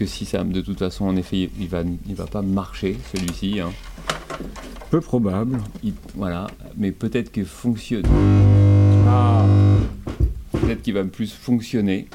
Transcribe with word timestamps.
que 0.00 0.06
si 0.06 0.24
ça, 0.24 0.42
de 0.44 0.62
toute 0.62 0.78
façon, 0.78 1.04
en 1.04 1.14
effet, 1.14 1.50
il 1.60 1.68
va, 1.68 1.82
il 2.08 2.14
va 2.14 2.24
pas 2.24 2.40
marcher 2.40 2.96
celui-ci. 3.12 3.60
Hein. 3.60 3.70
Peu 4.90 5.02
probable. 5.02 5.58
voilà, 6.14 6.46
mais 6.78 6.90
peut-être 6.90 7.30
qu'il 7.30 7.44
fonctionne. 7.44 8.06
Ah. 9.06 9.44
Peut-être 10.52 10.80
qu'il 10.80 10.94
va 10.94 11.04
plus 11.04 11.30
fonctionner. 11.30 12.08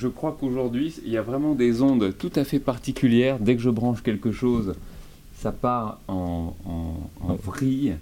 Je, 0.00 0.08
crois 0.08 0.36
qu'aujourd'hui, 0.38 0.94
il 1.04 1.12
y 1.12 1.18
a 1.18 1.22
vraiment 1.22 1.54
des 1.54 1.82
ondes 1.82 2.14
tout 2.16 2.32
à 2.34 2.44
fait 2.44 2.58
particulières. 2.58 3.38
Dès 3.38 3.54
que 3.54 3.62
je 3.62 3.68
branche 3.68 4.02
quelque 4.02 4.32
chose, 4.32 4.74
ça 5.34 5.52
part 5.52 6.00
en, 6.08 6.54
en, 6.64 7.34
vrille. 7.34 7.96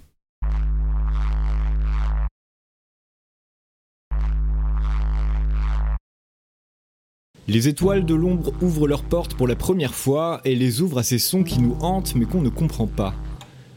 Les 7.48 7.66
étoiles 7.66 8.04
de 8.04 8.14
l'ombre 8.14 8.52
ouvrent 8.62 8.86
leurs 8.86 9.02
portes 9.02 9.34
pour 9.34 9.48
la 9.48 9.56
première 9.56 9.94
fois 9.94 10.40
et 10.44 10.54
les 10.54 10.82
ouvrent 10.82 10.98
à 10.98 11.02
ces 11.02 11.18
sons 11.18 11.42
qui 11.42 11.60
nous 11.60 11.76
hantent 11.80 12.14
mais 12.14 12.26
qu'on 12.26 12.42
ne 12.42 12.50
comprend 12.50 12.86
pas. 12.86 13.14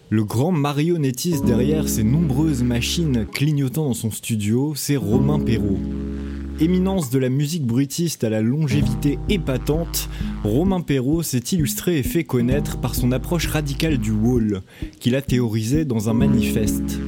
Le 0.10 0.26
grand 0.26 0.52
marionnettiste 0.52 1.45
derrière 1.45 1.88
ces 1.88 2.04
nombreuses 2.04 2.64
machines 2.64 3.26
clignotant 3.26 3.86
dans 3.86 3.94
son 3.94 4.12
studio, 4.12 4.73
c'est 4.76 4.98
Romain 4.98 5.40
Perrault. 5.40 5.80
Éminence 6.60 7.10
de 7.10 7.18
la 7.18 7.30
musique 7.30 7.66
bruitiste 7.66 8.24
à 8.24 8.30
la 8.30 8.42
longévité 8.42 9.18
épatante, 9.30 10.10
Romain 10.44 10.82
Perrault 10.82 11.24
s'est 11.24 11.40
illustré 11.40 11.98
et 11.98 12.04
fait 12.04 12.24
connaître 12.24 12.80
par 12.80 12.94
son 12.94 13.12
approche 13.12 13.48
radicale 13.48 13.98
du 13.98 14.12
wall, 14.12 14.62
qu'il 15.00 15.16
a 15.16 15.22
théorisé 15.22 15.86
dans 15.86 16.10
un 16.10 16.14
manifeste. 16.14 17.00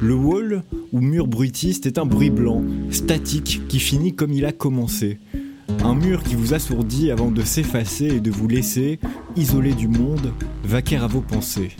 Le 0.00 0.14
wall, 0.14 0.64
ou 0.92 1.00
mur 1.00 1.28
bruitiste, 1.28 1.86
est 1.86 1.98
un 1.98 2.06
bruit 2.06 2.30
blanc, 2.30 2.62
statique, 2.90 3.62
qui 3.68 3.78
finit 3.78 4.14
comme 4.14 4.32
il 4.32 4.44
a 4.44 4.52
commencé. 4.52 5.18
Un 5.84 5.94
mur 5.94 6.24
qui 6.24 6.34
vous 6.34 6.54
assourdit 6.54 7.12
avant 7.12 7.30
de 7.30 7.42
s'effacer 7.42 8.06
et 8.06 8.20
de 8.20 8.30
vous 8.30 8.48
laisser, 8.48 8.98
isolé 9.36 9.74
du 9.74 9.86
monde, 9.86 10.32
vaquer 10.64 10.96
à 10.96 11.06
vos 11.06 11.20
pensées. 11.20 11.70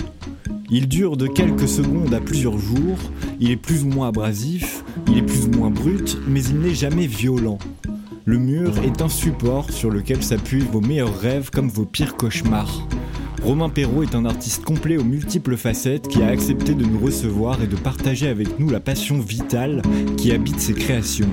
Il 0.75 0.89
dure 0.89 1.19
de 1.19 1.27
quelques 1.27 1.69
secondes 1.69 2.15
à 2.15 2.21
plusieurs 2.21 2.57
jours, 2.57 2.97
il 3.41 3.51
est 3.51 3.59
plus 3.59 3.85
ou 3.85 3.89
moins 3.89 4.09
abrasif, 4.09 4.83
il 5.07 5.19
est 5.19 5.23
plus 5.23 5.45
ou 5.45 5.51
moins 5.51 5.69
brut, 5.69 6.17
mais 6.27 6.43
il 6.43 6.61
n'est 6.61 6.75
jamais 6.75 7.07
violent. 7.07 7.59
Le 8.25 8.39
mur 8.39 8.73
est 8.83 9.03
un 9.03 9.11
support 9.11 9.71
sur 9.71 9.91
lequel 9.91 10.23
s'appuient 10.23 10.65
vos 10.73 10.81
meilleurs 10.81 11.21
rêves 11.21 11.51
comme 11.51 11.69
vos 11.69 11.85
pires 11.85 12.17
cauchemars. 12.17 12.89
Romain 13.43 13.69
Perrault 13.69 14.03
est 14.03 14.15
un 14.15 14.25
artiste 14.25 14.65
complet 14.65 14.97
aux 14.97 15.05
multiples 15.05 15.59
facettes 15.59 16.09
qui 16.09 16.23
a 16.23 16.29
accepté 16.29 16.73
de 16.75 16.87
nous 16.87 16.99
recevoir 16.99 17.63
et 17.63 17.67
de 17.67 17.77
partager 17.77 18.29
avec 18.29 18.59
nous 18.59 18.71
la 18.71 18.81
passion 18.81 19.19
vitale 19.19 19.83
qui 20.17 20.33
habite 20.33 20.59
ses 20.59 20.73
créations. 20.73 21.29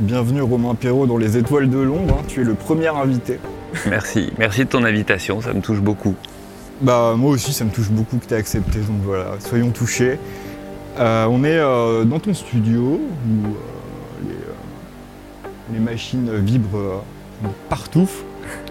Bienvenue 0.00 0.40
Romain 0.40 0.74
Perrault 0.74 1.06
dans 1.06 1.18
les 1.18 1.36
étoiles 1.36 1.68
de 1.68 1.76
l'ombre, 1.76 2.16
hein. 2.18 2.24
tu 2.26 2.40
es 2.40 2.44
le 2.44 2.54
premier 2.54 2.88
invité. 2.88 3.38
Merci, 3.86 4.32
merci 4.38 4.60
de 4.64 4.70
ton 4.70 4.82
invitation, 4.84 5.42
ça 5.42 5.52
me 5.52 5.60
touche 5.60 5.80
beaucoup. 5.80 6.14
Bah 6.80 7.12
moi 7.18 7.32
aussi 7.32 7.52
ça 7.52 7.66
me 7.66 7.70
touche 7.70 7.90
beaucoup 7.90 8.16
que 8.16 8.24
tu 8.24 8.32
aies 8.32 8.38
accepté, 8.38 8.78
donc 8.78 8.96
voilà, 9.04 9.32
soyons 9.40 9.68
touchés. 9.68 10.18
Euh, 10.98 11.26
on 11.28 11.44
est 11.44 11.58
euh, 11.58 12.04
dans 12.04 12.18
ton 12.18 12.32
studio 12.32 12.80
où 12.80 13.46
euh, 14.26 14.30
les, 15.74 15.80
machines 15.80 16.34
vibrent 16.34 17.04
partout. 17.68 18.08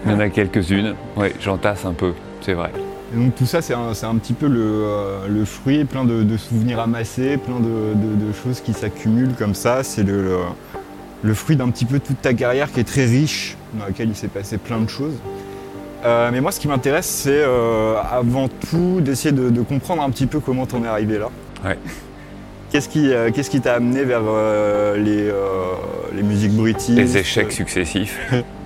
Il 0.04 0.10
y 0.10 0.14
en 0.14 0.18
a 0.18 0.30
quelques-unes, 0.30 0.96
oui, 1.16 1.28
j'entasse 1.40 1.84
un 1.84 1.92
peu, 1.92 2.12
c'est 2.40 2.54
vrai. 2.54 2.72
donc 3.14 3.36
tout 3.36 3.46
ça 3.46 3.62
c'est 3.62 3.72
un, 3.72 4.16
petit 4.16 4.32
peu 4.32 4.48
le, 4.48 5.44
fruit, 5.44 5.84
plein 5.84 6.04
de, 6.04 6.36
souvenirs 6.36 6.80
amassés, 6.80 7.36
plein 7.36 7.60
de, 7.60 8.32
choses 8.32 8.60
qui 8.60 8.72
s'accumulent 8.72 9.34
comme 9.38 9.54
ça. 9.54 9.84
C'est 9.84 10.02
le 10.02 10.22
le 10.22 10.38
fruit 11.34 11.56
d'un 11.56 11.70
petit 11.70 11.84
peu 11.84 12.00
toute 12.00 12.20
ta 12.22 12.34
carrière 12.34 12.72
qui 12.72 12.80
est 12.80 12.84
très 12.84 13.04
riche, 13.04 13.56
dans 13.74 13.86
laquelle 13.86 14.08
il 14.08 14.16
s'est 14.16 14.28
passé 14.28 14.58
plein 14.58 14.80
de 14.80 14.88
choses. 14.88 15.14
Euh, 16.04 16.30
mais 16.32 16.40
moi, 16.40 16.50
ce 16.50 16.60
qui 16.60 16.68
m'intéresse, 16.68 17.06
c'est 17.06 17.42
euh, 17.42 17.96
avant 18.10 18.48
tout 18.48 19.00
d'essayer 19.00 19.32
de, 19.32 19.60
comprendre 19.62 20.02
un 20.02 20.10
petit 20.10 20.26
peu 20.26 20.40
comment 20.40 20.66
t'en 20.66 20.82
es 20.84 20.88
arrivé 20.88 21.18
là. 21.18 21.28
Ouais. 21.64 21.78
Qu'est-ce 22.70 22.88
qui 22.88 23.12
euh, 23.12 23.32
qu'est-ce 23.32 23.50
qui 23.50 23.60
t'a 23.60 23.74
amené 23.74 24.04
vers 24.04 24.22
les, 24.94 25.28
les 26.14 26.22
musiques 26.22 26.52
bruitistes 26.52 26.96
Les 26.96 27.16
échecs 27.16 27.50
successifs. 27.50 28.16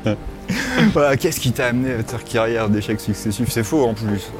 voilà, 0.93 1.17
qu'est-ce 1.17 1.41
qui 1.41 1.53
t'a 1.53 1.69
amené 1.69 1.95
à 1.95 2.03
ta 2.03 2.19
carrière 2.19 2.69
d'échecs 2.69 3.01
successifs? 3.01 3.49
C'est 3.49 3.65
faux 3.65 3.83
en 3.83 3.95
plus. 3.95 4.31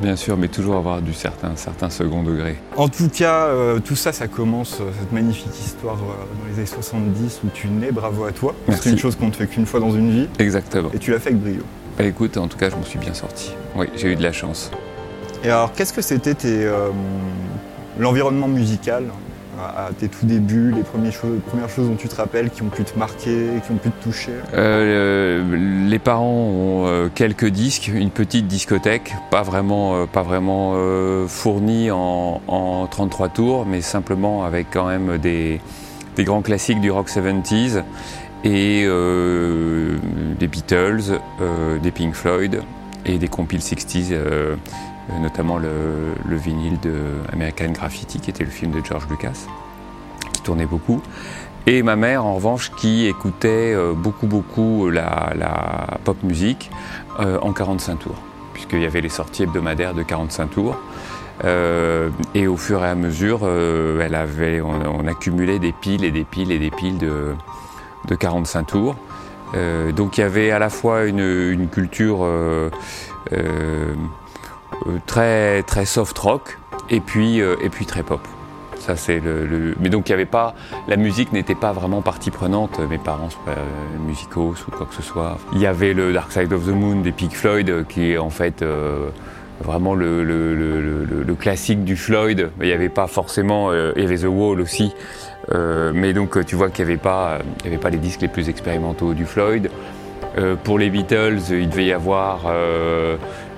Bien 0.00 0.14
sûr, 0.14 0.36
mais 0.36 0.46
toujours 0.46 0.76
avoir 0.76 1.02
du 1.02 1.12
certain, 1.12 1.56
certain 1.56 1.90
second 1.90 2.22
degré. 2.22 2.56
En 2.76 2.88
tout 2.88 3.08
cas, 3.08 3.46
euh, 3.46 3.80
tout 3.80 3.96
ça, 3.96 4.12
ça 4.12 4.28
commence, 4.28 4.78
euh, 4.80 4.90
cette 4.98 5.10
magnifique 5.12 5.58
histoire 5.58 5.96
euh, 5.96 6.24
dans 6.40 6.48
les 6.48 6.58
années 6.58 6.66
70 6.66 7.40
où 7.44 7.48
tu 7.52 7.66
nais, 7.66 7.90
bravo 7.90 8.24
à 8.24 8.32
toi. 8.32 8.54
C'est 8.80 8.90
une 8.90 8.98
chose 8.98 9.16
qu'on 9.16 9.26
ne 9.26 9.32
fait 9.32 9.48
qu'une 9.48 9.66
fois 9.66 9.80
dans 9.80 9.90
une 9.90 10.10
vie. 10.10 10.28
Exactement. 10.38 10.90
Et 10.94 10.98
tu 10.98 11.10
l'as 11.10 11.18
fait 11.18 11.30
avec 11.30 11.42
brio. 11.42 11.62
Bah, 11.98 12.04
écoute, 12.04 12.36
en 12.36 12.46
tout 12.46 12.56
cas, 12.56 12.70
je 12.70 12.76
me 12.76 12.84
suis 12.84 13.00
bien 13.00 13.12
sorti. 13.12 13.52
Oui, 13.74 13.86
j'ai 13.96 14.12
eu 14.12 14.16
de 14.16 14.22
la 14.22 14.32
chance. 14.32 14.70
Et 15.42 15.50
alors, 15.50 15.72
qu'est-ce 15.72 15.92
que 15.92 16.02
c'était 16.02 16.36
l'environnement 17.98 18.48
musical? 18.48 19.04
À 19.58 19.90
tes 19.98 20.08
tout 20.08 20.26
débuts, 20.26 20.72
les 20.74 20.82
premières 20.82 21.12
choses, 21.12 21.88
dont 21.88 21.96
tu 21.96 22.08
te 22.08 22.14
rappelles 22.14 22.50
qui 22.50 22.62
ont 22.62 22.68
pu 22.68 22.84
te 22.84 22.98
marquer, 22.98 23.46
qui 23.64 23.72
ont 23.72 23.76
pu 23.76 23.90
te 23.90 24.02
toucher? 24.02 24.32
Euh, 24.54 25.88
Les 25.88 25.98
parents 25.98 26.26
ont 26.26 26.86
euh, 26.86 27.08
quelques 27.14 27.48
disques, 27.48 27.88
une 27.88 28.10
petite 28.10 28.46
discothèque, 28.46 29.14
pas 29.30 29.42
vraiment, 29.42 29.96
euh, 29.96 30.06
pas 30.06 30.22
vraiment 30.22 30.76
fournie 31.26 31.90
en, 31.90 32.40
en, 32.46 32.86
33 32.86 33.28
tours, 33.28 33.66
mais 33.66 33.80
simplement 33.80 34.44
avec 34.44 34.68
quand 34.72 34.86
même 34.86 35.18
des, 35.18 35.60
grands 36.18 36.42
classiques 36.42 36.80
du 36.80 36.90
rock 36.90 37.08
70s 37.08 37.82
et 38.44 38.86
des 40.38 40.46
Beatles, 40.46 41.20
des 41.82 41.90
Pink 41.90 42.14
Floyd 42.14 42.62
et 43.08 43.18
des 43.18 43.28
compiles 43.28 43.60
60s 43.60 44.08
euh, 44.12 44.56
notamment 45.20 45.58
le, 45.58 46.14
vinyle 46.36 46.78
de 46.80 46.94
American 47.32 47.70
Graffiti, 47.70 48.20
qui 48.20 48.30
était 48.30 48.44
le 48.44 48.50
film 48.50 48.72
de 48.72 48.84
George 48.84 49.06
Lucas, 49.08 49.46
qui 50.32 50.42
tournait 50.42 50.66
beaucoup. 50.66 51.02
Et 51.66 51.82
ma 51.82 51.96
mère, 51.96 52.24
en 52.24 52.34
revanche, 52.34 52.70
qui 52.76 53.06
écoutait 53.06 53.74
euh, 53.74 53.92
beaucoup, 53.92 54.26
beaucoup 54.26 54.88
la, 54.90 55.98
pop 56.04 56.22
musique 56.22 56.70
euh, 57.20 57.38
en 57.40 57.52
45 57.52 57.98
tours, 57.98 58.14
puisqu'il 58.54 58.80
y 58.80 58.86
avait 58.86 59.00
les 59.00 59.08
sorties 59.08 59.42
hebdomadaires 59.42 59.94
de 59.94 60.02
45 60.02 60.50
tours. 60.50 60.78
et 62.34 62.46
au 62.46 62.56
fur 62.56 62.84
et 62.84 62.88
à 62.88 62.94
mesure, 62.94 63.48
elle 63.48 64.14
avait, 64.14 64.60
on, 64.60 65.06
accumulait 65.06 65.60
des 65.60 65.72
piles 65.72 66.04
et 66.04 66.10
des 66.10 66.24
piles 66.24 66.50
et 66.50 66.58
des 66.58 66.70
piles 66.70 66.98
de, 66.98 67.34
45 68.18 68.64
tours. 68.64 68.96
donc 69.94 70.18
il 70.18 70.22
y 70.22 70.24
avait 70.24 70.50
à 70.50 70.58
la 70.58 70.68
fois 70.68 71.04
une, 71.04 71.68
culture 71.70 72.24
euh, 73.32 73.94
très 75.06 75.62
très 75.62 75.84
soft 75.84 76.16
rock 76.18 76.58
et 76.90 77.00
puis 77.00 77.40
euh, 77.40 77.56
et 77.62 77.68
puis 77.68 77.86
très 77.86 78.02
pop. 78.02 78.20
Ça 78.78 78.96
c'est 78.96 79.20
le, 79.20 79.74
Mais 79.80 79.88
donc 79.88 80.08
il 80.08 80.12
y 80.12 80.14
avait 80.14 80.24
pas, 80.24 80.54
la 80.86 80.96
musique 80.96 81.32
n'était 81.32 81.56
pas 81.56 81.72
vraiment 81.72 82.00
partie 82.00 82.30
prenante. 82.30 82.78
Mes 82.88 82.98
parents 82.98 83.28
sont 83.28 83.38
euh, 83.48 83.54
musicaux 84.06 84.54
ou 84.66 84.70
quoi 84.70 84.86
que 84.86 84.94
ce 84.94 85.02
soit. 85.02 85.36
Il 85.52 85.58
y 85.58 85.66
avait 85.66 85.94
le 85.94 86.12
Dark 86.12 86.30
Side 86.30 86.52
of 86.52 86.64
the 86.64 86.68
Moon 86.68 87.00
des 87.00 87.12
Pink 87.12 87.32
Floyd 87.32 87.86
qui 87.88 88.12
est 88.12 88.18
en 88.18 88.30
fait 88.30 88.64
vraiment 89.60 89.94
le, 89.94 90.22
le, 90.22 91.34
classique 91.34 91.84
du 91.84 91.96
Floyd. 91.96 92.50
Il 92.60 92.66
n'y 92.66 92.72
avait 92.72 92.88
pas 92.88 93.08
forcément, 93.08 93.72
il 93.72 94.00
y 94.00 94.04
avait 94.04 94.18
The 94.18 94.28
Wall 94.28 94.60
aussi, 94.60 94.94
mais 95.52 96.12
donc 96.12 96.44
tu 96.46 96.54
vois 96.54 96.70
qu'il 96.70 96.84
n'y 96.84 96.92
avait, 96.92 97.00
pas, 97.00 97.38
il 97.60 97.64
y 97.64 97.68
avait 97.68 97.82
pas 97.82 97.90
les 97.90 97.98
disques 97.98 98.22
les 98.22 98.28
plus 98.28 98.48
expérimentaux 98.48 99.12
du 99.12 99.26
Floyd. 99.26 99.70
pour 100.62 100.78
les 100.78 100.88
Beatles, 100.88 101.40
il 101.50 101.68
devait 101.68 101.86
y 101.86 101.92
avoir 101.92 102.46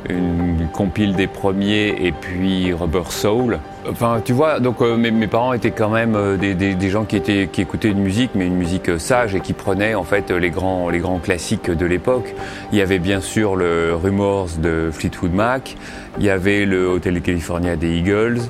une 0.09 0.69
compile 0.73 1.15
des 1.15 1.27
premiers 1.27 1.89
et 2.01 2.13
puis 2.13 2.73
Rubber 2.73 3.11
Soul. 3.11 3.59
Enfin, 3.89 4.21
tu 4.25 4.33
vois, 4.33 4.61
donc 4.61 4.83
euh, 4.83 4.97
mes, 4.97 5.27
parents 5.27 5.53
étaient 5.53 5.71
quand 5.71 5.89
même 5.89 6.15
euh, 6.15 6.37
des, 6.37 6.91
gens 6.91 7.05
qui, 7.05 7.17
étaient, 7.17 7.49
qui 7.51 7.63
écoutaient 7.63 7.89
une 7.89 8.03
musique, 8.03 8.33
mais 8.35 8.47
une 8.47 8.57
musique 8.57 8.89
euh, 8.91 8.99
sage 8.99 9.35
et 9.35 9.41
qui 9.41 9.53
prenaient 9.53 9.95
en 9.95 10.05
fait 10.05 10.31
les 10.31 10.51
grands, 10.51 10.91
les 10.91 10.99
grands 10.99 11.19
classiques 11.19 11.71
de 11.71 11.87
l'époque. 11.87 12.35
Il 12.73 12.79
y 12.79 12.83
avait 12.83 12.99
bien 12.99 13.21
sûr 13.21 13.57
le 13.57 13.95
Rumors 13.95 14.49
de 14.59 14.91
Fleetwood 14.93 15.33
Mac, 15.33 15.77
il 16.19 16.25
y 16.25 16.31
avait 16.31 16.67
le 16.67 16.87
Hotel 16.87 17.21
California 17.23 17.77
des 17.77 17.97
Eagles, 17.97 18.41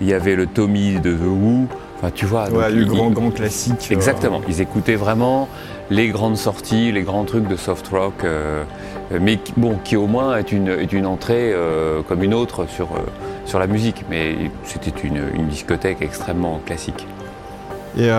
il 0.00 0.08
y 0.08 0.14
avait 0.14 0.36
le 0.36 0.46
Tommy 0.46 0.94
de 1.00 1.12
The 1.12 1.26
Who. 1.26 1.66
Enfin, 1.98 2.10
tu 2.14 2.26
vois. 2.26 2.48
Ouais, 2.50 2.70
le 2.70 2.84
grand, 2.84 3.10
grand 3.10 3.30
classique. 3.30 3.90
Exactement. 3.90 4.42
Ils 4.48 4.60
écoutaient 4.60 4.96
vraiment 4.96 5.48
les 5.90 6.08
grandes 6.08 6.36
sorties, 6.36 6.92
les 6.92 7.02
grands 7.02 7.24
trucs 7.24 7.48
de 7.48 7.56
soft 7.56 7.88
rock. 7.88 8.24
Euh, 9.12 9.18
mais 9.20 9.38
bon, 9.56 9.78
qui 9.84 9.96
au 9.96 10.06
moins 10.06 10.36
est 10.36 10.52
une, 10.52 10.68
est 10.68 10.92
une 10.92 11.06
entrée 11.06 11.52
euh, 11.52 12.02
comme 12.02 12.22
une 12.22 12.34
autre 12.34 12.66
sur, 12.68 12.86
euh, 12.86 13.00
sur 13.44 13.58
la 13.58 13.66
musique. 13.66 14.04
Mais 14.10 14.36
c'était 14.64 15.06
une, 15.06 15.20
une, 15.34 15.46
discothèque 15.46 15.98
extrêmement 16.00 16.60
classique. 16.64 17.06
Et 17.98 18.10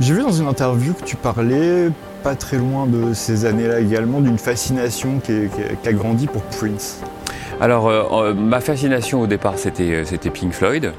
j'ai 0.00 0.14
vu 0.14 0.22
dans 0.22 0.32
une 0.32 0.46
interview 0.46 0.94
que 0.94 1.04
tu 1.04 1.14
parlais, 1.14 1.90
pas 2.22 2.34
très 2.34 2.56
loin 2.56 2.86
de 2.86 3.12
ces 3.12 3.44
années-là 3.44 3.80
également, 3.80 4.22
d'une 4.22 4.38
fascination 4.38 5.20
qui, 5.22 5.48
qui, 5.82 5.88
a 5.88 5.92
grandi 5.92 6.26
pour 6.26 6.40
Prince. 6.44 7.02
Alors, 7.60 7.92
ma 8.34 8.60
fascination 8.60 9.20
au 9.20 9.26
départ, 9.26 9.58
c'était, 9.58 10.06
c'était 10.06 10.30
Pink 10.30 10.54
Floyd, 10.54 10.94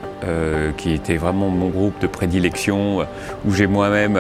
qui 0.78 0.94
était 0.94 1.18
vraiment 1.18 1.50
mon 1.50 1.70
groupe 1.70 2.00
de 2.02 2.06
prédilection, 2.06 3.00
où 3.48 3.52
j'ai 3.52 3.66
moi-même, 3.66 4.16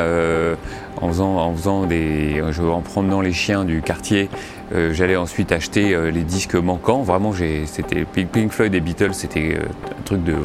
en, 0.99 1.07
faisant, 1.09 1.37
en, 1.37 1.53
faisant 1.53 1.85
des, 1.85 2.41
en 2.41 2.81
promenant 2.81 3.21
les 3.21 3.33
chiens 3.33 3.63
du 3.63 3.83
quartier, 3.83 4.27
euh, 4.71 4.93
j'allais 4.93 5.15
ensuite 5.15 5.51
acheter 5.51 5.95
euh, 5.95 6.11
les 6.11 6.21
disques 6.21 6.55
manquants. 6.55 7.01
Vraiment, 7.01 7.33
c'était 7.65 8.05
Pink 8.05 8.51
Floyd 8.51 8.73
et 8.75 8.79
Beatles, 8.79 9.13
c'était 9.13 9.57
euh, 9.57 9.65
un 9.99 10.03
truc 10.03 10.23
de, 10.23 10.35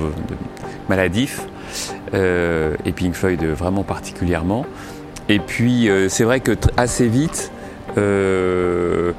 maladif. 0.89 1.43
et 2.13 2.93
Pink 2.93 3.15
Floyd 3.15 3.43
vraiment 3.45 3.83
particulièrement. 3.83 4.65
Et 5.29 5.39
puis, 5.39 5.89
c'est 6.09 6.25
vrai 6.25 6.41
que 6.41 6.53
assez 6.77 7.09
vite, 7.09 7.51
mais 7.97 9.15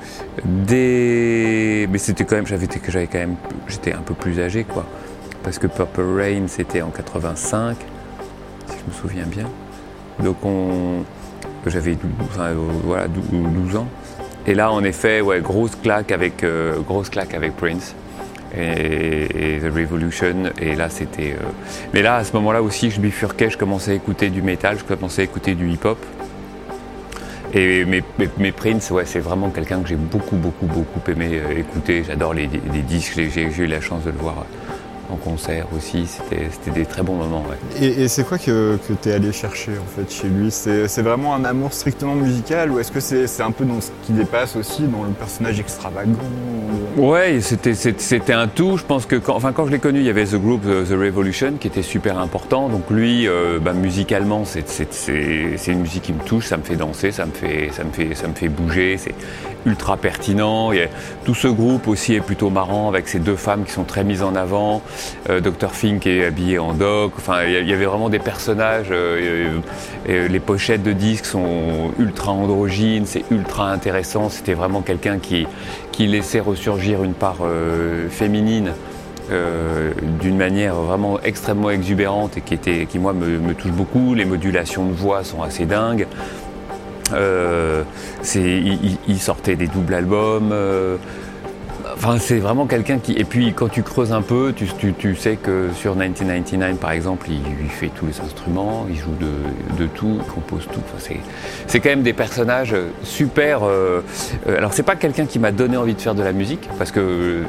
c'était 1.97 2.23
quand 2.23 2.35
même, 2.35 2.45
j'avais 2.47 2.67
quand 2.67 3.17
même, 3.17 3.35
j'étais 3.67 3.93
un 3.93 4.01
peu 4.01 4.13
plus 4.13 4.39
âgé, 4.39 4.63
quoi. 4.63 4.85
Parce 5.43 5.57
que 5.59 5.67
Purple 5.67 6.15
Rain, 6.15 6.47
c'était 6.47 6.81
en 6.81 6.89
85, 6.89 7.77
si 8.67 8.75
je 8.77 8.91
me 8.91 8.93
souviens 8.93 9.25
bien. 9.25 9.49
Donc 10.23 10.37
on, 10.45 11.03
j'avais 11.65 11.97
voilà, 12.83 13.07
12 13.07 13.75
ans. 13.75 13.87
Et 14.47 14.53
là, 14.53 14.71
en 14.71 14.83
effet, 14.83 15.21
ouais, 15.21 15.41
grosse 15.41 15.75
claque 15.75 16.11
avec, 16.11 16.43
euh, 16.43 16.79
grosse 16.81 17.09
claque 17.09 17.33
avec 17.33 17.55
Prince 17.55 17.95
et, 18.55 19.59
The 19.59 19.73
Revolution. 19.73 20.51
Et 20.61 20.75
là, 20.75 20.89
c'était. 20.89 21.31
Euh, 21.33 21.45
mais 21.93 22.03
là, 22.03 22.17
à 22.17 22.23
ce 22.23 22.33
moment-là 22.33 22.61
aussi, 22.61 22.91
je 22.91 22.99
bifurquais, 22.99 23.49
je 23.49 23.57
commençais 23.57 23.91
à 23.91 23.93
écouter 23.95 24.29
du 24.29 24.43
métal, 24.43 24.77
je 24.77 24.83
commençais 24.83 25.21
à 25.21 25.25
écouter 25.25 25.55
du 25.55 25.69
hip-hop. 25.69 25.97
Et 27.53 27.85
mes, 27.85 28.51
Prince, 28.51 28.91
ouais, 28.91 29.05
c'est 29.05 29.19
vraiment 29.19 29.49
quelqu'un 29.49 29.79
que 29.81 29.87
j'ai 29.87 29.95
beaucoup, 29.95 30.35
beaucoup, 30.35 30.65
beaucoup 30.65 30.99
aimé 31.09 31.41
euh, 31.41 31.57
écouter. 31.57 32.03
J'adore 32.05 32.33
les, 32.33 32.49
les, 32.71 32.81
disques, 32.81 33.13
j'ai 33.15 33.49
eu 33.57 33.65
la 33.65 33.81
chance 33.81 34.03
de 34.03 34.11
le 34.11 34.17
voir 34.17 34.45
en 35.09 35.15
concert 35.15 35.67
aussi. 35.75 36.07
C'était 36.07 36.71
des 36.71 36.85
très 36.85 37.03
bons 37.03 37.15
moments. 37.15 37.43
Et, 37.79 38.07
c'est 38.07 38.25
quoi 38.25 38.37
que, 38.37 38.77
que 38.87 38.93
tu 38.93 39.09
es 39.09 39.13
allé 39.13 39.31
chercher 39.31 39.71
en 39.73 39.99
fait 39.99 40.11
chez 40.11 40.27
lui? 40.27 40.51
C'est 40.51 41.01
vraiment 41.01 41.35
un 41.35 41.45
amour 41.45 41.73
strictement 41.73 42.15
musical 42.15 42.71
ou 42.71 42.79
est-ce 42.79 42.91
que 42.91 42.99
c'est 42.99 43.43
un 43.43 43.51
peu 43.51 43.65
dans 43.65 43.81
ce 43.81 43.89
qui 44.03 44.13
dépasse 44.13 44.55
aussi, 44.55 44.83
dans 44.83 45.03
le 45.03 45.11
personnage 45.11 45.59
extravagant 45.59 46.11
Ouais, 46.97 47.39
c'était 47.41 48.33
un 48.33 48.47
tout. 48.47 48.77
Je 48.77 48.83
pense 48.83 49.05
que 49.05 49.15
quand, 49.17 49.35
enfin, 49.35 49.51
quand 49.51 49.65
je 49.65 49.71
l'ai 49.71 49.79
connu, 49.79 49.99
il 49.99 50.05
y 50.05 50.09
avait 50.09 50.25
The 50.25 50.35
Group, 50.35 50.61
The, 50.63 50.91
Revolution, 50.91 51.53
qui 51.59 51.67
était 51.67 51.81
super 51.81 52.17
important. 52.19 52.69
Donc 52.69 52.89
lui, 52.89 53.27
euh, 53.27 53.59
bah, 53.59 53.73
musicalement, 53.73 54.43
c'est 54.45 55.67
une 55.67 55.79
musique 55.79 56.03
qui 56.03 56.13
me 56.13 56.23
touche, 56.23 56.47
ça 56.47 56.57
me 56.57 56.63
fait 56.63 56.75
danser, 56.75 57.11
ça 57.11 57.25
me 57.25 57.31
fait, 57.31 57.69
ça 57.73 57.83
me 57.83 57.91
fait, 57.91 58.15
ça 58.15 58.27
me 58.27 58.33
fait 58.33 58.49
bouger. 58.49 58.97
Ultra 59.65 59.97
pertinent. 59.97 60.71
tout 61.23 61.33
ce 61.33 61.47
groupe 61.47 61.87
aussi 61.87 62.13
est 62.13 62.21
plutôt 62.21 62.51
marrant 62.51 62.87
avec 62.87 63.07
ces 63.07 63.17
deux 63.17 63.35
femmes 63.35 63.63
qui 63.63 63.71
sont 63.71 63.83
très 63.83 64.03
mises 64.03 64.21
en 64.21 64.35
avant. 64.35 64.83
Euh, 65.29 65.39
Dr 65.41 65.71
Fink 65.71 66.05
est 66.05 66.25
habillé 66.25 66.59
en 66.59 66.73
doc. 66.73 67.13
Enfin, 67.17 67.43
il 67.45 67.67
y, 67.67 67.73
avait 67.73 67.85
vraiment 67.85 68.09
des 68.09 68.19
personnages. 68.19 68.89
Euh, 68.91 69.59
les 70.07 70.39
pochettes 70.39 70.83
de 70.83 70.93
disques 70.93 71.25
sont 71.25 71.91
ultra 71.97 72.31
androgynes, 72.31 73.07
c'est 73.07 73.25
ultra 73.31 73.71
intéressant. 73.71 74.29
C'était 74.29 74.53
vraiment 74.53 74.81
quelqu'un 74.81 75.17
qui, 75.17 75.47
qui 75.91 76.05
laissait 76.05 76.41
ressurgir 76.41 77.03
une 77.03 77.13
part 77.13 77.39
euh, 77.43 78.07
féminine. 78.09 78.71
d'une 80.21 80.37
manière 80.37 80.75
vraiment 80.75 81.19
extrêmement 81.23 81.71
exubérante 81.71 82.37
et 82.37 82.41
qui, 82.41 82.53
était, 82.53 82.85
qui 82.85 82.99
moi 82.99 83.13
me 83.13 83.53
touche 83.55 83.71
beaucoup. 83.71 84.13
Les 84.13 84.25
modulations 84.25 84.85
de 84.85 84.93
voix 84.93 85.23
sont 85.23 85.41
assez 85.41 85.65
dingues. 85.65 86.05
Euh, 87.13 87.83
il, 88.33 88.97
il, 89.07 89.19
sortait 89.19 89.55
des 89.55 89.67
doubles 89.67 89.93
albums. 89.93 90.53
Euh, 91.95 92.05
Enfin, 92.07 92.17
c'est 92.19 92.37
vraiment 92.37 92.67
quelqu'un 92.67 92.99
qui. 92.99 93.13
Et 93.13 93.23
puis, 93.23 93.53
quand 93.53 93.69
tu 93.69 93.81
creuses 93.81 94.11
un 94.11 94.21
peu, 94.21 94.53
tu, 94.55 95.15
sais 95.15 95.37
que 95.37 95.69
sur 95.75 95.95
1999, 95.95 96.77
par 96.77 96.91
exemple, 96.91 97.27
il, 97.29 97.69
fait 97.69 97.89
tous 97.89 98.05
les 98.05 98.19
instruments, 98.19 98.85
il 98.89 98.95
joue 98.95 99.15
de, 99.19 99.87
tout, 99.87 100.19
il 100.19 100.31
compose 100.31 100.67
tout. 100.71 100.81
c'est 101.67 101.79
quand 101.79 101.89
même 101.89 102.03
des 102.03 102.13
personnages 102.13 102.75
super. 103.03 103.63
Euh, 103.63 104.01
euh, 104.47 104.57
alors, 104.57 104.73
c'est 104.73 104.83
pas 104.83 104.95
quelqu'un 104.95 105.25
qui 105.25 105.39
m'a 105.39 105.51
donné 105.51 105.77
envie 105.77 105.95
de 105.95 106.01
faire 106.01 106.15
de 106.15 106.23
la 106.23 106.31
musique, 106.31 106.69
parce 106.77 106.91
que 106.91 107.41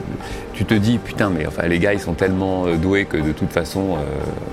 tu 0.55 0.65
te 0.65 0.75
dis, 0.75 0.99
putain, 0.99 1.29
mais 1.29 1.47
enfin, 1.47 1.67
les 1.67 1.79
gars, 1.79 1.93
ils 1.93 2.01
sont 2.01 2.15
tellement 2.15 2.67
euh, 2.67 2.77
doués 2.77 3.05
que 3.05 3.19
de 3.19 3.33
toute 3.33 3.53
façon, 3.53 3.97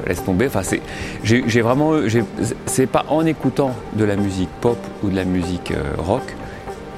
laisse 0.07 0.23
tomber. 0.23 0.47
Enfin, 0.47 0.63
c'est. 0.63 0.81
J'ai 1.23 1.61
vraiment. 1.61 1.93
C'est 2.65 2.87
pas 2.87 3.05
en 3.07 3.25
écoutant 3.25 3.73
de 3.93 4.03
la 4.03 4.15
musique 4.15 4.49
pop 4.59 4.77
ou 5.03 5.09
de 5.09 5.15
la 5.15 5.25
musique 5.25 5.71
rock 5.97 6.23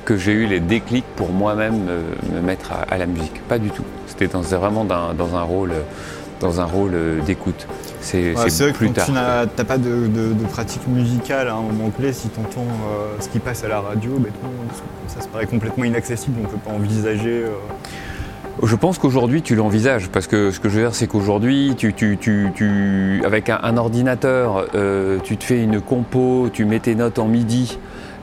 que 0.05 0.17
j'ai 0.17 0.31
eu 0.31 0.45
les 0.45 0.59
déclics 0.59 1.05
pour 1.15 1.31
moi-même 1.31 1.87
me, 2.33 2.41
mettre 2.41 2.71
à, 2.89 2.97
la 2.97 3.05
musique. 3.05 3.41
Pas 3.47 3.59
du 3.59 3.69
tout. 3.69 3.83
C'était 4.07 4.27
vraiment 4.27 4.85
dans, 4.85 5.35
un 5.35 5.41
rôle, 5.41 5.73
dans 6.39 6.61
un 6.61 6.65
rôle 6.65 6.93
d'écoute. 7.25 7.67
C'est 8.01 8.33
vrai 8.33 8.71
plus 8.71 8.91
tard. 8.91 9.05
Tu 9.07 9.11
n'as 9.11 9.45
pas 9.47 9.77
de, 9.77 10.33
pratique 10.49 10.87
musicale 10.87 11.47
à 11.47 11.55
un 11.55 11.61
moment 11.61 11.89
clé, 11.89 12.13
si 12.13 12.29
tu 12.29 12.39
entends 12.39 12.61
euh, 12.61 13.15
ce 13.19 13.29
qui 13.29 13.39
passe 13.39 13.63
à 13.63 13.67
la 13.67 13.81
radio, 13.81 14.11
ben, 14.19 14.31
ça 15.07 15.21
se 15.21 15.27
paraît 15.27 15.47
complètement 15.47 15.83
inaccessible, 15.83 16.35
on 16.39 16.43
ne 16.43 16.47
peut 16.47 16.57
pas 16.57 16.71
envisager. 16.71 17.43
Euh, 17.43 17.49
je 18.63 18.75
pense 18.75 18.97
qu'aujourd'hui 18.97 19.41
tu 19.41 19.55
l'envisages 19.55 20.09
parce 20.09 20.27
que 20.27 20.51
ce 20.51 20.59
que 20.61 20.69
je 20.69 20.75
veux 20.75 20.81
dire 20.83 20.95
c'est 20.95 21.07
qu'aujourd'hui 21.07 21.73
tu, 21.77 21.93
tu, 21.93 22.17
tu, 22.17 22.51
tu, 22.55 23.21
avec 23.25 23.49
un, 23.49 23.75
ordinateur 23.75 24.67
euh, 24.75 25.19
tu 25.23 25.35
te 25.35 25.43
fais 25.43 25.61
une 25.61 25.81
compo, 25.81 26.49
tu 26.53 26.63
mets 26.63 26.79
tes 26.79 26.95
notes 26.95 27.19
en 27.19 27.27
midi 27.27 27.77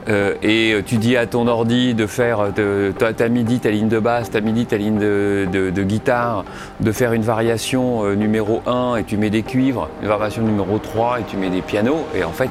euh, 0.08 0.34
et 0.42 0.76
tu 0.84 0.96
dis 0.96 1.16
à 1.16 1.26
ton 1.26 1.46
ordi 1.46 1.94
de 1.94 2.06
faire 2.06 2.52
ta, 2.98 3.28
midi 3.28 3.60
ta 3.60 3.70
ligne 3.70 3.88
de 3.88 3.98
basse, 3.98 4.30
ta 4.30 4.40
midi 4.40 4.66
ta 4.66 4.76
ligne 4.76 4.98
de, 4.98 5.46
de, 5.52 5.82
guitare, 5.82 6.44
de 6.80 6.92
faire 6.92 7.12
une 7.12 7.22
variation 7.22 8.04
euh, 8.04 8.14
numéro 8.14 8.62
1 8.66 8.96
et 8.96 9.04
tu 9.04 9.16
mets 9.16 9.30
des 9.30 9.42
cuivres, 9.42 9.88
une 10.02 10.08
variation 10.08 10.42
numéro 10.42 10.78
3 10.78 11.20
et 11.20 11.22
tu 11.24 11.36
mets 11.36 11.50
des 11.50 11.62
pianos. 11.62 12.06
Et 12.14 12.24
en 12.24 12.32
fait 12.32 12.50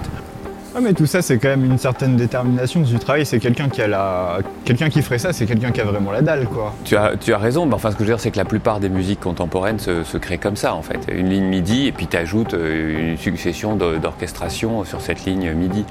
ah, 0.73 0.79
mais 0.81 0.93
tout 0.93 1.05
ça, 1.05 1.21
c'est 1.21 1.37
quand 1.37 1.49
même 1.49 1.65
une 1.65 1.77
certaine 1.77 2.15
détermination 2.15 2.79
du 2.79 2.97
travail. 2.97 3.25
C'est 3.25 3.39
quelqu'un 3.39 3.67
qui 3.67 3.81
a 3.81 3.87
la, 3.87 4.39
quelqu'un 4.63 4.89
qui 4.89 5.01
ferait 5.01 5.17
ça, 5.17 5.33
c'est 5.33 5.45
quelqu'un 5.45 5.71
qui 5.71 5.81
a 5.81 5.83
vraiment 5.83 6.11
la 6.11 6.21
dalle, 6.21 6.45
quoi. 6.45 6.73
Tu 6.85 6.95
as, 6.95 7.17
tu 7.17 7.33
as 7.33 7.37
raison. 7.37 7.65
Mais 7.65 7.73
enfin, 7.73 7.91
ce 7.91 7.97
que 7.97 8.03
je 8.03 8.09
veux 8.09 8.15
dire, 8.15 8.21
c'est 8.21 8.31
que 8.31 8.37
la 8.37 8.45
plupart 8.45 8.79
des 8.79 8.87
musiques 8.87 9.19
contemporaines 9.19 9.79
se, 9.79 10.17
créent 10.17 10.37
comme 10.37 10.55
ça, 10.55 10.73
en 10.73 10.81
fait. 10.81 11.07
Une 11.11 11.29
ligne 11.29 11.45
MIDI, 11.45 11.87
et 11.87 11.91
puis 11.91 12.07
tu 12.07 12.15
ajoutes 12.15 12.53
euh, 12.53 13.11
une 13.11 13.17
succession 13.17 13.75
d'orchestration 13.75 14.85
sur 14.85 15.01
cette 15.01 15.25
ligne 15.25 15.51
MIDI. 15.51 15.85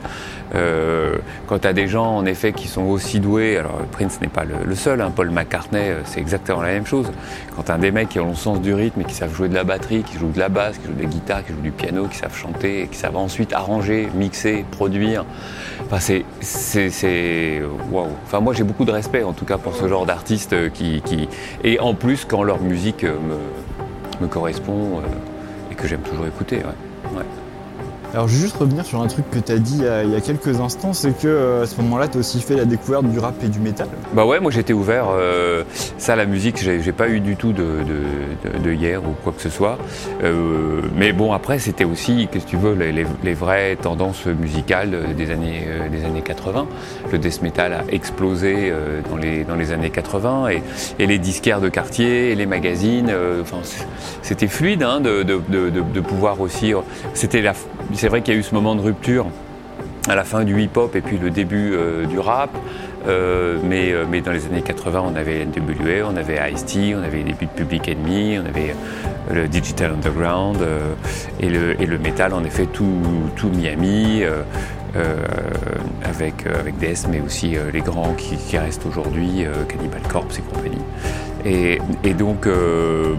Euh, 0.54 1.18
quand 1.46 1.60
tu 1.60 1.68
as 1.68 1.72
des 1.72 1.86
gens, 1.86 2.16
en 2.16 2.24
effet, 2.24 2.52
qui 2.52 2.66
sont 2.66 2.84
aussi 2.84 3.20
doués, 3.20 3.58
alors 3.58 3.78
Prince 3.92 4.20
n'est 4.20 4.28
pas 4.28 4.44
le, 4.44 4.74
seul, 4.74 5.00
hein, 5.00 5.12
Paul 5.14 5.30
McCartney, 5.30 5.78
euh, 5.78 6.00
c'est 6.04 6.20
exactement 6.20 6.62
la 6.62 6.68
même 6.68 6.86
chose. 6.86 7.10
Quand 7.54 7.64
tu 7.64 7.72
as 7.72 7.78
des 7.78 7.92
mecs 7.92 8.08
qui 8.08 8.18
ont 8.18 8.30
le 8.30 8.34
sens 8.34 8.60
du 8.60 8.74
rythme 8.74 9.02
et 9.02 9.04
qui 9.04 9.14
savent 9.14 9.34
jouer 9.34 9.48
de 9.48 9.54
la 9.54 9.64
batterie, 9.64 10.02
qui 10.02 10.16
jouent 10.18 10.32
de 10.32 10.38
la 10.38 10.48
basse, 10.48 10.78
qui 10.78 10.86
jouent 10.86 10.94
de 10.94 11.02
la 11.02 11.08
guitare, 11.08 11.44
qui 11.44 11.52
jouent 11.52 11.60
du 11.60 11.70
piano, 11.70 12.06
qui 12.06 12.16
savent 12.16 12.36
chanter, 12.36 12.82
et 12.82 12.86
qui 12.88 12.96
savent 12.96 13.16
ensuite 13.16 13.52
arranger, 13.52 14.08
mixer, 14.14 14.64
produire. 14.70 15.24
Enfin, 18.24 18.40
moi, 18.40 18.54
j'ai 18.54 18.64
beaucoup 18.64 18.84
de 18.84 18.92
respect, 18.92 19.22
en 19.22 19.32
tout 19.32 19.44
cas, 19.44 19.58
pour 19.58 19.74
ce 19.74 19.88
genre 19.88 20.06
d'artistes 20.06 20.72
qui, 20.72 21.02
qui, 21.02 21.28
et 21.64 21.78
en 21.80 21.94
plus 21.94 22.24
quand 22.24 22.42
leur 22.42 22.60
musique 22.60 23.04
me, 23.04 23.38
me 24.20 24.26
correspond 24.28 24.98
euh, 24.98 25.72
et 25.72 25.74
que 25.74 25.86
j'aime 25.86 26.02
toujours 26.02 26.26
écouter. 26.26 26.62
Alors 28.12 28.26
je 28.26 28.34
vais 28.34 28.40
juste 28.40 28.56
revenir 28.56 28.84
sur 28.84 29.00
un 29.00 29.06
truc 29.06 29.30
que 29.30 29.38
tu 29.38 29.52
as 29.52 29.58
dit 29.58 29.82
il 30.04 30.10
y 30.10 30.16
a 30.16 30.20
quelques 30.20 30.60
instants, 30.60 30.92
c'est 30.92 31.16
que 31.16 31.28
euh, 31.28 31.62
à 31.62 31.66
ce 31.66 31.76
moment-là, 31.80 32.08
tu 32.08 32.16
as 32.16 32.20
aussi 32.20 32.40
fait 32.40 32.56
la 32.56 32.64
découverte 32.64 33.04
du 33.04 33.18
rap 33.20 33.34
et 33.44 33.48
du 33.48 33.60
métal. 33.60 33.86
Bah 34.14 34.24
ouais, 34.24 34.40
moi 34.40 34.50
j'étais 34.50 34.72
ouvert. 34.72 35.06
Euh, 35.10 35.62
ça, 35.96 36.16
la 36.16 36.26
musique, 36.26 36.56
j'ai 36.58 36.92
pas 36.92 37.08
eu 37.08 37.20
du 37.20 37.36
tout 37.36 37.52
de, 37.52 37.78
de, 38.64 38.72
hier 38.72 39.00
ou 39.04 39.14
quoi 39.22 39.32
que 39.32 39.40
ce 39.40 39.48
soit. 39.48 39.78
Euh, 40.24 40.82
mais 40.96 41.12
bon, 41.12 41.32
après, 41.32 41.60
c'était 41.60 41.84
aussi, 41.84 42.28
qu'est-ce 42.30 42.46
que 42.46 42.50
tu 42.50 42.56
veux, 42.56 42.74
les, 42.74 43.34
vraies 43.34 43.76
tendances 43.76 44.26
musicales 44.26 45.14
des 45.16 45.30
années, 45.30 45.68
des 45.90 46.04
années 46.04 46.22
80. 46.22 46.66
Le 47.12 47.18
death 47.18 47.42
metal 47.42 47.72
a 47.72 47.84
explosé 47.92 48.72
dans, 49.08 49.16
les, 49.16 49.44
dans 49.44 49.54
les 49.54 49.72
années 49.72 49.90
80 49.90 50.48
et, 50.48 50.62
et 50.98 51.06
les 51.06 51.18
disquaires 51.18 51.60
de 51.60 51.68
quartier, 51.68 52.34
les 52.34 52.46
magazines, 52.46 53.12
enfin, 53.40 53.58
c'était 54.22 54.48
fluide 54.48 54.82
hein, 54.82 55.00
de, 55.00 55.22
de, 55.22 56.00
pouvoir 56.00 56.40
aussi. 56.40 56.72
C'était 57.14 57.42
c'est 58.00 58.08
vrai 58.08 58.22
qu'il 58.22 58.32
y 58.32 58.36
a 58.38 58.40
eu 58.40 58.42
ce 58.42 58.54
moment 58.54 58.74
de 58.74 58.80
rupture 58.80 59.26
à 60.08 60.14
la 60.14 60.24
fin 60.24 60.44
du 60.44 60.58
hip-hop 60.58 60.96
et 60.96 61.02
puis 61.02 61.18
le 61.18 61.28
début 61.28 61.74
euh, 61.74 62.06
du 62.06 62.18
rap. 62.18 62.48
Euh, 63.06 63.58
mais, 63.62 63.92
euh, 63.92 64.06
mais, 64.10 64.22
dans 64.22 64.32
les 64.32 64.46
années 64.46 64.62
80, 64.62 65.04
on 65.04 65.16
avait 65.16 65.44
NWA, 65.44 66.08
on 66.10 66.16
avait 66.16 66.38
Ice-T, 66.50 66.94
on 66.94 67.02
avait 67.02 67.18
les 67.18 67.24
débuts 67.24 67.44
de 67.44 67.50
Public 67.50 67.88
Enemy, 67.88 68.38
on 68.38 68.46
avait 68.46 68.74
le 69.30 69.48
Digital 69.48 69.92
Underground 69.92 70.58
et, 71.40 71.50
le, 71.50 71.80
et 71.80 71.84
le 71.84 71.98
metal, 71.98 72.32
en 72.32 72.42
effet, 72.42 72.64
tout, 72.64 73.02
tout 73.36 73.50
Miami, 73.50 74.22
avec, 76.04 76.46
avec 76.46 76.78
Death, 76.78 77.06
mais 77.10 77.20
aussi 77.20 77.54
les 77.72 77.80
grands 77.80 78.14
qui, 78.14 78.56
restent 78.56 78.86
aujourd'hui, 78.86 79.44
Cannibal 79.68 80.02
Corpse 80.10 80.38
et 80.38 80.42
compagnie. 80.42 80.84
Et, 81.44 81.78
et 82.02 82.14
donc, 82.14 82.48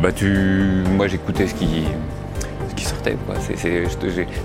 bah, 0.02 0.12
tu, 0.12 0.84
moi 0.96 1.08
j'écoutais 1.08 1.48
ce 1.48 1.56
qui 1.56 1.86
sortait. 2.86 3.18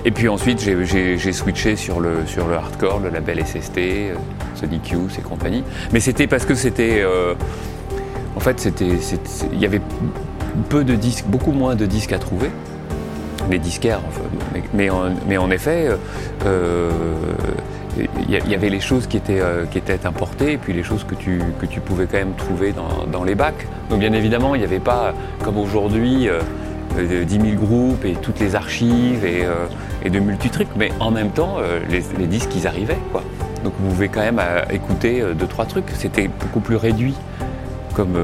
Et 0.04 0.10
puis 0.10 0.28
ensuite, 0.28 0.60
j'ai 0.60 1.32
switché 1.32 1.76
sur 1.76 2.00
le, 2.00 2.26
sur 2.26 2.46
le 2.46 2.54
hardcore, 2.54 3.00
le 3.00 3.10
label 3.10 3.44
SST, 3.44 3.78
euh, 3.78 4.14
Sonic 4.54 4.90
Youth 4.90 5.18
et 5.18 5.22
compagnie. 5.22 5.64
Mais 5.92 6.00
c'était 6.00 6.26
parce 6.26 6.44
que 6.44 6.54
c'était. 6.54 7.02
Euh, 7.02 7.34
en 8.36 8.40
fait, 8.40 8.68
il 8.80 9.58
y 9.58 9.66
avait 9.66 9.80
peu 10.68 10.84
de 10.84 10.94
disques, 10.94 11.24
beaucoup 11.26 11.52
moins 11.52 11.74
de 11.74 11.86
disques 11.86 12.12
à 12.12 12.18
trouver. 12.18 12.50
Les 13.50 13.58
disquaires, 13.58 14.00
mais, 14.74 14.90
en, 14.90 15.10
mais 15.28 15.36
en 15.36 15.50
effet, 15.50 15.88
euh, 16.46 16.90
il 17.96 18.30
y, 18.30 18.54
avait 18.54 18.68
les 18.68 18.80
choses 18.80 19.06
qui 19.06 19.16
étaient, 19.16 19.40
qui 19.70 19.78
étaient 19.78 20.04
importées 20.04 20.52
et 20.52 20.58
puis 20.58 20.72
les 20.72 20.82
choses 20.82 21.04
que 21.04 21.14
tu, 21.14 21.40
que 21.60 21.66
tu 21.66 21.80
pouvais 21.80 22.06
quand 22.06 22.18
même 22.18 22.34
trouver 22.34 22.72
dans, 22.72 23.06
dans 23.06 23.22
les 23.24 23.36
bacs. 23.36 23.66
Donc 23.88 24.00
bien 24.00 24.12
évidemment, 24.12 24.54
il 24.54 24.58
n'y 24.58 24.64
avait 24.64 24.80
pas, 24.80 25.14
comme 25.44 25.58
aujourd'hui, 25.58 26.28
de 26.94 27.24
10 27.24 27.40
000 27.40 27.46
groupes 27.56 28.04
et 28.04 28.14
toutes 28.14 28.40
les 28.40 28.54
archives 28.54 29.24
et, 29.24 29.44
euh, 29.44 30.08
de 30.08 30.18
multi-trucs, 30.20 30.68
mais 30.76 30.90
en 31.00 31.10
même 31.10 31.30
temps, 31.30 31.56
euh, 31.58 31.80
les, 31.90 32.26
disques, 32.26 32.54
ils 32.54 32.66
arrivaient. 32.66 32.98
Quoi. 33.10 33.22
Donc 33.64 33.72
vous 33.80 33.88
pouvez 33.90 34.08
quand 34.08 34.20
même 34.20 34.40
euh, 34.40 34.62
écouter 34.70 35.22
deux, 35.34 35.46
trois 35.46 35.66
trucs. 35.66 35.90
C'était 35.94 36.28
beaucoup 36.28 36.60
plus 36.60 36.76
réduit 36.76 37.14
comme 37.94 38.16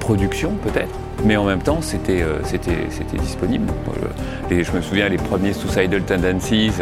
production, 0.00 0.52
peut-être. 0.62 0.94
Mais 1.24 1.36
en 1.36 1.44
même 1.44 1.62
temps, 1.62 1.80
c'était 1.80 2.24
disponible. 3.18 3.66
je 4.50 4.72
me 4.72 4.80
souviens 4.80 5.08
les 5.08 5.18
premiers 5.18 5.52
Suicidal 5.52 6.02
Tendencies, 6.02 6.72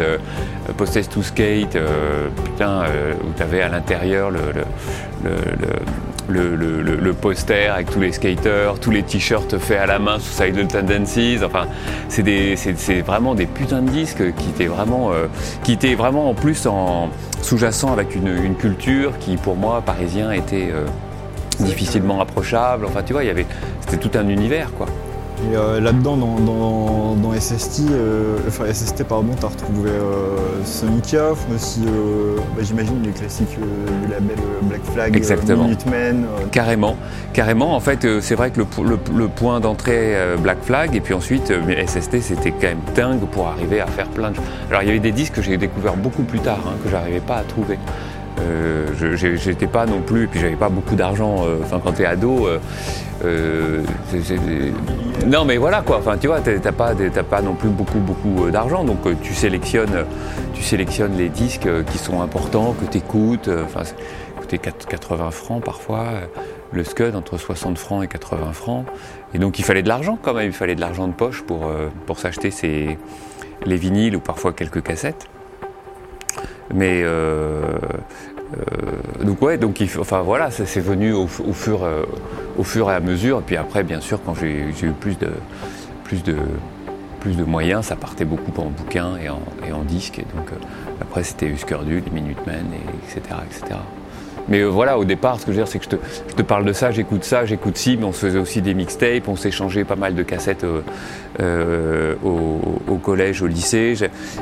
Possessed 0.77 1.11
to 1.11 1.21
Skate, 1.21 1.77
putain, 2.45 2.83
où 3.23 3.33
tu 3.35 3.43
avais 3.43 3.61
à 3.61 3.67
l'intérieur 3.67 4.31
le, 4.31 4.39
poster 7.21 7.67
avec 7.67 7.89
tous 7.89 7.99
les 7.99 8.11
skaters, 8.11 8.79
tous 8.79 8.91
les 8.91 9.03
t-shirts 9.03 9.57
faits 9.57 9.79
à 9.79 9.85
la 9.85 9.99
main 9.99 10.19
sous 10.19 10.31
Sidle 10.31 10.67
Tendencies. 10.67 11.39
Enfin, 11.43 11.67
c'est 12.09 13.01
vraiment 13.01 13.35
des 13.35 13.45
putains 13.45 13.81
de 13.81 13.89
disques 13.89 14.33
qui 14.35 14.49
étaient 14.49 14.67
vraiment, 14.67 15.11
euh, 15.11 15.27
en 16.15 16.33
plus 16.33 16.65
en 16.67 17.09
sous-jacent 17.41 17.91
avec 17.91 18.15
une, 18.15 18.55
culture 18.55 19.17
qui, 19.19 19.37
pour 19.37 19.55
moi, 19.55 19.81
parisien, 19.85 20.31
était 20.31 20.69
euh, 20.71 20.85
difficilement 21.59 22.21
approchable. 22.21 22.85
Enfin, 22.85 23.01
tu 23.03 23.13
vois, 23.13 23.23
y 23.23 23.29
avait, 23.29 23.45
c'était 23.81 23.97
tout 23.97 24.17
un 24.17 24.27
univers, 24.27 24.71
quoi. 24.77 24.87
Et 25.51 25.55
euh, 25.55 25.79
là-dedans, 25.79 26.15
dans, 26.15 27.15
dans, 27.15 27.33
SST, 27.33 27.81
euh, 27.91 28.37
enfin 28.47 28.71
SST, 28.71 29.03
pardon, 29.03 29.31
t'as 29.39 29.47
retrouvé 29.47 29.89
euh, 29.89 30.63
Sonic 30.63 31.11
Youth, 31.11 31.37
mais 31.49 31.55
aussi, 31.55 31.81
bah, 32.55 32.61
j'imagine, 32.61 33.01
les 33.03 33.11
classiques 33.11 33.57
du 33.59 34.11
label 34.11 34.37
Black 34.63 34.81
Flag, 34.93 35.15
Exactement. 35.15 35.63
Minutemen. 35.63 36.25
Carrément, 36.51 36.95
carrément. 37.33 37.75
En 37.75 37.79
fait, 37.79 38.07
c'est 38.21 38.35
vrai 38.35 38.51
que 38.51 38.61
le, 38.61 39.27
point 39.27 39.59
d'entrée 39.59 40.15
Black 40.39 40.63
Flag, 40.63 40.95
et 40.95 41.01
puis 41.01 41.13
ensuite, 41.13 41.51
SST, 41.87 42.21
c'était 42.21 42.51
quand 42.51 42.67
même 42.67 42.81
dingue 42.95 43.25
pour 43.31 43.47
arriver 43.47 43.81
à 43.81 43.87
faire 43.87 44.07
plein 44.07 44.31
de 44.31 44.35
choses. 44.35 44.45
Alors, 44.69 44.83
il 44.83 44.87
y 44.87 44.91
avait 44.91 44.99
des 44.99 45.11
disques 45.11 45.33
que 45.33 45.41
j'ai 45.41 45.57
découverts 45.57 45.97
beaucoup 45.97 46.23
plus 46.23 46.39
tard, 46.39 46.59
hein, 46.67 46.75
que 46.83 46.89
j'arrivais 46.89 47.19
pas 47.19 47.37
à 47.37 47.43
trouver. 47.43 47.79
Euh, 48.39 49.15
j'étais 49.37 49.67
pas 49.67 49.85
non 49.85 50.01
plus, 50.01 50.23
et 50.23 50.27
puis 50.27 50.39
j'avais 50.39 50.55
pas 50.55 50.69
beaucoup 50.69 50.95
d'argent. 50.95 51.45
Euh, 51.45 51.57
enfin, 51.61 51.79
quand 51.83 51.93
t'es 51.93 52.05
ado, 52.05 52.47
euh, 53.23 53.81
non, 55.27 55.45
mais 55.45 55.57
voilà 55.57 55.81
quoi. 55.81 55.97
Enfin, 55.97 56.17
tu 56.17 56.27
vois, 56.27 56.41
t'as 56.41 56.71
pas, 56.71 56.93
pas 57.29 57.41
non 57.41 57.53
plus 57.53 57.69
beaucoup, 57.69 57.99
beaucoup 57.99 58.49
d'argent, 58.49 58.83
donc 58.83 58.99
tu 59.21 59.33
sélectionnes, 59.33 60.05
tu 60.53 60.63
sélectionnes 60.63 61.15
les 61.17 61.29
disques 61.29 61.69
qui 61.91 61.97
sont 61.97 62.21
importants, 62.21 62.73
que 62.73 62.85
t'écoutes. 62.85 63.49
Enfin, 63.65 63.81
coûtait 64.37 64.57
80 64.57 65.31
francs 65.31 65.63
parfois. 65.63 66.05
Le 66.71 66.83
Scud 66.83 67.15
entre 67.15 67.37
60 67.37 67.77
francs 67.77 68.03
et 68.03 68.07
80 68.07 68.51
francs. 68.53 68.85
Et 69.35 69.37
donc 69.37 69.59
il 69.59 69.65
fallait 69.65 69.83
de 69.83 69.87
l'argent 69.87 70.17
quand 70.21 70.33
même, 70.33 70.47
il 70.47 70.53
fallait 70.53 70.75
de 70.75 70.81
l'argent 70.81 71.07
de 71.07 71.13
poche 71.13 71.43
pour, 71.43 71.71
pour 72.07 72.17
s'acheter 72.17 72.97
les 73.65 73.75
vinyles 73.77 74.15
ou 74.15 74.19
parfois 74.19 74.53
quelques 74.53 74.81
cassettes. 74.81 75.27
Mais 76.73 77.01
euh, 77.03 77.61
euh, 78.57 79.23
donc 79.23 79.41
ouais, 79.41 79.57
donc 79.57 79.83
enfin 79.99 80.21
voilà, 80.21 80.51
c'est 80.51 80.79
venu 80.79 81.13
au, 81.13 81.27
fur, 81.27 81.83
euh, 81.83 82.03
au 82.57 82.63
fur 82.63 82.91
et 82.91 82.95
à 82.95 82.99
mesure. 82.99 83.39
Et 83.39 83.43
puis 83.43 83.57
après, 83.57 83.83
bien 83.83 84.01
sûr, 84.01 84.19
quand 84.23 84.35
j'ai 84.35 84.69
eu 84.81 84.91
plus 84.99 85.17
de, 85.17 85.29
plus 86.03 86.23
de, 86.23 86.37
plus 87.19 87.35
de 87.35 87.43
moyens, 87.43 87.87
ça 87.87 87.95
partait 87.95 88.25
beaucoup 88.25 88.53
en 88.61 88.69
bouquins 88.69 89.17
et 89.17 89.29
en, 89.29 89.41
et 89.67 89.71
en 89.71 89.83
disques. 89.83 90.19
Et 90.19 90.25
donc 90.35 90.49
après, 91.01 91.23
c'était 91.23 91.47
Husker 91.47 91.79
Du, 91.85 91.99
les 92.01 92.11
Minutemen, 92.11 92.65
et 92.73 93.17
etc., 93.17 93.35
etc. 93.45 93.79
Mais 94.49 94.59
euh, 94.59 94.67
voilà, 94.67 94.97
au 94.97 95.05
départ, 95.05 95.39
ce 95.39 95.45
que 95.45 95.51
je 95.51 95.57
veux 95.57 95.63
dire, 95.63 95.71
c'est 95.71 95.79
que 95.79 95.85
je 95.85 96.35
te, 96.35 96.41
parle 96.41 96.65
de 96.65 96.73
ça, 96.73 96.91
j'écoute 96.91 97.23
ça, 97.23 97.45
j'écoute 97.45 97.77
ci, 97.77 97.97
mais 97.97 98.05
on 98.05 98.11
se 98.11 98.19
faisait 98.19 98.39
aussi 98.39 98.61
des 98.61 98.73
mixtapes, 98.73 99.27
on 99.27 99.35
s'échangeait 99.35 99.85
pas 99.85 99.95
mal 99.95 100.15
de 100.15 100.23
cassettes 100.23 100.65
au, 102.23 102.97
collège, 102.97 103.41
au 103.41 103.47
lycée. 103.47 103.95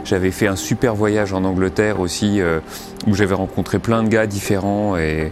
J'avais 0.04 0.32
fait 0.32 0.48
un 0.48 0.56
super 0.56 0.96
voyage 0.96 1.34
en 1.34 1.44
Angleterre 1.44 2.00
aussi, 2.00 2.42
où 3.08 3.14
j'avais 3.14 3.36
rencontré 3.36 3.80
plein 3.80 4.04
de 4.04 4.10
gars 4.10 4.28
différents, 4.28 4.98
et 4.98 5.32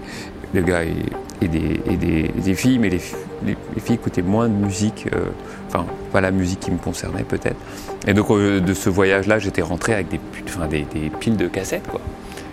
des 0.54 0.62
gars 0.62 0.84
et, 0.84 1.48
des, 1.48 2.54
filles, 2.54 2.80
mais 2.80 2.90
les, 2.90 3.00
filles 3.00 3.96
écoutaient 3.96 4.22
moins 4.22 4.48
de 4.48 4.54
musique, 4.54 5.08
enfin, 5.68 5.86
pas 6.12 6.22
la 6.22 6.32
musique 6.32 6.60
qui 6.60 6.72
me 6.72 6.78
concernait 6.78 7.24
peut-être. 7.24 7.60
Et 8.08 8.14
donc, 8.14 8.30
de 8.32 8.74
ce 8.74 8.90
voyage-là, 8.90 9.40
j'étais 9.40 9.62
rentré 9.62 9.94
avec 9.94 10.08
des, 10.10 10.20
des 10.94 11.10
piles 11.10 11.38
de 11.38 11.48
cassettes, 11.48 11.88
quoi. 11.88 12.02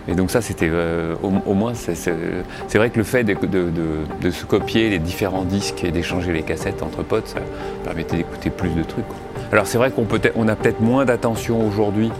Et 0.08 0.14
donc 0.14 0.30
ça, 0.30 0.40
c'était 0.40 0.68
euh, 0.70 1.14
au, 1.22 1.54
moins, 1.54 1.72
c'est 1.74 2.78
vrai 2.78 2.90
que 2.90 2.98
le 2.98 3.04
fait 3.04 3.24
de, 3.24 4.30
se 4.30 4.44
copier 4.44 4.90
les 4.90 4.98
différents 4.98 5.44
disques 5.44 5.82
et 5.84 5.90
d'échanger 5.90 6.32
les 6.32 6.42
cassettes 6.42 6.82
entre 6.82 7.02
potes, 7.02 7.28
ça 7.28 7.40
permettait 7.84 8.16
d'écouter 8.16 8.50
plus 8.50 8.70
de 8.70 8.82
trucs. 8.82 9.04
Alors 9.52 9.66
c'est 9.66 9.78
vrai 9.78 9.90
qu'on 9.90 10.04
peut 10.04 10.20
on 10.34 10.48
a 10.48 10.56
peut-être 10.56 10.80
moins 10.80 11.04
d'attention 11.04 11.66
aujourd'hui 11.66 12.10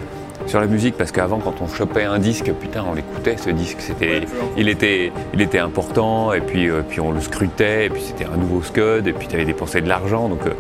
sur 0.47 0.61
la 0.61 0.67
musique 0.67 0.97
parce 0.97 1.11
qu'avant 1.11 1.39
quand 1.39 1.61
on 1.61 1.69
chopait 1.69 2.05
un 2.05 2.19
disque, 2.19 2.53
putain, 2.61 2.85
on 2.89 2.95
l'écoutait 2.95 3.37
ce 3.37 3.51
disque, 3.51 3.79
c'était, 3.81 4.23
il 4.57 4.69
était, 4.69 5.13
il 5.35 5.41
était 5.41 5.59
important 5.59 6.33
et 6.33 6.41
puis, 6.41 6.69
euh, 6.69 6.83
puis 6.89 7.01
on 7.01 7.11
le 7.11 7.21
scrutait 7.21 7.87
et 7.87 7.91
puis 7.91 8.03
c'était 8.03 8.27
un 8.27 8.37
nouveau 8.37 8.63
scud 8.63 9.07
et 9.07 9.13
puis 9.13 9.27
tu 9.29 9.35
avais 9.35 9.45
dépensé 9.45 9.81
de 9.81 9.89
l'argent 9.89 10.29
donc 10.29 10.47
euh, 10.47 10.51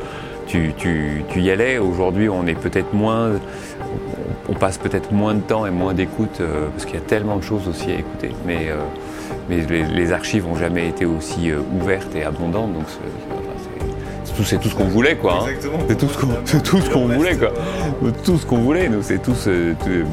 tu, 0.46 0.72
tu, 0.76 1.24
tu, 1.28 1.40
y 1.40 1.50
allais. 1.50 1.78
Aujourd'hui, 1.78 2.28
on 2.28 2.46
est 2.46 2.54
peut-être 2.54 2.94
moins 2.94 3.32
on 4.48 4.54
passe 4.54 4.78
peut-être 4.78 5.12
moins 5.12 5.34
de 5.34 5.40
temps 5.40 5.66
et 5.66 5.70
moins 5.70 5.94
d'écoute 5.94 6.40
euh, 6.40 6.68
parce 6.72 6.84
qu'il 6.84 6.94
y 6.94 7.02
a 7.02 7.04
tellement 7.04 7.36
de 7.36 7.42
choses 7.42 7.68
aussi 7.68 7.90
à 7.90 7.94
écouter. 7.94 8.30
Mais, 8.46 8.68
euh, 8.68 8.76
mais 9.48 9.64
les, 9.66 10.12
archives 10.12 10.46
n'ont 10.46 10.56
jamais 10.56 10.88
été 10.88 11.04
aussi 11.04 11.50
euh, 11.50 11.58
ouvertes 11.80 12.14
et 12.14 12.24
abondantes. 12.24 12.72
Donc 12.72 12.84
c'est 14.44 14.60
tout, 14.60 14.68
ce 14.68 14.74
qu'on 14.74 14.84
voulait 14.84 15.16
quoi. 15.16 15.44
Hein. 15.44 15.52
C'est 15.88 15.96
tout 15.96 16.08
ce 16.08 16.18
qu'on 16.18 16.26
tout 16.60 16.80
ce 16.80 16.90
qu'on 16.90 17.08
voulait 17.08 17.36
quoi. 17.36 17.52
Tout 18.24 18.38
ce 18.38 18.46
qu'on 18.46 18.58
voulait. 18.58 18.88
Nous 18.88 19.02
c'est 19.02 19.18
tout. 19.18 19.34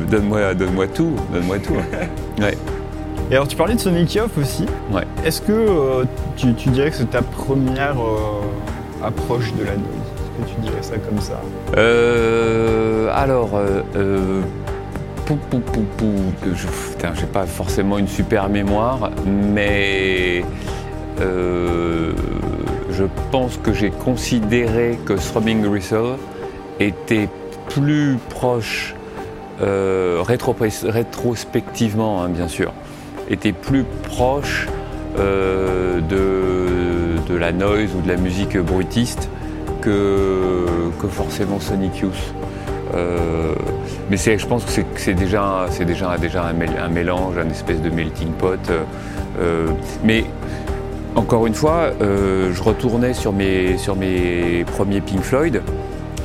donne-moi 0.10 0.54
donne-moi 0.54 0.88
tout. 0.88 1.14
Donne-moi 1.32 1.60
tout. 1.60 1.76
Ouais. 2.42 2.58
Et 3.30 3.36
alors 3.36 3.48
tu 3.48 3.56
parlais 3.56 3.76
de 3.76 3.80
Sonic 3.80 4.16
Youth 4.16 4.32
aussi. 4.40 4.66
Ouais. 4.92 5.04
Est-ce 5.24 5.42
que 5.42 6.04
tu, 6.36 6.52
dirais 6.70 6.90
que 6.90 6.96
c'est 6.96 7.12
ta 7.12 7.22
première 7.22 7.96
approche 9.04 9.54
de 9.54 9.64
la 9.64 9.76
noise? 9.76 10.13
Tu 10.48 10.56
dirais 10.62 10.82
ça 10.82 10.96
comme 10.98 11.20
ça 11.20 11.40
euh, 11.78 13.10
Alors, 13.14 13.56
euh, 13.56 13.82
euh 13.96 14.42
je, 16.54 16.68
j'ai 17.16 17.28
pas 17.28 17.46
forcément 17.46 17.98
une 17.98 18.10
super 18.10 18.50
mémoire, 18.50 19.10
mais 19.26 20.44
je 21.18 22.12
pense 23.32 23.58
que 23.58 23.72
j'ai 23.72 23.90
considéré 23.90 25.00
que 25.06 25.14
Throbbing 25.14 25.62
Gristle 25.62 26.18
était 26.82 27.30
plus 27.70 28.18
proche, 28.30 28.96
rétrospectivement 29.62 32.22
hein, 32.22 32.28
bien 32.28 32.50
sûr, 32.50 32.74
était 33.30 33.54
plus 33.54 33.86
proche 34.04 34.68
de, 35.18 36.02
de, 37.30 37.36
la 37.36 37.54
noise 37.54 37.92
ou 37.98 38.02
de 38.02 38.10
la 38.10 38.18
musique 38.18 38.58
brutiste 38.58 39.30
que, 39.84 41.08
forcément 41.10 41.60
Sonic 41.60 41.98
Youth. 42.00 42.34
Euh, 42.96 43.54
mais 44.10 44.18
je 44.18 44.46
pense 44.46 44.66
que 44.66 44.72
c'est 44.96 45.14
déjà, 45.14 45.68
déjà, 45.86 46.18
déjà 46.18 46.46
un, 46.46 46.90
mélange, 46.90 47.38
un 47.38 47.50
espèce 47.50 47.82
de 47.82 47.90
melting 47.90 48.32
pot. 48.34 48.60
Euh, 49.40 49.68
mais 50.04 50.26
encore 51.16 51.48
une 51.48 51.54
fois, 51.54 51.92
euh, 52.02 52.52
je 52.54 52.64
retournais 52.64 53.14
sur 53.14 53.34
mes, 53.34 53.78
sur 53.78 53.96
mes 53.96 54.66
premiers 54.66 55.02
Pink 55.02 55.22
Floyd 55.22 55.62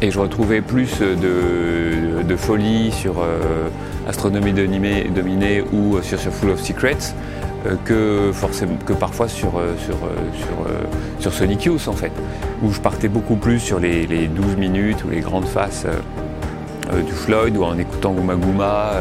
et 0.03 0.11
je 0.11 0.19
retrouvais 0.19 0.61
plus 0.61 1.01
de, 1.01 2.37
folie 2.37 2.93
sur 2.93 3.15
Astronomie 4.07 4.53
dominée 4.53 5.65
ou 5.73 6.01
sur, 6.03 6.19
sur 6.19 6.33
Full 6.33 6.51
of 6.51 6.61
Secrets. 6.61 7.15
Euh, 7.67 7.75
que, 7.85 8.93
parfois 8.93 9.27
sur, 9.27 9.59
euh, 9.59 9.75
sur, 9.85 9.97
euh, 9.97 10.85
sur, 11.19 11.33
Sonic 11.33 11.65
Youth 11.65 11.89
en 11.89 11.93
fait, 11.93 12.13
où 12.63 12.73
je 12.73 12.81
partais 12.81 13.09
beaucoup 13.09 13.35
plus 13.35 13.59
sur 13.59 13.81
les, 13.81 14.07
12 14.29 14.57
minutes 14.57 15.05
ou 15.05 15.11
les 15.11 15.21
grandes 15.21 15.47
faces 15.47 15.87
du 17.07 17.13
Floyd 17.13 17.57
ou 17.57 17.65
en 17.65 17.77
écoutant 17.77 18.13
Guma 18.13 18.35
Guma 18.35 18.93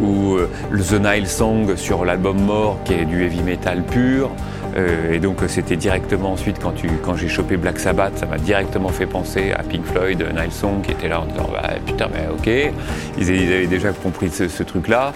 ou 0.00 0.36
le 0.70 0.82
The 0.82 1.00
Nile 1.00 1.26
Song 1.26 1.74
sur 1.76 2.04
l'album 2.04 2.40
Mort 2.40 2.78
qui 2.84 2.94
est 2.94 3.04
du 3.04 3.24
heavy 3.24 3.42
metal 3.42 3.82
pur. 3.82 4.30
Et 4.76 5.20
donc 5.20 5.38
c'était 5.46 5.76
directement 5.76 6.32
ensuite 6.32 6.58
quand, 6.58 7.16
j'ai 7.16 7.28
chopé 7.28 7.56
Black 7.56 7.78
Sabbath, 7.78 8.18
ça 8.18 8.26
m'a 8.26 8.38
directement 8.38 8.88
fait 8.88 9.06
penser 9.06 9.52
à 9.52 9.62
Pink 9.62 9.84
Floyd, 9.84 10.18
Nile 10.34 10.50
Song 10.50 10.82
qui 10.82 10.90
était 10.90 11.08
là 11.08 11.20
en 11.20 11.26
disant 11.26 11.48
bah, 11.52 11.70
putain 11.86 12.08
mais 12.12 12.26
ok, 12.28 12.72
ils, 13.18 13.30
avaient 13.30 13.66
déjà 13.66 13.92
compris 13.92 14.30
ce 14.30 14.62
truc-là. 14.62 15.12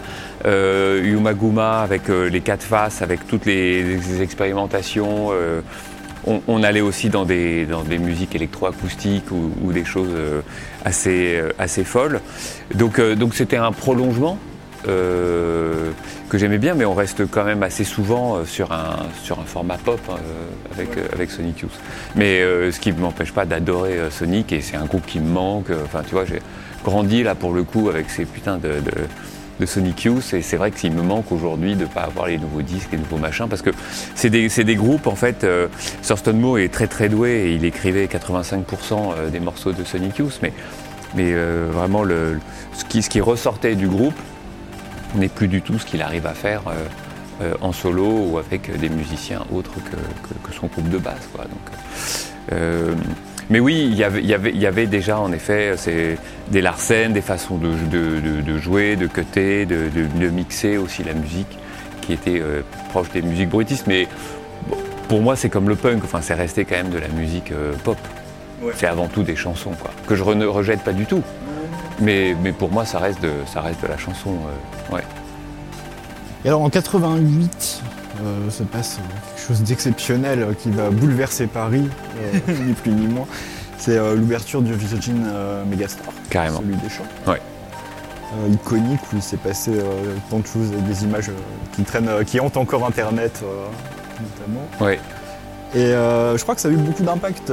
Euh, 0.47 1.03
Yumaguma 1.05 1.81
avec 1.81 2.09
euh, 2.09 2.29
les 2.29 2.41
quatre 2.41 2.63
faces, 2.63 3.03
avec 3.03 3.27
toutes 3.27 3.47
les, 3.47 4.23
expérimentations. 4.23 5.29
Euh, 5.33 5.61
on, 6.47 6.63
allait 6.63 6.83
aussi 6.83 7.09
dans 7.09 7.25
des, 7.25 7.67
musiques 7.99 8.35
électroacoustiques 8.35 9.31
ou, 9.31 9.51
ou 9.63 9.73
des 9.73 9.85
choses 9.85 10.15
assez, 10.85 11.85
folles. 11.85 12.21
Donc 12.75 13.01
c'était 13.33 13.57
un 13.57 13.73
prolongement 13.73 14.39
que 14.85 16.39
j'aimais 16.39 16.59
bien, 16.59 16.75
mais 16.75 16.85
on 16.85 16.95
reste 16.95 17.27
quand 17.31 17.45
même 17.45 17.63
assez 17.63 17.85
souvent 17.85 18.45
sur 18.45 18.73
un, 18.73 18.97
sur 19.23 19.39
un 19.41 19.45
format 19.45 19.79
pop 19.79 20.01
avec, 20.73 20.91
avec 21.13 21.31
Sonic 21.31 21.61
Youth. 21.61 21.79
Mais 22.17 22.41
ce 22.41 22.79
qui 22.79 22.93
ne 22.93 23.01
m'empêche 23.01 23.33
pas 23.33 23.45
d'adorer 23.45 23.99
Sonic, 24.11 24.53
et 24.53 24.61
c'est 24.61 24.77
un 24.77 24.85
groupe 24.87 25.07
qui 25.07 25.21
me 25.21 25.29
manque. 25.29 25.71
Enfin, 25.85 26.03
tu 26.07 26.15
vois, 26.15 26.25
j'ai 26.25 26.41
grandi 26.85 27.23
là 27.23 27.35
pour 27.35 27.53
le 27.53 27.65
coup 27.65 27.89
avec 27.89 28.09
ces 28.11 28.25
putains 28.25 28.59
de 28.59 28.81
de 29.59 29.67
Sonic 29.67 30.05
Youth 30.05 30.35
et 30.35 30.43
c'est 30.43 30.57
vrai 30.57 30.71
que 30.71 30.79
s'il 30.79 30.93
me 30.93 31.03
manque 31.03 31.31
aujourd'hui 31.33 31.75
de 31.75 31.83
ne 31.83 31.89
pas 31.89 32.03
avoir 32.03 32.27
les 32.27 32.39
nouveaux 32.39 32.63
disques, 32.63 32.89
les 32.93 32.99
nouveaux 32.99 33.19
machins, 33.19 33.49
parce 33.49 33.63
que 33.63 33.71
c'est 34.15 34.31
des, 34.31 34.49
des, 34.49 34.77
groupes 34.77 35.07
en 35.07 35.17
fait. 35.17 35.45
Euh, 35.45 35.69
Thurston 36.03 36.35
Moore 36.35 36.59
est 36.61 36.73
très 36.73 36.87
très 36.87 37.09
doué 37.09 37.31
et 37.31 37.53
il 37.55 37.65
écrivait 37.65 38.07
85% 38.07 38.63
euh, 38.93 39.31
des 39.31 39.41
morceaux 39.41 39.73
de 39.73 39.85
Sonic 39.85 40.19
Youth, 40.19 40.39
mais, 40.43 40.53
mais 41.15 41.33
euh, 41.35 41.69
vraiment 41.73 42.03
le, 42.03 42.39
ce, 42.73 42.85
qui, 42.85 43.03
ce 43.03 43.11
qui 43.11 43.21
ressortait 43.21 43.75
du 43.75 43.89
groupe 43.89 44.19
n'est 45.15 45.29
plus 45.29 45.49
du 45.49 45.63
tout 45.63 45.79
ce 45.79 45.87
qu'il 45.87 46.03
arrive 46.03 46.27
à 46.27 46.35
faire 46.35 46.63
euh, 47.41 47.55
en 47.61 47.73
solo 47.73 48.07
ou 48.07 48.39
avec 48.39 48.77
des 48.79 48.89
musiciens 48.89 49.45
autres 49.53 49.75
que, 49.75 50.49
que, 50.49 50.55
son 50.55 50.67
groupe 50.67 50.89
de 50.89 50.99
base. 50.99 51.29
Quoi. 51.33 51.45
Donc, 51.45 52.99
mais 53.51 53.61
oui, 53.61 53.89
il 53.91 53.97
y 53.97 54.05
avait, 54.05 54.23
y 54.23 54.67
avait, 54.67 54.87
déjà 54.87 55.19
en 55.19 55.33
effet 55.33 55.75
des 56.51 56.61
Larsen, 56.61 57.13
des 57.13 57.23
façons 57.23 57.57
de, 57.57 58.59
jouer, 58.59 58.97
de 58.97 59.07
cutter, 59.07 59.65
de, 59.65 60.29
mixer 60.29 60.77
aussi 60.77 61.03
la 61.03 61.15
musique 61.15 61.59
qui 62.03 62.13
était 62.13 62.41
euh, 62.41 62.63
proche 62.91 63.11
des 63.11 63.23
musiques 63.23 63.49
bruitistes. 63.49 63.87
Mais 63.87 64.07
pour 65.09 65.23
moi, 65.23 65.35
c'est 65.37 65.49
comme 65.49 65.69
le 65.69 65.77
punk, 65.77 66.05
enfin, 66.05 66.21
c'est 66.21 66.35
resté 66.35 66.65
quand 66.65 66.77
même 66.77 66.91
de 66.91 66.99
la 66.99 67.09
musique 67.09 67.53
euh, 67.53 67.73
pop. 67.85 67.99
C'est 68.75 68.87
avant 68.87 69.09
tout 69.09 69.23
des 69.23 69.37
chansons, 69.37 69.73
quoi, 69.81 69.91
que 70.07 70.15
je 70.15 70.25
ne 70.25 70.45
rejette 70.45 70.83
pas 70.83 70.93
du 70.93 71.07
tout. 71.07 71.23
Mais, 72.01 72.37
mais, 72.43 72.53
pour 72.53 72.71
moi, 72.71 72.85
ça 72.85 72.99
reste 72.99 73.21
de, 73.23 73.33
ça 73.53 73.61
reste 73.61 73.83
de 73.83 73.89
la 73.89 73.99
chanson. 73.99 74.31
Euh, 74.31 74.95
ouais. 74.95 75.03
Et 76.45 76.49
alors 76.49 76.63
en 76.63 76.71
88, 76.71 77.83
euh, 78.25 78.51
se 78.51 78.63
passe 78.63 78.97
quelque 78.97 79.47
chose 79.47 79.63
d'exceptionnel 79.63 80.55
qui 80.61 80.71
va 80.71 80.91
bouleverser 80.91 81.47
Paris, 81.47 81.89
euh, 82.21 82.53
ni 82.67 82.73
plus 82.73 82.93
ni 82.93 83.07
moins. 83.07 83.27
C'est 83.77 83.97
euh, 83.97 84.17
l'ouverture 84.17 84.63
du 84.63 84.73
Virgin 84.73 85.27
Megastore. 85.69 86.13
Carrément. 86.31 86.61
Celui 86.61 86.77
des 86.77 86.89
champs. 86.89 87.05
Ouais. 87.27 87.41
iconique 88.51 89.01
où 89.13 89.17
il 89.17 89.23
s'est 89.23 89.37
passé 89.37 89.73
tant 90.31 90.39
de 90.39 90.47
choses, 90.47 90.71
des 90.71 91.05
images 91.05 91.31
qui 91.75 91.83
traînent, 91.83 92.25
qui 92.25 92.41
hantent 92.41 92.57
encore 92.57 92.87
Internet 92.87 93.43
notamment. 94.21 94.67
Ouais. 94.81 94.99
Et 95.75 95.93
je 95.93 96.43
crois 96.43 96.55
que 96.55 96.61
ça 96.61 96.69
a 96.69 96.71
eu 96.71 96.77
beaucoup 96.77 97.03
d'impact. 97.03 97.53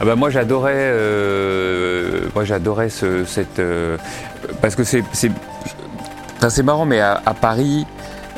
Ah 0.00 0.04
bah 0.04 0.16
moi 0.16 0.30
j'adorais, 0.30 0.92
moi 2.34 2.44
j'adorais 2.44 2.88
cette, 2.88 3.62
parce 4.60 4.74
que 4.74 4.84
c'est, 4.84 5.04
c'est, 5.12 6.62
marrant, 6.62 6.84
mais 6.84 7.00
à 7.00 7.34
Paris, 7.40 7.86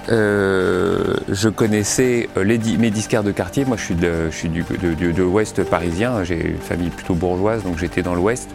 euh, 0.08 1.16
je 1.28 1.48
connaissais 1.48 2.28
euh, 2.36 2.44
mes 2.78 2.90
disquaires 2.90 3.24
de 3.24 3.32
quartier. 3.32 3.64
Moi, 3.64 3.76
je 3.76 3.84
suis 3.84 4.48
de, 4.48 5.12
de, 5.12 5.22
l'ouest 5.22 5.64
parisien. 5.64 6.22
J'ai 6.24 6.50
une 6.50 6.58
famille 6.58 6.90
plutôt 6.90 7.14
bourgeoise, 7.14 7.64
donc 7.64 7.78
j'étais 7.78 8.02
dans 8.02 8.14
l'ouest. 8.14 8.48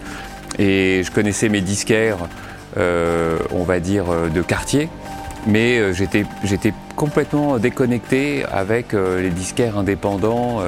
Et 0.59 1.01
je 1.03 1.11
connaissais 1.11 1.49
mes 1.49 1.61
disquaires, 1.61 2.17
euh, 2.77 3.37
on 3.51 3.63
va 3.63 3.79
dire, 3.79 4.05
de 4.33 4.41
quartier. 4.41 4.89
Mais 5.47 5.93
j'étais, 5.93 6.25
j'étais 6.43 6.73
complètement 6.95 7.57
déconnecté 7.57 8.45
avec 8.51 8.93
les 8.93 9.31
disquaires 9.31 9.77
indépendants. 9.77 10.61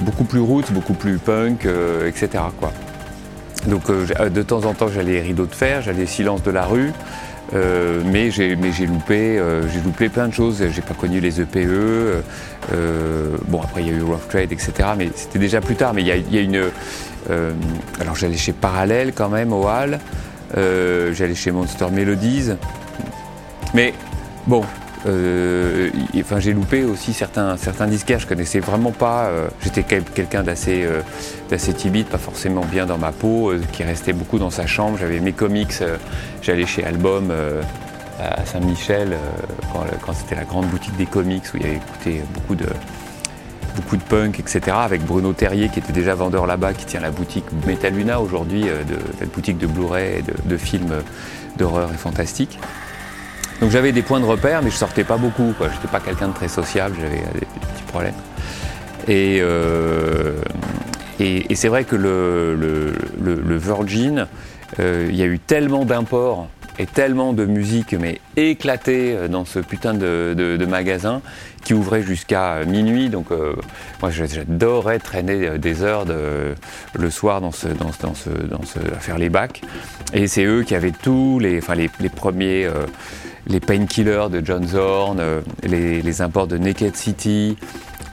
Beaucoup 0.00 0.24
plus 0.24 0.40
roots, 0.40 0.72
beaucoup 0.72 0.94
plus 0.94 1.18
punk, 1.18 1.66
etc. 2.06 2.44
Quoi. 2.58 2.72
Donc 3.66 3.90
de 3.90 4.42
temps 4.42 4.64
en 4.64 4.74
temps 4.74 4.88
j'allais 4.88 5.20
Rideau 5.20 5.46
de 5.46 5.54
Fer, 5.54 5.82
j'allais 5.82 6.06
Silence 6.06 6.42
de 6.42 6.50
la 6.50 6.64
rue, 6.64 6.92
Euh, 7.54 8.02
mais 8.04 8.30
j'ai 8.30 8.54
loupé 8.86 9.40
loupé 9.84 10.08
plein 10.10 10.28
de 10.28 10.34
choses. 10.34 10.62
J'ai 10.70 10.82
pas 10.82 10.94
connu 10.94 11.18
les 11.20 11.40
EPE. 11.40 12.22
bon 13.48 13.60
après 13.62 13.82
il 13.82 13.88
y 13.88 13.90
a 13.90 13.94
eu 13.94 14.02
Rough 14.02 14.28
Trade 14.28 14.52
etc. 14.52 14.72
Mais 14.96 15.08
c'était 15.14 15.38
déjà 15.38 15.60
plus 15.60 15.76
tard. 15.76 15.94
Mais 15.94 16.02
il 16.02 16.08
y 16.08 16.12
a, 16.12 16.16
y 16.16 16.38
a, 16.38 16.42
une 16.42 16.62
alors 18.00 18.16
j'allais 18.16 18.36
chez 18.36 18.52
Parallèle 18.52 19.12
quand 19.14 19.30
même 19.30 19.52
au 19.52 19.66
Hall. 19.66 19.98
j'allais 20.54 21.34
chez 21.34 21.50
Monster 21.50 21.86
Melodies. 21.90 22.52
Mais 23.74 23.92
bon, 24.46 24.62
euh, 24.62 24.87
enfin, 25.06 26.40
j'ai 26.40 26.52
loupé 26.52 26.84
aussi 26.84 27.12
certains, 27.12 27.56
certains 27.56 27.86
disquaires. 27.86 28.18
Je 28.18 28.26
connaissais 28.26 28.60
vraiment 28.60 28.92
pas. 28.92 29.26
Euh, 29.26 29.48
j'étais 29.62 29.82
quelqu'un 29.82 30.42
d'assez, 30.42 30.84
euh, 30.84 31.00
d'assez 31.50 31.72
timide, 31.72 32.06
pas 32.06 32.18
forcément 32.18 32.64
bien 32.64 32.86
dans 32.86 32.98
ma 32.98 33.12
peau, 33.12 33.52
qui 33.72 33.84
restait 33.84 34.12
beaucoup 34.12 34.38
dans 34.38 34.50
sa 34.50 34.66
chambre. 34.66 34.98
J'avais 34.98 35.20
mes 35.20 35.32
comics. 35.32 35.82
j'allais 36.42 36.66
chez 36.66 36.84
Album 36.84 37.32
à 38.20 38.44
Saint-Michel 38.44 39.16
quand, 40.04 40.12
c'était 40.12 40.34
la 40.34 40.44
grande 40.44 40.66
boutique 40.66 40.96
des 40.96 41.06
comics 41.06 41.44
où 41.54 41.56
il 41.56 41.62
y 41.62 41.66
avait 41.66 41.76
écouté 41.76 42.22
beaucoup 42.34 42.54
de 42.54 42.66
beaucoup 43.76 43.96
punk, 43.98 44.40
etc. 44.40 44.76
Avec 44.80 45.04
Bruno 45.04 45.32
Terrier 45.32 45.68
qui 45.68 45.78
était 45.78 45.92
déjà 45.92 46.14
vendeur 46.14 46.46
là-bas, 46.46 46.72
qui 46.72 46.84
tient 46.84 47.00
la 47.00 47.12
boutique 47.12 47.44
Metaluna 47.64 48.20
aujourd'hui, 48.20 48.64
la 49.20 49.26
boutique 49.26 49.58
de 49.58 49.66
Blu-ray 49.68 50.18
et 50.18 50.22
de 50.22 50.56
films 50.56 51.02
d'horreur 51.56 51.90
et 51.92 51.96
fantastique. 51.96 52.58
Donc 53.60 53.70
j'avais 53.70 53.90
des 53.90 54.02
points 54.02 54.20
de 54.20 54.24
repère, 54.24 54.62
mais 54.62 54.70
je 54.70 54.76
sortais 54.76 55.04
pas 55.04 55.16
beaucoup. 55.16 55.52
Je 55.60 55.64
n'étais 55.64 55.88
pas 55.90 56.00
quelqu'un 56.00 56.28
de 56.28 56.34
très 56.34 56.48
sociable, 56.48 56.96
j'avais 57.00 57.16
des, 57.18 57.46
petits 57.46 57.82
problèmes. 57.88 58.14
Et, 59.08 59.38
euh, 59.40 60.34
et, 61.18 61.54
c'est 61.56 61.68
vrai 61.68 61.84
que 61.84 61.96
le, 61.96 62.54
le, 62.54 63.56
Virgin, 63.56 64.26
euh, 64.78 65.08
il 65.10 65.16
y 65.16 65.22
a 65.22 65.26
eu 65.26 65.40
tellement 65.40 65.84
d'imports 65.84 66.48
et 66.78 66.86
tellement 66.86 67.32
de 67.32 67.44
musique 67.44 67.92
mais 67.92 68.20
éclatée 68.36 69.16
euh, 69.16 69.26
dans 69.26 69.44
ce 69.44 69.58
putain 69.58 69.94
de, 69.94 70.34
de, 70.36 70.66
magasin 70.66 71.22
qui 71.64 71.74
ouvrait 71.74 72.02
jusqu'à 72.02 72.64
minuit. 72.64 73.08
Donc 73.08 73.30
moi 74.00 74.10
j'adorais 74.10 75.00
traîner 75.00 75.58
des 75.58 75.82
heures 75.82 76.06
de, 76.06 76.54
le 76.94 77.10
soir 77.10 77.40
dans 77.40 77.50
ce, 77.50 77.66
dans, 77.66 77.90
dans 78.00 78.14
ce, 78.14 78.30
dans 78.30 78.62
ce, 78.64 78.78
à 78.78 79.00
faire 79.00 79.18
les 79.18 79.30
bacs. 79.30 79.62
Et 80.12 80.28
c'est 80.28 80.44
eux 80.44 80.62
qui 80.62 80.76
avaient 80.76 80.92
tous 80.92 81.40
les, 81.40 81.58
enfin 81.58 81.74
les, 81.74 81.90
les 81.98 82.08
premiers 82.10 82.68
les 83.48 83.60
Painkillers 83.60 84.26
de 84.30 84.44
John 84.44 84.66
Zorn, 84.66 85.18
euh, 85.20 85.40
les, 85.62 86.22
imports 86.22 86.46
de 86.46 86.58
Naked 86.58 86.94
City. 86.96 87.56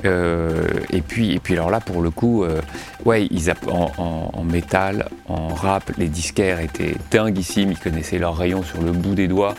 Euh, 0.06 0.68
et 0.92 1.02
puis, 1.02 1.34
et 1.34 1.40
puis 1.40 1.56
alors 1.56 1.70
là, 1.70 1.80
pour 1.80 2.02
le 2.02 2.10
coup, 2.10 2.44
euh, 2.44 2.62
ouais, 3.06 3.28
ils 3.32 3.52
en, 3.68 4.44
métal, 4.44 5.10
en 5.28 5.48
rap, 5.48 5.92
les 5.98 6.08
disquaires 6.08 6.60
étaient 6.60 6.96
dinguissimes. 7.12 7.72
Ils 7.72 7.80
connaissaient 7.80 8.20
leurs 8.20 8.38
rayons 8.38 8.64
sur 8.64 8.82
le 8.82 8.92
bout 8.92 9.16
des 9.16 9.28
doigts. 9.28 9.56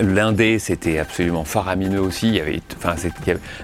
L'indé, 0.00 0.60
c'était 0.60 0.98
absolument 0.98 1.42
faramineux 1.42 2.00
aussi. 2.00 2.28
Il 2.28 2.34
y 2.34 2.40
avait, 2.40 2.60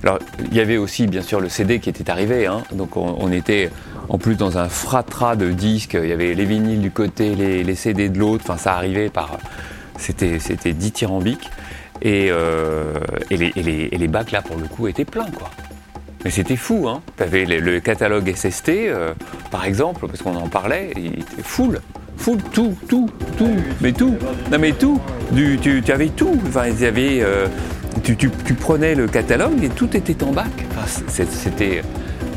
alors, 0.03 0.19
il 0.51 0.57
y 0.57 0.61
avait 0.61 0.77
aussi, 0.77 1.07
bien 1.07 1.23
sûr, 1.23 1.41
le 1.41 1.49
CD 1.49 1.79
qui 1.79 1.89
était 1.89 2.11
arrivé. 2.11 2.47
Hein. 2.47 2.63
Donc, 2.73 2.97
on, 2.97 3.31
était 3.31 3.71
en 4.09 4.19
plus 4.19 4.35
dans 4.35 4.59
un 4.59 4.69
fratras 4.69 5.37
de 5.37 5.53
disques. 5.53 5.97
Il 6.03 6.09
y 6.09 6.13
avait 6.13 6.35
les 6.35 6.45
vinyles 6.45 6.81
du 6.81 6.91
côté, 6.91 7.37
les, 7.37 7.63
les 7.63 7.75
CD 7.77 8.09
de 8.09 8.19
l'autre. 8.19 8.43
Enfin, 8.45 8.59
ça 8.59 8.75
arrivait 8.75 9.09
par, 9.09 9.39
c'était, 9.99 10.73
dithyrambique. 10.73 11.51
Et, 12.03 12.29
euh, 12.31 12.93
et, 13.31 13.37
les, 13.37 13.89
et, 13.91 14.09
bacs, 14.09 14.31
là, 14.31 14.43
pour 14.43 14.57
le 14.57 14.67
coup, 14.69 14.87
étaient 14.87 15.05
pleins, 15.05 15.31
quoi. 15.31 15.51
Mais 16.25 16.31
c'était 16.31 16.57
fou, 16.57 16.89
hein. 16.89 17.03
Tu 17.17 17.23
avais 17.23 17.45
le, 17.45 17.81
catalogue 17.81 18.33
SST, 18.35 18.69
euh, 18.69 19.15
par 19.51 19.65
exemple, 19.65 20.07
parce 20.07 20.23
qu'on 20.23 20.37
en 20.37 20.49
parlait, 20.49 20.93
il 20.97 21.21
était 21.21 21.43
full. 21.43 21.81
Full, 22.19 22.39
tout, 22.53 22.77
tout, 22.89 23.09
tout, 23.39 23.57
mais 23.81 23.93
tout. 23.93 24.17
Non, 24.51 24.59
mais 24.59 24.73
tout. 24.73 25.01
Tu, 25.35 25.59
tu, 25.61 25.93
avais 25.93 26.09
tout. 26.09 26.39
Enfin, 26.47 26.67
il 26.67 26.81
y 26.81 26.87
avait, 26.87 27.21
euh, 27.23 27.47
tu, 28.03 28.29
prenais 28.55 28.95
le 28.95 29.07
catalogue 29.07 29.63
et 29.63 29.69
tout 29.69 29.97
était 29.97 30.23
en 30.25 30.33
bac. 30.33 30.51
C'était 31.09 31.83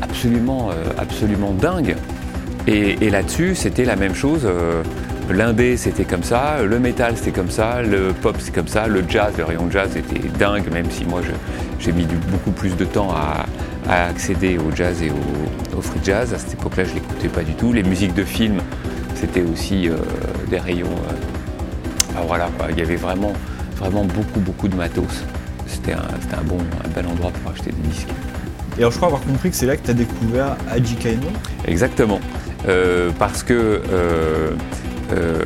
absolument, 0.02 0.70
absolument 0.98 1.52
dingue. 1.52 1.96
Et, 2.66 3.10
là-dessus, 3.10 3.54
c'était 3.54 3.84
la 3.84 3.96
même 3.96 4.14
chose. 4.14 4.46
L'indé 5.32 5.76
c'était 5.76 6.04
comme 6.04 6.24
ça, 6.24 6.62
le 6.62 6.80
métal 6.80 7.16
c'était 7.16 7.30
comme 7.30 7.50
ça, 7.50 7.82
le 7.82 8.12
pop 8.12 8.36
c'est 8.40 8.52
comme 8.52 8.66
ça, 8.66 8.88
le 8.88 9.04
jazz, 9.08 9.32
le 9.38 9.44
rayon 9.44 9.70
jazz 9.70 9.96
était 9.96 10.26
dingue, 10.38 10.68
même 10.72 10.90
si 10.90 11.04
moi 11.04 11.20
j'ai 11.78 11.92
mis 11.92 12.04
beaucoup 12.30 12.50
plus 12.50 12.76
de 12.76 12.84
temps 12.84 13.10
à, 13.12 13.46
accéder 13.88 14.58
au 14.58 14.74
jazz 14.74 15.02
et 15.02 15.10
au, 15.10 15.80
free 15.80 16.00
jazz. 16.02 16.34
À 16.34 16.38
cette 16.38 16.54
époque-là, 16.54 16.84
je 16.84 16.94
l'écoutais 16.94 17.28
pas 17.28 17.42
du 17.42 17.54
tout. 17.54 17.72
Les 17.72 17.82
musiques 17.82 18.14
de 18.14 18.24
film, 18.24 18.58
c'était 19.14 19.42
aussi 19.42 19.88
euh, 19.88 19.96
des 20.48 20.58
rayons. 20.58 20.86
Euh, 20.86 22.20
voilà, 22.26 22.48
il 22.68 22.78
y 22.78 22.82
avait 22.82 22.96
vraiment, 22.96 23.32
vraiment 23.76 24.04
beaucoup, 24.04 24.40
beaucoup 24.40 24.68
de 24.68 24.76
matos. 24.76 25.24
C'était 25.66 25.92
un, 25.92 26.42
bon, 26.44 26.58
un 26.84 26.88
bel 26.88 27.06
endroit 27.06 27.30
pour 27.30 27.52
acheter 27.52 27.70
des 27.70 27.88
disques. 27.88 28.08
Et 28.76 28.80
alors, 28.80 28.92
je 28.92 28.96
crois 28.96 29.08
avoir 29.08 29.22
compris 29.22 29.50
que 29.50 29.56
c'est 29.56 29.66
là 29.66 29.76
que 29.76 29.84
tu 29.84 29.90
as 29.90 29.94
découvert 29.94 30.56
Kaino 31.00 31.28
Exactement. 31.66 32.20
Euh, 32.68 33.10
parce 33.18 33.42
que 33.42 33.80
euh, 35.12 35.38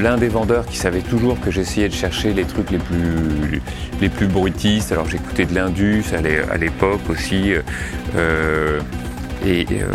l'un 0.00 0.16
des 0.16 0.28
vendeurs 0.28 0.66
qui 0.66 0.76
savait 0.76 1.00
toujours 1.00 1.40
que 1.40 1.50
j'essayais 1.50 1.88
de 1.88 1.94
chercher 1.94 2.32
les 2.32 2.44
trucs 2.44 2.70
les 2.70 2.78
plus, 2.78 3.60
les 4.00 4.08
plus 4.08 4.26
bruitistes. 4.26 4.92
Alors 4.92 5.08
j'écoutais 5.08 5.44
de 5.44 5.54
l'Indus 5.54 6.04
à 6.12 6.56
l'époque 6.56 7.00
aussi. 7.08 7.52
Euh, 8.16 8.80
et 9.46 9.66
euh, 9.72 9.86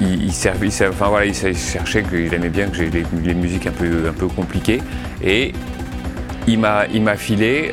il, 0.00 0.30
voilà, 0.92 1.26
il 1.26 1.34
cherchait 1.34 2.02
qu'il 2.02 2.32
aimait 2.32 2.48
bien 2.48 2.68
que 2.68 2.76
j'ai 2.76 2.90
les, 2.90 3.34
musiques 3.34 3.66
un 3.66 3.72
peu, 3.72 4.08
un 4.08 4.12
peu 4.12 4.28
compliquées. 4.28 4.80
Et 5.22 5.52
il 6.46 6.58
m'a 6.58 7.16
filé, 7.16 7.72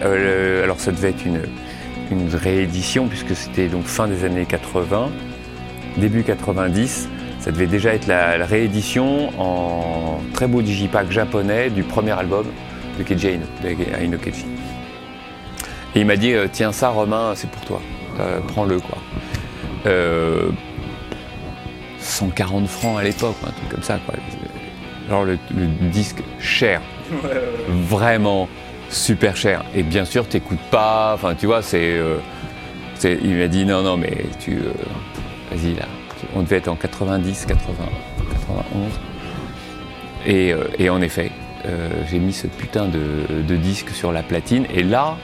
alors 0.63 0.79
ça 0.79 0.91
devait 0.91 1.09
être 1.09 1.25
une, 1.25 1.41
une 2.11 2.33
réédition 2.35 3.07
puisque 3.07 3.35
c'était 3.35 3.67
donc 3.67 3.85
fin 3.85 4.07
des 4.07 4.25
années 4.25 4.45
80, 4.45 5.09
début 5.97 6.23
90 6.23 7.09
ça 7.39 7.51
devait 7.51 7.67
déjà 7.67 7.93
être 7.93 8.07
la, 8.07 8.45
réédition 8.45 9.29
en 9.39 10.19
très 10.33 10.47
beau 10.47 10.61
digipack 10.61 11.11
japonais 11.11 11.69
du 11.69 11.83
premier 11.83 12.11
album 12.11 12.45
de 12.97 13.03
Keiji 13.03 13.27
Aino, 13.27 14.17
Keiji. 14.17 14.45
Et 15.95 16.01
il 16.01 16.05
m'a 16.05 16.15
dit 16.15 16.33
euh, 16.33 16.47
Tiens, 16.51 16.71
ça, 16.71 16.89
Romain, 16.89 17.33
c'est 17.35 17.49
pour 17.49 17.63
toi. 17.65 17.81
Euh, 18.19 18.39
prends-le, 18.47 18.79
quoi. 18.79 18.97
140 21.99 22.63
euh, 22.63 22.67
francs 22.67 22.99
à 22.99 23.03
l'époque, 23.03 23.35
un 23.43 23.51
truc 23.51 23.69
comme 23.69 23.83
ça, 23.83 23.99
quoi. 24.05 24.15
Genre 25.09 25.23
le, 25.23 25.37
disque 25.89 26.21
cher. 26.39 26.81
Vraiment 27.69 28.49
super 28.89 29.37
cher. 29.37 29.63
Et 29.73 29.83
bien 29.83 30.05
sûr, 30.05 30.27
t'écoutes 30.27 30.59
pas. 30.71 31.13
Enfin, 31.13 31.35
tu 31.35 31.45
vois, 31.45 31.61
c'est. 31.61 32.01
il 33.03 33.35
m'a 33.35 33.47
dit 33.47 33.65
Non, 33.65 33.83
non, 33.83 33.95
mais 33.95 34.25
tu. 34.39 34.57
Vas-y, 35.51 35.75
là 35.75 35.85
on 36.35 36.43
devait 36.43 36.57
être 36.57 36.67
en 36.67 36.75
90, 36.75 37.45
80, 37.45 37.73
91. 38.45 38.91
Et, 40.27 40.89
en 40.89 41.01
effet, 41.01 41.31
euh, 41.65 41.89
j'ai 42.09 42.19
mis 42.19 42.33
ce 42.33 42.47
putain 42.47 42.87
de, 42.87 43.55
disque 43.55 43.89
sur 43.91 44.11
la 44.11 44.23
platine. 44.23 44.65
Et 44.73 44.83
là, 44.83 45.17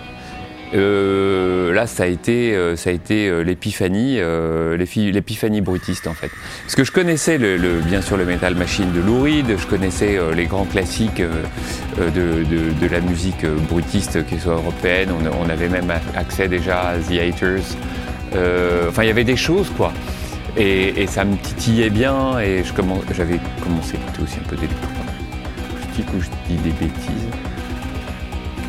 euh, 0.73 1.73
là, 1.73 1.87
ça 1.87 2.03
a 2.03 2.05
été, 2.07 2.55
euh, 2.55 2.75
ça 2.75 2.89
a 2.89 2.93
été 2.93 3.43
l'épiphanie, 3.43 4.19
l'épiphanie 4.77 5.61
brutiste 5.61 6.07
en 6.07 6.13
fait. 6.13 6.31
Parce 6.63 6.75
que 6.75 6.83
je 6.83 6.91
connaissais 6.91 7.37
le, 7.37 7.57
bien 7.81 8.01
sûr 8.01 8.15
le 8.17 8.25
Metal 8.25 8.55
Machine 8.55 8.91
de 8.93 9.01
Lou 9.01 9.21
Reed, 9.21 9.57
je 9.57 9.67
connaissais 9.67 10.17
les 10.33 10.45
grands 10.45 10.65
classiques 10.65 11.21
de, 11.97 12.87
la 12.89 13.01
musique 13.01 13.45
brutiste, 13.69 14.25
qu'elle 14.25 14.39
soit 14.39 14.53
européenne. 14.53 15.09
On, 15.11 15.45
on, 15.45 15.49
avait 15.49 15.69
même 15.69 15.91
accès 16.15 16.47
déjà 16.47 16.89
à 16.89 16.97
The 16.97 17.19
Haters. 17.19 17.75
Enfin, 18.87 19.03
il 19.03 19.07
y 19.07 19.11
avait 19.11 19.25
des 19.25 19.35
choses 19.35 19.69
quoi. 19.75 19.91
Et, 20.57 21.07
ça 21.07 21.25
me 21.25 21.35
titillait 21.35 21.89
bien 21.89 22.39
et 22.39 22.63
j'avais 23.11 23.39
commencé 23.61 23.95
à 23.95 23.99
écouter 23.99 24.23
aussi 24.23 24.37
un 24.43 24.47
peu 24.47 24.55
des 24.55 24.67
Je 24.67 25.95
dis 25.95 26.03
que 26.03 26.19
je 26.19 26.29
dis 26.47 26.61
des 26.61 26.71
bêtises. 26.71 27.27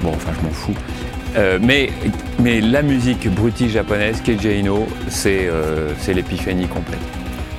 Bon, 0.03 0.11
enfin, 0.11 0.33
je 0.38 0.47
m'en 0.47 0.53
fous. 0.53 0.75
Euh, 1.37 1.59
mais, 1.61 1.90
mais 2.38 2.61
la 2.61 2.83
musique 2.83 3.29
brutish 3.29 3.73
japonaise, 3.73 4.20
Keiji 4.20 4.49
Aino, 4.49 4.87
euh, 5.27 5.90
c'est 5.99 6.14
l'épiphanie 6.14 6.66
complète. 6.66 7.01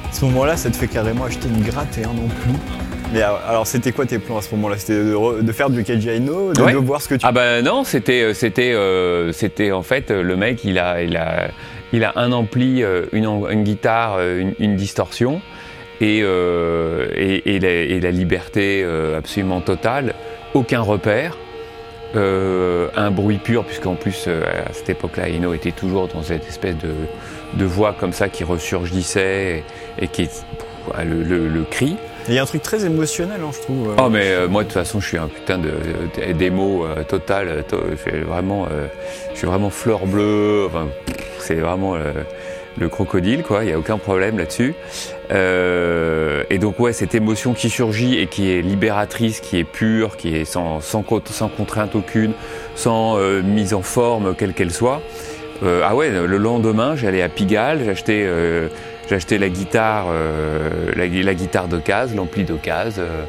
À 0.09 0.13
ce 0.13 0.25
moment-là, 0.25 0.55
ça 0.55 0.69
te 0.69 0.75
fait 0.75 0.87
carrément 0.87 1.25
acheter 1.25 1.49
une 1.49 1.61
gratte 1.63 1.97
et 1.97 2.05
un 2.05 2.09
ampli. 2.09 2.53
Mais 3.13 3.21
alors, 3.21 3.67
c'était 3.67 3.91
quoi 3.91 4.05
tes 4.05 4.17
plans 4.17 4.37
à 4.37 4.41
ce 4.41 4.53
moment-là? 4.55 4.77
C'était 4.77 4.95
de, 4.95 5.51
faire 5.51 5.69
du 5.69 5.83
Keiji 5.83 6.09
Aino, 6.09 6.53
de, 6.53 6.75
voir 6.77 7.01
ce 7.01 7.09
que 7.09 7.15
tu. 7.15 7.25
Ah 7.25 7.31
ben 7.31 7.63
non, 7.63 7.83
c'était 7.83 8.23
euh, 8.23 8.33
c'était 8.33 8.75
c'était 9.33 9.71
en 9.71 9.83
fait 9.83 10.09
le 10.09 10.35
mec, 10.35 10.63
il 10.63 10.79
a 10.79 11.03
il 11.03 11.15
a 11.15 11.49
il 11.95 12.03
a 12.03 12.11
un 12.17 12.31
ampli, 12.33 12.83
euh, 12.83 13.05
une, 13.13 13.63
guitare, 13.63 14.17
euh, 14.19 14.51
une, 14.59 14.75
distorsion 14.75 15.41
euh, 16.01 17.07
et, 17.15 17.99
la, 17.99 18.11
liberté 18.11 18.85
absolument 19.17 19.61
totale, 19.61 20.13
aucun 20.53 20.81
repère. 20.81 21.37
un 22.13 23.11
bruit 23.11 23.37
pur, 23.37 23.63
puisqu'en 23.63 23.95
plus, 23.95 24.27
à 24.27 24.73
cette 24.73 24.89
époque-là, 24.89 25.29
Eno 25.29 25.53
était 25.53 25.71
toujours 25.71 26.07
dans 26.07 26.21
cette 26.21 26.45
espèce 26.47 26.75
de, 26.77 27.65
voix 27.65 27.95
comme 27.97 28.11
ça 28.11 28.27
qui 28.27 28.43
ressurgissait 28.43 29.63
et, 29.99 30.07
qui 30.07 30.23
est 30.23 30.45
le, 31.03 31.63
cri. 31.63 31.95
Il 32.27 32.33
y 32.33 32.39
a 32.39 32.41
un 32.41 32.45
truc 32.45 32.63
très 32.63 32.85
émotionnel, 32.85 33.39
hein, 33.43 33.51
je 33.53 33.59
trouve. 33.61 33.95
Oh, 33.99 34.09
mais 34.09 34.31
euh, 34.31 34.47
moi, 34.47 34.63
de 34.63 34.67
toute 34.69 34.73
façon, 34.73 34.99
je 34.99 35.07
suis 35.07 35.17
un 35.17 35.27
putain 35.27 35.59
de, 35.59 35.69
de- 36.27 36.31
démo 36.33 36.85
euh, 36.85 37.03
total. 37.03 37.47
euh, 37.49 37.61
to- 37.61 37.83
je 37.91 38.09
suis 38.09 38.21
vraiment, 38.21 38.65
euh, 38.71 38.87
je 39.33 39.37
suis 39.37 39.47
vraiment 39.47 39.69
fleur 39.69 40.07
bleue. 40.07 40.65
Enfin, 40.67 40.87
c'est 41.39 41.55
vraiment 41.55 41.95
euh, 41.95 42.11
le 42.79 42.89
crocodile, 42.89 43.43
quoi. 43.43 43.63
Il 43.63 43.67
n'y 43.67 43.73
a 43.73 43.77
aucun 43.77 43.99
problème 43.99 44.39
là-dessus. 44.39 44.73
Euh, 45.31 46.43
et 46.49 46.57
donc, 46.57 46.79
ouais, 46.79 46.93
cette 46.93 47.13
émotion 47.13 47.53
qui 47.53 47.69
surgit 47.69 48.17
et 48.19 48.25
qui 48.27 48.51
est 48.51 48.61
libératrice, 48.61 49.39
qui 49.39 49.59
est 49.59 49.63
pure, 49.63 50.17
qui 50.17 50.35
est 50.35 50.45
sans, 50.45 50.81
sans, 50.81 51.03
sans 51.29 51.47
contrainte 51.47 51.93
aucune, 51.95 52.31
sans 52.75 53.17
euh, 53.19 53.41
mise 53.43 53.73
en 53.75 53.81
forme, 53.83 54.33
quelle 54.35 54.53
qu'elle 54.53 54.71
soit. 54.73 55.01
Euh, 55.63 55.81
ah 55.85 55.95
ouais, 55.95 56.09
le 56.09 56.37
lendemain, 56.37 56.95
j'allais 56.95 57.21
à 57.21 57.29
Pigalle, 57.29 57.81
j'achetais 57.85 58.23
euh, 58.25 58.67
j'ai 59.09 59.15
acheté 59.15 59.37
la 59.37 59.49
guitare, 59.49 60.07
euh, 60.09 60.91
la, 60.95 61.07
la 61.07 61.33
guitare 61.33 61.67
d'occasion, 61.67 62.17
l'ampli 62.17 62.43
d'occasion, 62.43 63.03
euh, 63.03 63.23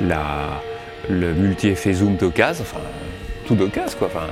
la, 0.00 0.62
le 1.08 1.32
multi-effet 1.32 1.92
zoom 1.92 2.16
d'occasion, 2.16 2.64
enfin 2.68 2.80
tout 3.46 3.54
d'occasion 3.54 3.98
quoi. 3.98 4.08
Enfin, 4.08 4.26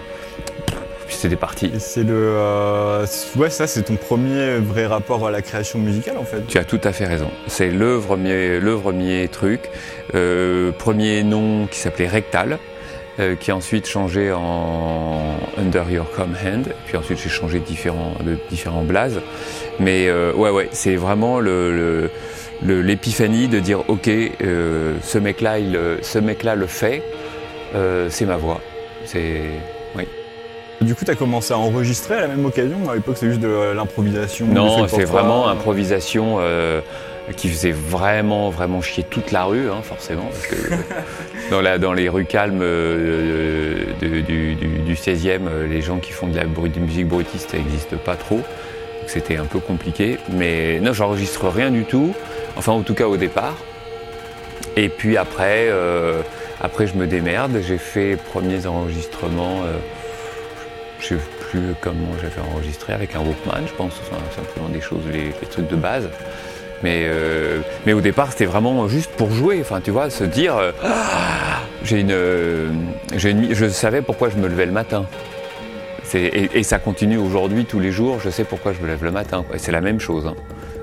puis 1.09 1.16
c'était 1.16 1.37
parti. 1.37 1.72
C'est 1.79 2.05
le. 2.05 2.12
euh, 2.14 3.07
ouais, 3.37 3.48
ça, 3.48 3.66
c'est 3.66 3.83
ton 3.83 3.96
premier 3.96 4.59
vrai 4.59 4.85
rapport 4.85 5.27
à 5.27 5.31
la 5.31 5.40
création 5.40 5.79
musicale, 5.79 6.18
en 6.18 6.24
fait. 6.24 6.46
Tu 6.46 6.59
as 6.59 6.64
tout 6.64 6.81
à 6.85 6.92
fait 6.92 7.07
raison. 7.07 7.31
C'est 7.46 7.70
le 7.70 7.98
premier, 7.98 8.61
le 8.61 8.77
premier 8.77 9.27
truc, 9.29 9.70
euh, 10.14 10.70
premier 10.70 11.22
nom 11.22 11.66
qui 11.66 11.79
s'appelait 11.79 12.09
Rectal, 12.09 12.59
euh, 13.18 13.35
qui 13.35 13.50
a 13.50 13.57
ensuite 13.57 13.87
changé 13.87 14.33
en 14.33 15.37
Under 15.57 15.90
Your 15.90 16.11
Command, 16.11 16.68
puis 16.87 16.96
ensuite 16.96 17.18
j'ai 17.18 17.28
changé 17.28 17.59
de 17.59 17.64
différents, 17.64 18.14
de 18.24 18.38
différents 18.50 18.85
blazes. 18.85 19.20
Mais 19.81 20.09
euh, 20.09 20.33
ouais, 20.35 20.50
ouais, 20.50 20.68
c'est 20.72 20.96
vraiment 20.96 21.40
le, 21.40 22.11
l'épiphanie 22.62 23.48
de 23.48 23.61
dire 23.61 23.88
ok, 23.88 24.09
euh, 24.09 24.96
ce 25.02 25.18
mec-là, 25.18 25.59
il, 25.59 25.78
ce 26.02 26.18
mec-là 26.18 26.54
le 26.54 26.66
fait, 26.66 27.02
euh, 27.74 28.09
c'est 28.11 28.26
ma 28.26 28.37
voix. 28.37 28.61
C'est 29.04 29.50
Du 30.81 30.95
coup, 30.95 31.05
tu 31.05 31.11
as 31.11 31.14
commencé 31.17 31.53
à 31.53 31.59
enregistrer 31.59 32.14
à 32.14 32.21
la 32.21 32.29
même 32.29 32.45
occasion. 32.45 32.88
À 32.91 32.95
l'époque, 32.95 33.17
c'est 33.19 33.29
juste 33.29 33.41
de 33.41 33.73
l'improvisation. 33.75 34.47
du 34.47 34.53
Non, 34.53 34.87
c'est 34.87 35.05
vraiment 35.05 35.49
improvisation 35.49 36.37
euh, 36.41 36.81
qui 37.37 37.49
faisait 37.49 37.73
vraiment, 37.73 38.49
vraiment 38.51 38.81
chier 38.81 39.03
toute 39.03 39.33
la 39.33 39.45
rue, 39.45 39.69
hein, 39.71 39.81
forcément, 39.83 40.27
parce 40.31 40.47
que 40.47 40.57
dans, 41.51 41.61
la, 41.61 41.79
dans 41.79 41.93
les 41.93 42.09
rues 42.09 42.27
calmes 42.27 42.61
euh, 42.62 43.87
de- 44.01 44.21
du, 44.21 44.55
du, 44.55 44.67
du 44.79 44.95
16e, 44.95 45.41
euh, 45.49 45.67
les 45.67 45.83
gens 45.83 45.99
qui 45.99 46.12
font 46.12 46.29
de 46.29 46.37
la 46.37 46.45
de 46.45 46.81
musique 46.81 47.09
brutiste 47.09 47.55
n'existent 47.55 47.97
pas 48.05 48.14
trop. 48.17 48.41
C'était 49.07 49.37
un 49.37 49.47
peu 49.47 49.59
compliqué, 49.59 50.19
mais 50.31 50.81
non, 50.81 50.93
j'enregistre 50.93 51.49
rien 51.49 51.71
du 51.71 51.85
tout, 51.85 52.14
enfin 52.57 52.73
en 52.73 52.83
tout 52.83 52.95
cas 52.95 53.07
au 53.07 53.17
départ. 53.17 53.57
Et 54.77 54.88
puis 54.91 55.17
après, 55.17 55.67
euh, 55.71 56.21
après 56.61 56.87
je 56.87 56.95
me 56.95 57.07
démerde, 57.07 57.59
j'ai 57.67 57.79
fait 57.79 58.11
les 58.11 58.17
premiers 58.17 58.67
enregistrements. 58.67 59.62
Je 61.01 61.07
sais 61.07 61.21
plus 61.51 61.75
comment 61.81 62.13
j'avais 62.21 62.41
enregistré 62.53 62.93
avec 62.93 63.15
un 63.15 63.21
Walkman, 63.21 63.67
je 63.67 63.73
pense, 63.75 63.93
enfin, 64.03 64.21
simplement 64.35 64.69
des 64.69 64.81
choses, 64.81 65.03
les, 65.13 65.31
trucs 65.49 65.69
de 65.69 65.77
base. 65.77 66.09
Mais, 66.83 67.05
euh, 67.07 67.61
mais 67.87 67.93
au 67.93 68.01
départ, 68.01 68.31
c'était 68.31 68.47
vraiment 68.47 68.87
juste 68.89 69.11
pour 69.13 69.31
jouer, 69.31 69.59
enfin, 69.61 69.81
tu 69.81 69.91
vois, 69.91 70.11
se 70.11 70.25
dire, 70.25 70.57
euh, 70.57 70.73
Ah, 70.83 71.63
j'ai 71.83 72.01
une, 72.01 72.13
euh, 72.13 72.69
j'ai 73.17 73.31
une, 73.31 73.55
je 73.55 73.69
savais 73.69 74.03
pourquoi 74.03 74.29
je 74.29 74.37
me 74.37 74.49
levais 74.49 74.67
le 74.67 74.73
matin. 74.73 75.07
Et, 76.15 76.63
ça 76.63 76.79
continue 76.79 77.19
aujourd'hui, 77.19 77.67
tous 77.67 77.81
les 77.81 77.93
jours, 77.93 78.19
je 78.21 78.31
sais 78.31 78.45
pourquoi 78.45 78.73
je 78.73 78.81
me 78.81 78.87
lève 78.87 79.05
le 79.05 79.11
matin. 79.11 79.45
c'est 79.57 79.73
la 79.73 79.83
même 79.83 80.01
chose, 80.01 80.27
hein. 80.27 80.35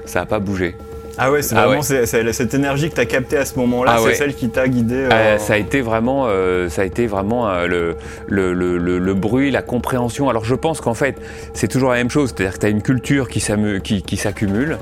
ça 0.06 0.20
n'a 0.20 0.26
pas 0.28 0.40
bougé. 0.40 0.76
Ah 1.18 1.32
ouais, 1.32 1.42
c'est 1.42 1.56
Ah 1.56 1.66
vraiment 1.66 1.78
ouais. 1.82 1.86
c'est- 1.86 2.06
c'est 2.06 2.34
cette 2.34 2.54
énergie 2.54 2.90
que 2.90 2.96
tu 2.96 3.02
as 3.02 3.06
captée 3.06 3.38
à 3.38 3.46
ce 3.46 3.58
moment-là, 3.60 3.94
Ah 3.96 4.00
c'est 4.00 4.06
ouais. 4.08 4.14
celle 4.16 4.36
qui 4.36 4.50
t'a 4.50 4.68
guidé. 4.68 4.96
euh, 4.96 5.10
Euh, 5.12 5.38
ça 5.38 5.54
a 5.54 5.58
été 5.58 5.82
vraiment, 5.82 6.26
euh, 6.28 6.70
ça 6.70 6.82
a 6.82 6.86
été 6.86 7.08
vraiment 7.08 7.50
euh, 7.50 7.68
le, 7.68 7.96
le, 8.28 8.54
le, 8.54 9.00
le- 9.00 9.14
bruit, 9.14 9.50
la 9.52 9.62
compréhension. 9.62 10.30
Alors 10.30 10.44
je 10.46 10.56
pense 10.56 10.82
qu'en 10.82 10.94
fait, 10.94 11.16
c'est 11.54 11.68
toujours 11.70 11.92
la 11.92 11.98
même 11.98 12.10
chose, 12.10 12.34
c'est-à-dire 12.36 12.54
que 12.56 12.60
tu 12.60 12.66
as 12.66 12.70
une 12.70 12.82
culture 12.82 13.30
qui, 13.30 13.40
s'amu- 13.40 13.82
qui, 13.82 14.02
qui 14.02 14.18
s'accumule, 14.18 14.78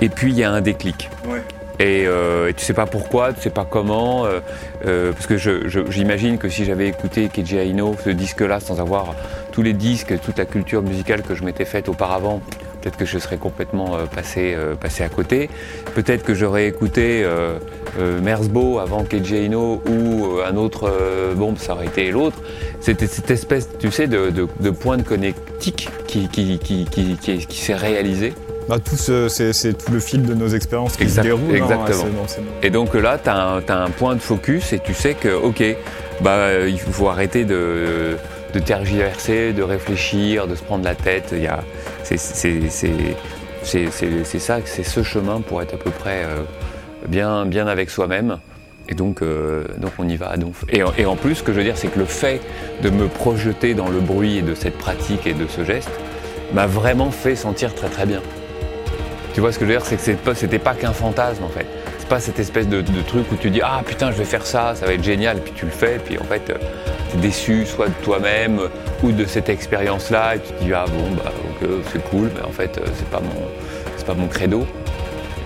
et 0.00 0.08
puis 0.08 0.32
il 0.32 0.38
y 0.38 0.44
a 0.44 0.50
un 0.50 0.60
déclic. 0.60 1.08
Ouais. 1.26 1.40
Et, 1.80 2.04
euh, 2.06 2.48
et 2.50 2.54
tu 2.54 2.62
sais 2.64 2.74
pas 2.74 2.86
pourquoi, 2.86 3.32
tu 3.32 3.40
sais 3.40 3.50
pas 3.50 3.66
comment, 3.68 4.26
euh, 4.26 4.40
euh, 4.86 5.12
parce 5.12 5.26
que 5.26 5.36
je- 5.38 5.68
je- 5.68 5.90
j'imagine 5.90 6.36
que 6.38 6.48
si 6.50 6.64
j'avais 6.66 6.86
écouté 6.86 7.28
Keiji 7.32 7.56
Aino, 7.56 7.96
ce 8.04 8.10
disque-là, 8.10 8.60
sans 8.60 8.78
avoir 8.80 9.14
tous 9.52 9.62
les 9.62 9.72
disques, 9.72 10.14
toute 10.20 10.38
la 10.38 10.44
culture 10.44 10.82
musicale 10.82 11.22
que 11.22 11.34
je 11.34 11.42
m'étais 11.42 11.64
faite 11.64 11.88
auparavant, 11.88 12.40
peut-être 12.82 12.96
que 12.96 13.04
je 13.06 13.18
serais 13.18 13.36
complètement 13.36 13.94
euh, 13.96 14.06
passé, 14.06 14.54
euh, 14.56 14.74
passé 14.74 15.04
à 15.04 15.08
côté. 15.08 15.48
Peut-être 15.94 16.24
que 16.24 16.34
j'aurais 16.34 16.66
écouté 16.66 17.22
euh, 17.24 17.56
Merzbow 18.20 18.78
avant 18.80 19.04
Keiji 19.04 19.36
Aino 19.36 19.82
ou 19.88 20.38
un 20.46 20.56
autre, 20.56 20.90
bon, 21.36 21.54
ça 21.56 21.74
aurait 21.74 21.86
été 21.86 22.10
l'autre. 22.10 22.36
C'était 22.80 23.06
cette 23.06 23.30
espèce, 23.30 23.68
tu 23.78 23.90
sais, 23.90 24.06
de, 24.06 24.30
de, 24.30 24.48
de 24.60 24.70
point 24.70 24.96
de 24.96 25.02
connectique 25.02 25.88
qui, 26.06 26.28
qui, 26.28 26.58
qui, 26.58 26.84
qui, 26.90 27.16
qui- 27.16 27.46
qui 27.46 27.58
s'est 27.58 27.74
réalisé. 27.74 28.32
Bah, 28.68 28.76
c'est 28.84 29.76
tout 29.76 29.92
le 29.92 29.98
fil 30.00 30.22
de 30.24 30.34
nos 30.34 30.48
expériences 30.48 30.96
qui 30.96 31.02
Exact- 31.02 31.22
se 31.22 31.26
déroulent. 31.28 31.50
hein, 31.52 31.56
exactement. 31.56 32.26
ces 32.28 32.40
moments. 32.40 32.52
Et 32.62 32.70
donc 32.70 32.94
là, 32.94 33.18
tu 33.22 33.28
as, 33.28 33.76
un 33.82 33.90
point 33.90 34.14
de 34.14 34.20
focus 34.20 34.72
et 34.72 34.78
tu 34.78 34.94
sais 34.94 35.14
que, 35.14 35.28
ok, 35.34 35.62
bah, 36.20 36.66
il 36.68 36.78
faut 36.78 37.08
arrêter 37.08 37.44
de, 37.44 38.16
de 38.52 38.58
tergiverser, 38.58 39.52
de 39.52 39.62
réfléchir, 39.62 40.46
de 40.46 40.54
se 40.54 40.62
prendre 40.62 40.84
la 40.84 40.94
tête. 40.94 41.32
Il 41.32 41.48
C'est 42.02 42.18
ça, 44.38 44.58
c'est 44.64 44.82
ce 44.82 45.02
chemin 45.02 45.40
pour 45.40 45.62
être 45.62 45.74
à 45.74 45.78
peu 45.78 45.90
près 45.90 46.24
euh, 46.24 46.42
bien, 47.08 47.46
bien 47.46 47.66
avec 47.66 47.90
soi-même. 47.90 48.38
Et 48.88 48.94
donc, 48.94 49.22
euh, 49.22 49.64
donc 49.78 49.92
on 49.98 50.08
y 50.08 50.16
va. 50.16 50.34
Et, 50.68 50.82
en- 51.06 51.16
plus, 51.16 51.36
ce 51.36 51.42
que 51.42 51.52
je 51.52 51.58
veux 51.58 51.64
dire, 51.64 51.76
c'est 51.76 51.88
que 51.88 51.98
le 51.98 52.04
fait 52.04 52.40
de 52.82 52.90
me 52.90 53.06
projeter 53.06 53.74
dans 53.74 53.88
le 53.88 54.00
bruit 54.00 54.42
de 54.42 54.54
cette 54.54 54.76
pratique 54.76 55.26
et 55.26 55.34
de 55.34 55.46
ce 55.46 55.64
geste 55.64 55.90
m'a 56.52 56.66
vraiment 56.66 57.10
fait 57.10 57.36
sentir 57.36 57.74
très 57.74 57.88
très 57.88 58.06
bien. 58.06 58.20
Tu 59.34 59.40
vois 59.40 59.52
ce 59.52 59.58
que 59.58 59.64
je 59.64 59.70
veux 59.70 59.78
dire? 59.78 59.86
C'est 59.86 60.22
que 60.22 60.34
c'était 60.34 60.58
pas 60.58 60.74
qu'un 60.74 60.92
fantasme 60.92 61.44
en 61.44 61.48
fait. 61.48 61.66
C'est 61.98 62.08
pas 62.08 62.20
cette 62.20 62.38
espèce 62.38 62.68
de, 62.68 62.82
truc 63.06 63.30
où 63.32 63.36
tu 63.36 63.48
dis 63.48 63.60
ah 63.62 63.80
putain 63.86 64.10
je 64.10 64.18
vais 64.18 64.24
faire 64.24 64.44
ça, 64.44 64.74
ça 64.74 64.84
va 64.84 64.92
être 64.92 65.04
génial, 65.04 65.38
puis 65.38 65.52
tu 65.54 65.64
le 65.64 65.70
fais, 65.70 65.98
puis 66.04 66.18
en 66.18 66.24
fait 66.24 66.42
tu 66.44 66.52
déçu 67.18 67.66
soit 67.66 67.88
de 67.88 68.04
toi-même 68.04 68.60
ou 69.02 69.12
de 69.12 69.24
cette 69.24 69.48
expérience-là, 69.48 70.36
et 70.36 70.40
tu 70.40 70.52
te 70.52 70.64
dis 70.64 70.72
ah 70.72 70.84
bon 70.86 71.10
bah 71.16 71.32
ok, 71.50 71.68
c'est 71.92 72.02
cool, 72.10 72.30
mais 72.34 72.42
en 72.42 72.50
fait 72.50 72.78
euh, 72.78 72.86
c'est 72.94 73.08
pas 73.08 73.20
mon 73.20 73.48
c'est 73.96 74.06
pas 74.06 74.14
mon 74.14 74.28
credo. 74.28 74.66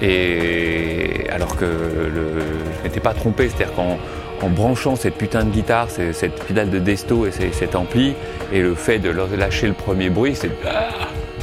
Et 0.02 1.26
alors 1.30 1.56
que 1.56 1.66
je 1.66 2.82
m'étais 2.84 3.00
pas 3.00 3.14
trompé, 3.14 3.48
c'est-à-dire 3.48 3.74
qu'en 3.74 3.98
en 4.42 4.50
branchant 4.50 4.96
cette 4.96 5.14
putain 5.14 5.44
de 5.44 5.50
guitare, 5.50 5.88
cette 5.90 6.44
pédale 6.44 6.68
de 6.68 6.78
desto 6.78 7.26
et 7.26 7.30
cet 7.30 7.74
ampli, 7.74 8.14
et 8.52 8.60
le 8.60 8.74
fait 8.74 8.98
de 8.98 9.10
lâcher 9.10 9.66
le 9.66 9.72
premier 9.72 10.10
bruit, 10.10 10.34
c'est 10.34 10.50
ah, 10.66 10.88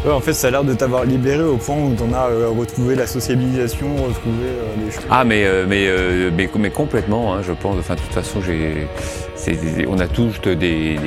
En 0.05 0.19
fait, 0.19 0.33
ça 0.33 0.47
a 0.47 0.51
l'air 0.51 0.63
de 0.65 0.73
t'avoir 0.73 1.05
libéré 1.05 1.43
au 1.43 1.55
point 1.55 1.77
où 1.77 1.93
t'en 1.95 2.11
as 2.13 2.27
euh, 2.29 2.49
retrouvé 2.49 2.93
la 2.95 3.07
sociabilisation, 3.07 3.87
retrouvé 3.95 4.47
euh, 4.47 4.85
les 4.85 4.91
choses. 4.91 5.03
Ah 5.09 5.23
mais 5.23 5.45
euh, 5.45 5.65
mais, 5.67 6.49
mais 6.59 6.69
complètement, 6.69 7.33
hein, 7.33 7.41
je 7.41 7.53
pense. 7.53 7.77
Enfin 7.79 7.95
de 7.95 8.01
toute 8.01 8.11
façon, 8.13 8.39
on 9.89 9.99
a 9.99 10.07
tous 10.07 10.41
des, 10.41 10.97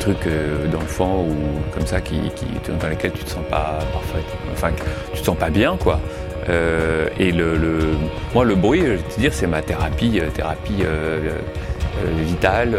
trucs 0.00 0.28
d'enfants 0.72 1.24
ou 1.28 1.34
comme 1.72 1.86
ça 1.86 2.00
qui, 2.00 2.20
dans 2.80 2.88
lesquels 2.88 3.12
tu 3.12 3.22
te 3.24 3.30
sens 3.30 3.44
pas 3.48 3.78
parfait. 3.92 4.24
Enfin 4.52 4.70
tu 5.14 5.20
te 5.20 5.24
sens 5.24 5.36
pas 5.36 5.50
bien 5.50 5.76
quoi. 5.76 6.00
Et 7.18 7.30
le, 7.30 7.56
le- 7.56 7.94
moi 8.34 8.44
le 8.44 8.56
bruit, 8.56 8.80
je 8.80 8.92
vais 8.92 8.98
te 8.98 9.20
dire, 9.20 9.32
c'est 9.32 9.46
ma 9.46 9.62
thérapie, 9.62 10.20
thérapie 10.34 10.82
vitale. 12.24 12.76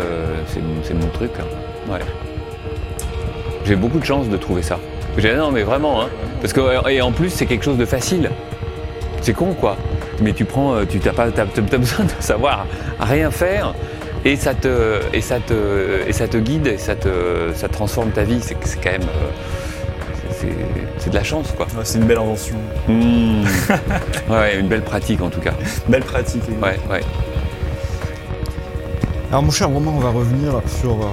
c'est 0.48 0.94
mon- 0.94 1.08
truc. 1.14 1.32
hein. 1.40 1.98
J'ai 3.66 3.76
beaucoup 3.76 4.00
de 4.00 4.06
chance 4.06 4.28
de 4.30 4.38
trouver 4.38 4.62
ça. 4.62 4.80
J'ai 5.18 5.36
non 5.36 5.52
mais 5.52 5.64
vraiment 5.64 6.02
hein, 6.04 6.08
parce 6.42 6.54
que 6.54 6.90
et 6.90 7.02
en 7.02 7.12
plus 7.12 7.30
c'est 7.30 7.46
quelque 7.46 7.64
chose 7.66 7.78
de 7.78 7.86
facile. 7.86 8.30
C'est 9.22 9.34
con 9.34 9.54
quoi. 9.60 9.76
Mais 10.22 10.34
tu 10.34 10.46
prends, 10.46 10.74
euh, 10.76 10.86
tu 10.88 11.00
t'as 11.00 11.12
pas, 11.14 11.30
t'as, 11.32 11.46
t'as- 11.46 11.62
t'as 11.62 11.78
besoin 11.78 12.06
de 12.06 12.12
savoir 12.20 12.66
rien 13.00 13.30
faire 13.32 13.74
et 14.26 14.36
ça 14.36 14.54
te, 14.54 15.00
et 15.14 15.22
ça 15.22 15.40
te, 15.40 16.08
et 16.08 16.14
ça 16.14 16.28
te 16.28 16.38
guide 16.38 16.68
et 16.68 16.78
ça 16.78 16.96
te, 16.96 17.10
ça 17.56 17.68
transforme 17.68 18.10
ta 18.12 18.24
vie. 18.24 18.40
C'est, 18.42 18.56
c'est 18.64 18.80
quand 18.82 18.92
même, 18.92 19.02
euh, 19.04 20.32
c'est, 20.32 20.48
c'est 20.98 21.10
de 21.10 21.16
la 21.16 21.24
chance 21.24 21.52
quoi. 21.56 21.66
Ouais, 21.68 21.82
c'est 21.84 21.98
une 22.00 22.06
belle 22.06 22.18
invention, 22.20 22.56
Mmh. 22.88 23.44
ouais, 24.30 24.60
une 24.60 24.68
belle 24.68 24.82
pratique 24.84 25.22
en 25.22 25.30
tout 25.30 25.42
cas. 25.42 25.54
belle 25.88 26.04
pratique. 26.04 26.44
Ouais, 26.62 26.78
ouais. 26.92 27.02
Alors 29.30 29.44
mon 29.44 29.52
cher 29.52 29.70
Romain, 29.70 29.92
on 29.96 30.00
va 30.00 30.10
revenir 30.10 30.54
sur 30.68 30.92
euh, 30.94 31.08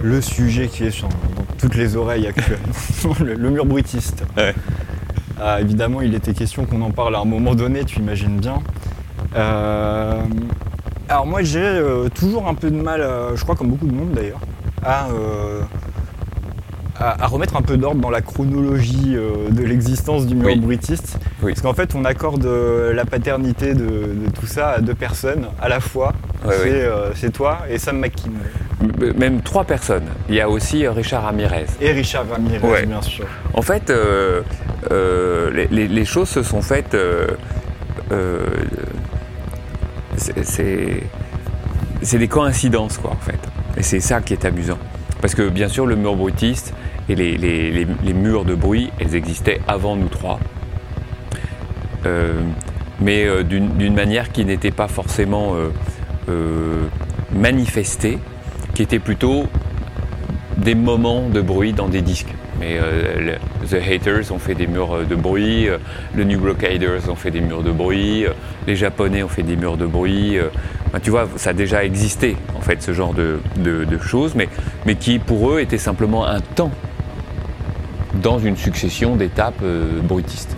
le 0.00 0.20
sujet 0.20 0.68
qui 0.68 0.86
est 0.86 0.90
sur- 0.90 1.08
dans 1.08 1.44
toutes 1.56 1.74
les 1.76 1.96
oreilles 1.96 2.26
actuellement, 2.26 3.14
le, 3.20 3.34
le 3.34 3.50
mur 3.50 3.64
bruitiste. 3.66 4.24
Ouais. 4.36 4.54
Ah, 5.40 5.60
évidemment, 5.60 6.00
il 6.00 6.14
était 6.14 6.32
question 6.32 6.64
qu'on 6.64 6.80
en 6.80 6.90
parle 6.90 7.14
à 7.14 7.18
un 7.20 7.24
moment 7.26 7.54
donné, 7.54 7.84
tu 7.84 7.98
imagines 7.98 8.38
bien. 8.38 8.58
Euh, 9.36 10.22
alors 11.08 11.26
moi, 11.26 11.42
j'ai 11.42 11.60
euh, 11.60 12.08
toujours 12.08 12.48
un 12.48 12.54
peu 12.54 12.70
de 12.70 12.80
mal, 12.80 13.00
euh, 13.02 13.36
je 13.36 13.42
crois 13.42 13.54
comme 13.54 13.68
beaucoup 13.68 13.86
de 13.86 13.92
monde 13.94 14.12
d'ailleurs, 14.12 14.40
à, 14.82 15.08
à, 16.98 17.26
remettre 17.26 17.56
un 17.56 17.62
peu 17.62 17.76
d'ordre 17.76 18.00
dans 18.00 18.08
la 18.10 18.22
chronologie 18.22 19.14
de 19.50 19.62
l'existence 19.62 20.26
du 20.26 20.34
mur 20.34 20.46
Oui. 20.46 20.56
bruitiste. 20.58 21.18
Oui. 21.42 21.52
Parce 21.52 21.60
qu'en 21.60 21.74
fait, 21.74 21.94
on 21.94 22.04
accorde 22.06 22.46
la 22.46 23.04
paternité 23.04 23.74
de, 23.74 23.84
de 23.84 24.30
tout 24.40 24.46
ça 24.46 24.70
à 24.70 24.80
deux 24.80 24.94
personnes 24.94 25.48
à 25.60 25.68
la 25.68 25.80
fois. 25.80 26.12
Ouais, 26.46 26.88
c'est 27.14 27.32
toi 27.32 27.58
et 27.68 27.76
Sam 27.78 27.98
McKinley. 27.98 28.36
Même 29.16 29.40
trois 29.42 29.64
personnes. 29.64 30.06
Il 30.28 30.34
y 30.34 30.40
a 30.40 30.48
aussi 30.48 30.84
euh, 30.86 30.92
Richard 30.92 31.24
Ramirez. 31.24 31.66
Et 31.80 31.92
Richard 31.92 32.26
Ramirez, 32.30 32.66
Ouais. 32.66 32.86
bien 32.86 33.02
sûr. 33.02 33.26
En 33.54 33.62
fait, 33.62 33.90
euh, 33.90 34.42
euh, 34.90 35.50
les, 35.52 35.68
les- 35.70 35.88
les 35.88 36.04
choses 36.04 36.28
se 36.28 36.42
sont 36.42 36.62
faites. 36.62 36.94
euh, 36.94 37.26
c'est- 40.16 42.18
des 42.18 42.28
coïncidences, 42.28 42.98
quoi, 42.98 43.12
en 43.12 43.16
fait. 43.24 43.38
Et 43.76 43.82
c'est 43.82 44.00
ça 44.00 44.20
qui 44.20 44.32
est 44.32 44.44
amusant. 44.44 44.78
Parce 45.20 45.34
que, 45.34 45.48
bien 45.48 45.68
sûr, 45.68 45.86
le 45.86 45.96
mur 45.96 46.16
bruitiste 46.16 46.72
et 47.08 47.14
les, 47.14 47.36
les- 47.36 48.14
murs 48.14 48.44
de 48.44 48.54
bruit, 48.54 48.90
elles 49.00 49.14
existaient 49.14 49.60
avant 49.66 49.96
nous 49.96 50.08
trois. 50.08 50.38
Mais 53.00 53.26
d'une 53.44 53.94
manière 53.94 54.30
qui 54.32 54.44
n'était 54.44 54.70
pas 54.70 54.88
forcément 54.88 55.54
manifestée, 57.34 58.18
qui 58.76 58.82
était 58.82 58.98
plutôt 58.98 59.46
des 60.58 60.74
moments 60.74 61.30
de 61.30 61.40
bruit 61.40 61.72
dans 61.72 61.88
des 61.88 62.02
disques. 62.02 62.28
Mais 62.60 62.76
euh, 62.78 63.38
le- 63.62 63.66
The 63.66 63.80
Haters 63.82 64.30
ont 64.32 64.38
fait 64.38 64.54
des 64.54 64.66
murs 64.66 64.98
de 65.08 65.14
bruit, 65.14 65.66
euh, 65.66 65.78
le 66.14 66.24
New 66.24 66.38
Blockaders 66.38 67.08
ont 67.10 67.14
fait 67.14 67.30
des 67.30 67.40
murs 67.40 67.62
de 67.62 67.70
bruit, 67.72 68.26
euh, 68.26 68.30
les 68.66 68.76
Japonais 68.76 69.22
ont 69.22 69.28
fait 69.28 69.42
des 69.42 69.56
murs 69.56 69.78
de 69.78 69.86
bruit. 69.86 70.36
euh, 70.38 70.48
enfin, 70.88 71.00
tu 71.02 71.08
vois, 71.10 71.26
ça 71.36 71.50
a 71.50 71.52
déjà 71.54 71.84
existé, 71.84 72.36
en 72.54 72.60
fait, 72.60 72.82
ce 72.82 72.92
genre 72.92 73.14
de, 73.14 73.40
de- 73.56 73.84
de 73.84 73.98
choses, 73.98 74.34
mais, 74.34 74.48
mais 74.84 74.94
qui, 74.94 75.18
pour 75.18 75.50
eux, 75.52 75.60
était 75.60 75.78
simplement 75.78 76.26
un 76.26 76.40
temps 76.40 76.70
dans 78.22 78.38
une 78.38 78.58
succession 78.58 79.16
d'étapes 79.16 79.54
euh, 79.62 80.00
bruitistes. 80.02 80.54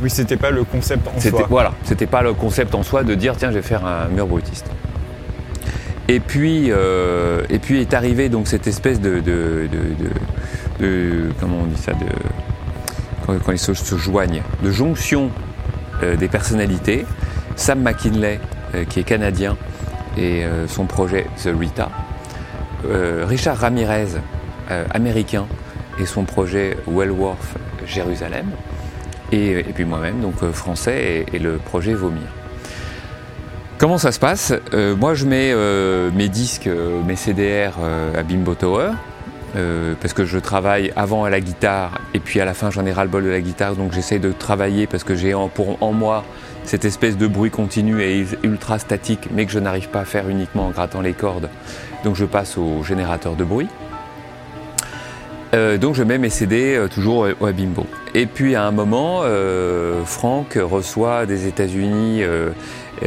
Oui, 0.00 0.10
c'était 0.10 0.36
pas 0.36 0.52
le 0.52 0.62
concept 0.62 1.08
en 1.08 1.20
soi. 1.20 1.46
voilà, 1.50 1.72
c'était 1.82 2.06
pas 2.06 2.22
le 2.22 2.34
concept 2.34 2.72
en 2.76 2.84
soi 2.84 3.02
de 3.02 3.16
dire 3.16 3.34
tiens 3.36 3.50
je 3.50 3.56
vais 3.56 3.62
faire 3.62 3.84
un 3.84 4.06
mur 4.08 4.28
bruitiste. 4.28 4.70
Et 6.08 6.20
puis 6.20 6.68
euh, 6.70 7.42
et 7.50 7.58
puis 7.58 7.80
est 7.80 7.92
arrivé 7.92 8.28
donc 8.30 8.48
cette 8.48 8.66
espèce 8.66 9.00
de 9.00 9.20
de, 9.20 9.68
de- 9.70 10.84
de- 10.84 11.30
comment 11.38 11.58
on 11.62 11.66
dit 11.66 11.80
ça 11.80 11.92
de 11.92 12.06
quand, 13.26 13.52
les 13.52 13.58
choses 13.58 13.78
se 13.78 13.96
joignent 13.96 14.42
de 14.62 14.70
jonction 14.70 15.30
euh, 16.02 16.16
des 16.16 16.28
personnalités. 16.28 17.04
Sam 17.56 17.82
McKinley 17.82 18.40
euh, 18.74 18.84
qui 18.84 19.00
est 19.00 19.02
canadien 19.02 19.56
et 20.16 20.44
euh, 20.44 20.66
son 20.66 20.86
projet 20.86 21.26
The 21.42 21.50
Rita. 21.58 21.90
Euh, 22.86 23.24
Richard 23.26 23.58
Ramirez 23.58 24.06
euh, 24.70 24.84
américain 24.92 25.46
et 26.00 26.06
son 26.06 26.24
projet 26.24 26.76
Wellworth 26.86 27.56
Jérusalem 27.86 28.46
et, 29.32 29.50
et 29.58 29.62
puis 29.74 29.84
moi-même, 29.84 30.20
donc 30.20 30.36
français, 30.52 31.26
et, 31.32 31.36
et 31.36 31.38
le 31.38 31.56
projet 31.58 31.92
Vomir. 31.94 32.22
Comment 33.78 33.98
ça 33.98 34.10
se 34.10 34.18
passe? 34.18 34.52
Euh, 34.74 34.96
Moi, 34.96 35.14
je 35.14 35.24
mets 35.24 35.52
euh, 35.54 36.10
mes 36.12 36.28
disques, 36.28 36.66
euh, 36.66 37.00
mes 37.06 37.14
CDR 37.14 37.74
à 38.16 38.24
Bimbo 38.24 38.54
Tower, 38.54 38.90
parce 40.00 40.12
que 40.14 40.24
je 40.24 40.38
travaille 40.38 40.92
avant 40.96 41.24
à 41.24 41.30
la 41.30 41.40
guitare, 41.40 41.92
et 42.12 42.18
puis 42.18 42.40
à 42.40 42.44
la 42.44 42.54
fin, 42.54 42.72
j'en 42.72 42.84
ai 42.86 42.92
ras-le-bol 42.92 43.22
de 43.22 43.28
la 43.28 43.40
guitare, 43.40 43.76
donc 43.76 43.92
j'essaie 43.92 44.18
de 44.18 44.32
travailler 44.32 44.86
parce 44.86 45.04
que 45.04 45.14
j'ai 45.14 45.32
en, 45.34 45.50
moi 45.92 46.24
cette 46.64 46.84
espèce 46.84 47.16
de 47.16 47.26
bruit 47.26 47.50
continu 47.50 48.02
et 48.02 48.26
ultra 48.42 48.78
statique, 48.78 49.28
mais 49.32 49.46
que 49.46 49.52
je 49.52 49.58
n'arrive 49.58 49.88
pas 49.88 50.00
à 50.00 50.04
faire 50.04 50.28
uniquement 50.28 50.66
en 50.66 50.70
grattant 50.70 51.00
les 51.00 51.12
cordes. 51.12 51.48
Donc 52.04 52.14
je 52.14 52.24
passe 52.24 52.58
au 52.58 52.82
générateur 52.82 53.36
de 53.36 53.44
bruit. 53.44 53.68
Donc 55.52 55.94
je 55.94 56.02
mets 56.02 56.18
mes 56.18 56.30
CD 56.30 56.84
toujours 56.92 57.26
au, 57.40 57.52
Bimbo. 57.52 57.86
Et 58.14 58.26
puis 58.26 58.54
à 58.54 58.64
un 58.64 58.70
moment, 58.70 59.22
Franck 60.04 60.58
reçoit 60.60 61.26
des 61.26 61.46
États-Unis 61.46 62.22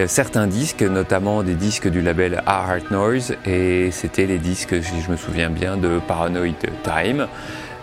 certains 0.08 0.48
disques, 0.48 0.84
notamment 0.84 1.44
des 1.44 1.56
disques 1.56 1.88
du 1.88 2.02
label 2.02 2.42
A 2.46 2.66
Heart 2.68 2.92
Noise, 2.92 3.36
et 3.46 3.92
c'était 3.92 4.26
les 4.26 4.38
disques, 4.38 4.84
si 4.84 5.02
je 5.02 5.12
me 5.12 5.18
souviens 5.18 5.50
bien, 5.50 5.78
de 5.78 6.00
Paranoid 6.08 6.56
Time, 6.84 7.28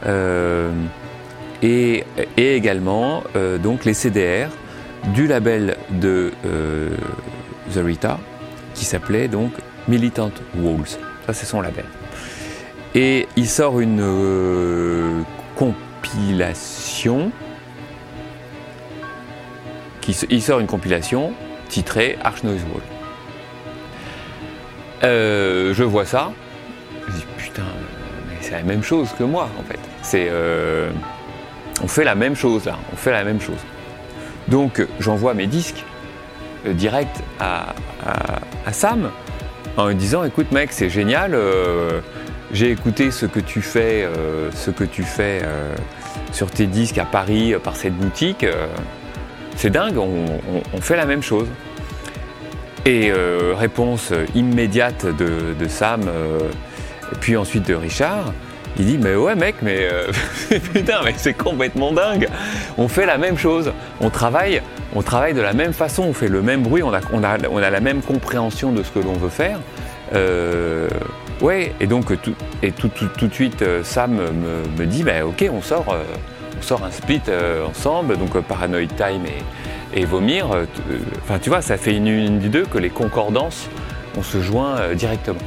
Euh, 0.06 0.70
et, 1.62 2.04
également 2.36 3.24
euh, 3.36 3.58
donc 3.58 3.84
les 3.84 3.94
CDR 3.94 4.48
du 5.12 5.26
label 5.26 5.76
de 5.90 6.32
euh, 6.46 6.90
The 7.74 7.78
Rita, 7.84 8.18
qui 8.74 8.84
s'appelait 8.84 9.28
donc 9.28 9.52
Militant 9.88 10.30
Walls. 10.56 10.98
Ça 11.26 11.32
c'est 11.32 11.46
son 11.46 11.60
label. 11.60 11.84
Et 12.94 13.26
il 13.36 13.48
sort 13.48 13.80
une 13.80 14.00
euh, 14.00 15.20
compilation. 15.56 17.30
Il 20.30 20.40
sort 20.40 20.60
une 20.60 20.66
compilation 20.66 21.34
titrée 21.68 22.18
Arch 22.24 22.42
Noise 22.44 22.62
Wall. 22.72 22.82
Euh, 25.04 25.72
je 25.74 25.84
vois 25.84 26.04
ça. 26.04 26.32
Je 27.08 27.12
dis 27.12 27.26
putain, 27.36 27.62
mais 28.28 28.36
c'est 28.40 28.52
la 28.52 28.62
même 28.62 28.82
chose 28.82 29.08
que 29.18 29.24
moi 29.24 29.48
en 29.58 29.62
fait. 29.62 29.78
C'est, 30.02 30.28
euh, 30.30 30.90
on 31.82 31.88
fait 31.88 32.04
la 32.04 32.14
même 32.14 32.34
chose 32.34 32.64
là. 32.64 32.76
On 32.92 32.96
fait 32.96 33.12
la 33.12 33.24
même 33.24 33.40
chose. 33.40 33.58
Donc 34.48 34.84
j'envoie 34.98 35.34
mes 35.34 35.46
disques 35.46 35.84
euh, 36.66 36.72
direct 36.72 37.14
à, 37.38 37.74
à- 38.04 38.40
à 38.66 38.72
Sam 38.72 39.10
en 39.76 39.86
lui 39.88 39.94
disant 39.94 40.24
écoute 40.24 40.50
mec 40.52 40.72
c'est 40.72 40.90
génial. 40.90 41.34
euh, 41.34 42.00
j'ai 42.50 42.70
écouté 42.70 43.10
ce 43.10 43.26
que 43.26 43.40
tu 43.40 43.60
fais, 43.60 44.08
ce 44.54 44.70
que 44.70 44.84
tu 44.84 45.02
fais 45.02 45.42
sur 46.32 46.50
tes 46.50 46.64
disques 46.66 46.96
à 46.96 47.04
Paris 47.04 47.54
par 47.62 47.76
cette 47.76 47.92
boutique. 47.94 48.46
C'est 49.58 49.70
dingue, 49.70 49.98
on, 49.98 50.80
fait 50.80 50.96
la 50.96 51.04
même 51.04 51.22
chose. 51.22 51.48
Et 52.86 53.10
euh, 53.10 53.54
réponse 53.56 54.12
immédiate 54.36 55.04
de, 55.04 55.68
Sam, 55.68 56.02
euh, 56.06 56.38
puis 57.20 57.36
ensuite 57.36 57.66
de 57.66 57.74
Richard. 57.74 58.32
Il 58.78 58.86
dit 58.86 58.98
mais 58.98 59.16
ouais 59.16 59.34
mec 59.34 59.56
mais 59.60 59.88
euh, 59.90 60.12
putain 60.72 61.00
mais 61.04 61.12
c'est 61.16 61.34
complètement 61.34 61.90
dingue. 61.90 62.28
On 62.78 62.86
fait 62.86 63.04
la 63.04 63.18
même 63.18 63.36
chose, 63.36 63.72
on 64.00 64.10
travaille, 64.10 64.62
on 64.94 65.02
travaille 65.02 65.34
de 65.34 65.40
la 65.40 65.52
même 65.52 65.72
façon, 65.72 66.04
on 66.04 66.12
fait 66.12 66.28
le 66.28 66.40
même 66.40 66.62
bruit, 66.62 66.84
on 66.84 66.94
a, 66.94 67.00
on 67.12 67.24
a, 67.24 67.38
on 67.50 67.56
a 67.56 67.70
la 67.70 67.80
même 67.80 68.00
compréhension 68.00 68.70
de 68.70 68.84
ce 68.84 68.92
que 68.92 69.00
l'on 69.00 69.14
veut 69.14 69.28
faire. 69.28 69.58
Ouais 71.40 71.72
et 71.80 71.86
donc 71.88 72.20
tout, 72.22 72.34
et 72.62 72.70
tout, 72.70 72.88
tout, 72.88 73.08
tout 73.18 73.26
de 73.26 73.34
suite 73.34 73.64
Sam 73.82 74.12
me, 74.12 74.80
me 74.80 74.86
dit 74.86 75.02
bah 75.02 75.26
ok 75.26 75.50
on 75.52 75.62
sort, 75.62 75.96
on 76.58 76.62
sort 76.62 76.84
un 76.84 76.90
split 76.90 77.20
euh, 77.28 77.66
ensemble 77.66 78.16
donc 78.16 78.34
euh, 78.36 78.40
Paranoid 78.40 78.88
Time 78.96 79.22
et, 79.94 80.04
Vomir. 80.04 80.50
euh, 80.52 80.64
Enfin 81.22 81.38
tu 81.38 81.48
vois 81.48 81.62
ça 81.62 81.76
fait 81.76 81.96
une, 81.96 82.08
une 82.08 82.38
des 82.38 82.48
deux 82.48 82.64
que 82.64 82.78
les 82.78 82.90
concordances 82.90 83.68
on 84.16 84.22
se 84.22 84.40
joint 84.40 84.94
directement. 84.94 85.38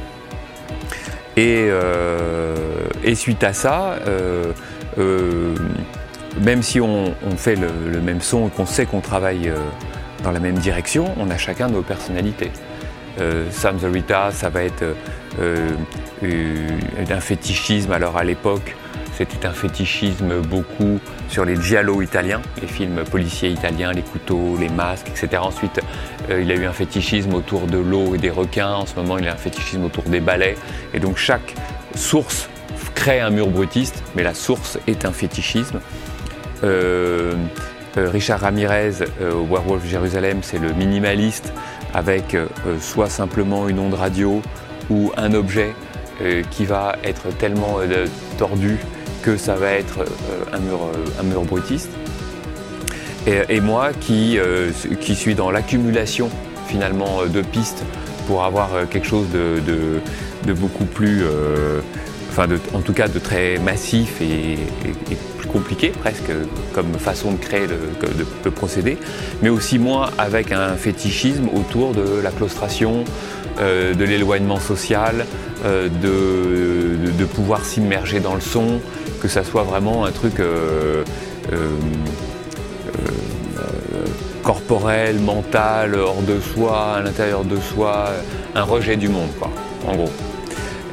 Et, 1.36 1.68
et 3.04 3.14
suite 3.14 3.42
à 3.44 3.52
ça, 3.52 3.96
même 6.40 6.62
si 6.62 6.80
on, 6.80 7.14
fait 7.36 7.56
le, 7.56 8.00
même 8.00 8.22
son 8.22 8.48
et 8.48 8.50
qu'on 8.50 8.64
sait 8.64 8.86
qu'on 8.86 9.00
travaille 9.00 9.52
dans 10.22 10.30
la 10.30 10.40
même 10.40 10.56
direction, 10.56 11.12
on 11.18 11.28
a 11.30 11.36
chacun 11.36 11.68
nos 11.68 11.82
personnalités. 11.82 12.50
Euh, 13.20 13.44
Sam 13.50 13.76
the 13.76 13.92
Rita, 13.92 14.30
ça 14.30 14.48
va 14.48 14.64
être 14.64 14.84
euh, 15.40 15.68
fétichisme. 17.20 17.92
Alors 17.92 18.16
à 18.16 18.24
l'époque, 18.24 18.74
c'était 19.30 19.46
un 19.46 19.52
fétichisme 19.52 20.40
beaucoup 20.40 20.98
sur 21.28 21.44
les 21.44 21.60
giallo 21.60 22.02
italiens, 22.02 22.40
les 22.60 22.66
films 22.66 23.04
policiers 23.10 23.50
italiens, 23.50 23.92
les 23.92 24.02
couteaux, 24.02 24.56
les 24.58 24.68
masques, 24.68 25.08
etc. 25.08 25.42
Ensuite, 25.42 25.80
euh, 26.30 26.42
il 26.42 26.50
a 26.50 26.54
eu 26.54 26.66
un 26.66 26.72
fétichisme 26.72 27.34
autour 27.34 27.66
de 27.66 27.78
l'eau 27.78 28.14
et 28.14 28.18
des 28.18 28.30
requins. 28.30 28.74
En 28.74 28.86
ce 28.86 28.94
moment, 28.96 29.18
il 29.18 29.28
a 29.28 29.32
un 29.32 29.36
fétichisme 29.36 29.84
autour 29.84 30.04
des 30.04 30.20
balais. 30.20 30.56
Et 30.94 31.00
donc 31.00 31.16
chaque 31.16 31.54
source 31.94 32.48
crée 32.94 33.20
un 33.20 33.30
mur 33.30 33.48
brutiste, 33.48 34.02
mais 34.14 34.22
la 34.22 34.34
source 34.34 34.78
est 34.86 35.04
un 35.04 35.12
fétichisme. 35.12 35.80
Euh, 36.64 37.34
euh, 37.96 38.08
Richard 38.08 38.40
Ramirez, 38.40 38.92
euh, 39.20 39.32
au 39.34 39.44
Werewolf 39.44 39.84
Jérusalem, 39.86 40.38
c'est 40.42 40.58
le 40.58 40.72
minimaliste 40.72 41.52
avec 41.94 42.36
soit 42.80 43.10
simplement 43.10 43.68
une 43.68 43.78
onde 43.78 43.94
radio 43.94 44.40
ou 44.88 45.12
un 45.18 45.34
objet 45.34 45.74
qui 46.50 46.64
va 46.64 46.96
être 47.04 47.36
tellement 47.36 47.80
tordu 48.38 48.78
que 49.22 49.36
ça 49.36 49.54
va 49.54 49.70
être 49.70 50.00
euh, 50.00 50.56
un, 50.56 50.58
mur, 50.58 50.80
euh, 50.82 51.20
un 51.20 51.22
mur 51.22 51.42
brutiste. 51.42 51.90
Et, 53.24 53.60
moi 53.60 53.90
qui, 54.00 54.36
euh, 54.36 54.72
qui 55.00 55.14
suis 55.14 55.36
dans 55.36 55.52
l'accumulation 55.52 56.28
finalement 56.66 57.24
de 57.24 57.40
pistes 57.40 57.84
pour 58.26 58.42
avoir 58.42 58.70
quelque 58.90 59.06
chose 59.06 59.28
de, 59.30 60.52
beaucoup 60.54 60.86
plus, 60.86 61.22
enfin 62.30 62.48
de- 62.48 62.58
en 62.74 62.80
tout 62.80 62.92
cas 62.92 63.06
de 63.06 63.20
très 63.20 63.58
massif 63.58 64.20
et, 64.20 64.58
plus 65.38 65.46
compliqué 65.46 65.90
presque 65.90 66.32
comme 66.74 66.92
façon 66.94 67.30
de 67.30 67.36
créer 67.36 67.68
le, 67.68 68.50
procéder, 68.50 68.98
mais 69.40 69.50
aussi 69.50 69.78
moi 69.78 70.10
avec 70.18 70.50
un 70.50 70.74
fétichisme 70.74 71.48
autour 71.54 71.92
de 71.92 72.20
la 72.20 72.32
claustration, 72.32 73.04
de 73.60 74.04
l'éloignement 74.04 74.58
social, 74.58 75.26
de, 75.64 77.24
pouvoir 77.36 77.64
s'immerger 77.64 78.18
dans 78.18 78.34
le 78.34 78.40
son, 78.40 78.80
que 79.22 79.28
ça 79.28 79.44
soit 79.44 79.62
vraiment 79.62 80.04
un 80.04 80.10
truc 80.10 80.34
corporel, 84.42 85.18
mental, 85.18 85.94
hors 85.94 86.22
de 86.22 86.40
soi, 86.40 86.96
à 86.96 87.02
l'intérieur 87.02 87.44
de 87.44 87.56
soi, 87.56 88.10
un 88.54 88.64
rejet 88.64 88.96
du 88.96 89.08
monde, 89.08 89.30
quoi, 89.38 89.50
en 89.86 89.94
gros. 89.94 90.10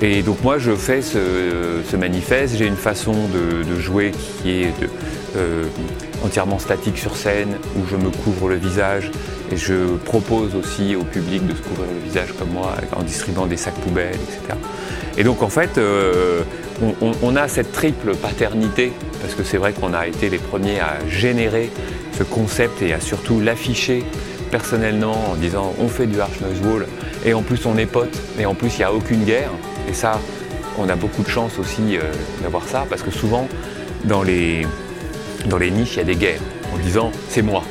Et 0.01 0.21
donc 0.21 0.41
moi 0.43 0.57
je 0.59 0.71
fais 0.71 1.01
ce, 1.01 1.95
manifeste, 1.97 2.55
j'ai 2.55 2.67
une 2.67 2.77
façon 2.77 3.13
de, 3.13 3.79
jouer 3.79 4.11
qui 4.41 4.61
est 4.61 4.73
euh, 5.35 5.65
entièrement 6.23 6.57
statique 6.57 6.97
sur 6.97 7.17
scène, 7.17 7.57
où 7.75 7.85
je 7.89 7.97
me 7.97 8.09
couvre 8.09 8.47
le 8.47 8.55
visage 8.55 9.11
et 9.51 9.57
je 9.57 9.97
propose 10.05 10.55
aussi 10.55 10.95
au 10.95 11.03
public 11.03 11.45
de 11.45 11.53
se 11.53 11.61
couvrir 11.61 11.87
le 11.91 12.07
visage 12.07 12.33
comme 12.37 12.49
moi 12.49 12.75
en 12.95 13.03
distribuant 13.03 13.45
des 13.45 13.57
sacs 13.57 13.75
poubelles, 13.75 14.15
etc. 14.15 14.57
Et 15.17 15.23
donc 15.23 15.43
en 15.43 15.49
fait 15.49 15.77
euh, 15.77 16.43
on, 17.21 17.35
a 17.35 17.47
cette 17.47 17.71
triple 17.71 18.15
paternité, 18.15 18.93
parce 19.21 19.33
que 19.33 19.43
c'est 19.43 19.57
vrai 19.57 19.73
qu'on 19.73 19.93
a 19.93 20.07
été 20.07 20.29
les 20.29 20.37
premiers 20.37 20.79
à 20.79 20.97
générer 21.09 21.69
ce 22.17 22.23
concept 22.23 22.81
et 22.81 22.93
à 22.93 22.99
surtout 22.99 23.39
l'afficher 23.39 24.03
personnellement 24.51 25.31
en 25.31 25.35
disant 25.35 25.73
on 25.79 25.87
fait 25.87 26.07
du 26.07 26.19
Arch 26.19 26.39
Noise 26.41 26.61
Wall 26.65 26.87
et 27.25 27.33
en 27.33 27.43
plus 27.43 27.65
on 27.65 27.77
est 27.77 27.85
potes 27.85 28.19
et 28.39 28.45
en 28.45 28.55
plus 28.55 28.75
il 28.75 28.77
n'y 28.79 28.83
a 28.83 28.93
aucune 28.93 29.23
guerre. 29.23 29.51
Et 29.89 29.93
ça, 29.93 30.19
on 30.77 30.87
a 30.89 30.95
beaucoup 30.95 31.23
de 31.23 31.29
chance 31.29 31.59
aussi 31.59 31.97
euh, 31.97 32.01
d'avoir 32.41 32.63
ça, 32.63 32.85
parce 32.89 33.01
que 33.01 33.11
souvent, 33.11 33.47
dans 34.05 34.23
les, 34.23 34.65
niches, 35.71 35.95
il 35.95 35.97
y 35.97 36.01
a 36.01 36.03
des 36.03 36.15
guerres, 36.15 36.41
en 36.73 36.77
disant 36.77 37.11
c'est 37.27 37.41
moi. 37.41 37.63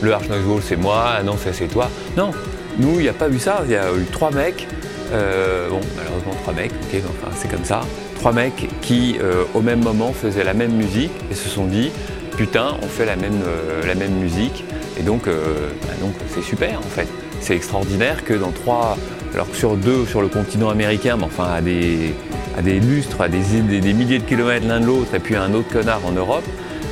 Le 0.00 0.12
Arch 0.12 0.28
Noise 0.28 0.44
Wall, 0.46 0.62
c'est 0.64 0.76
moi, 0.76 1.04
ah 1.18 1.22
non, 1.22 1.36
c'est 1.38 1.66
toi. 1.68 1.90
Non, 2.16 2.30
nous, 2.78 2.94
il 2.94 3.02
n'y 3.02 3.08
a 3.08 3.12
pas 3.12 3.28
eu 3.28 3.38
ça. 3.38 3.62
Il 3.64 3.72
y 3.72 3.76
a 3.76 3.92
eu 3.92 4.04
trois 4.12 4.30
mecs, 4.30 4.66
euh, 5.12 5.68
bon, 5.68 5.80
malheureusement 5.96 6.34
trois 6.42 6.54
mecs, 6.54 6.70
ok, 6.70 7.02
c'est 7.36 7.50
comme 7.50 7.64
ça. 7.64 7.80
Trois 8.18 8.32
mecs 8.32 8.68
qui, 8.82 9.16
euh, 9.20 9.44
au 9.54 9.60
même 9.60 9.82
moment, 9.82 10.12
faisaient 10.12 10.44
la 10.44 10.54
même 10.54 10.72
musique 10.72 11.12
et 11.30 11.34
se 11.34 11.48
sont 11.48 11.66
dit 11.66 11.90
putain, 12.36 12.76
on 12.82 12.86
fait 12.86 13.06
la 13.06 13.16
même, 13.16 13.40
la 13.84 13.94
même 13.96 14.12
musique. 14.12 14.64
Et 14.98 15.02
donc, 15.02 15.24
bah, 15.24 15.94
donc 16.00 16.12
c'est 16.32 16.42
super 16.42 16.78
en 16.78 16.82
fait. 16.82 17.08
C'est 17.40 17.56
extraordinaire 17.56 18.24
que 18.24 18.34
dans 18.34 18.52
trois, 18.52 18.96
alors 19.34 19.50
que 19.50 19.56
sur 19.56 19.76
deux, 19.76 20.06
sur 20.06 20.20
le 20.22 20.28
continent 20.28 20.70
américain, 20.70 21.16
mais 21.16 21.24
enfin 21.24 21.44
à 21.44 21.60
des, 21.60 22.14
à 22.56 22.62
des 22.62 22.80
lustres, 22.80 23.20
à 23.20 23.28
des, 23.28 23.38
des, 23.62 23.92
milliers 23.92 24.18
de 24.18 24.24
kilomètres 24.24 24.66
l'un 24.66 24.80
de 24.80 24.86
l'autre, 24.86 25.14
et 25.14 25.20
puis 25.20 25.36
un 25.36 25.52
autre 25.54 25.68
connard 25.72 26.00
en 26.04 26.12
Europe, 26.12 26.44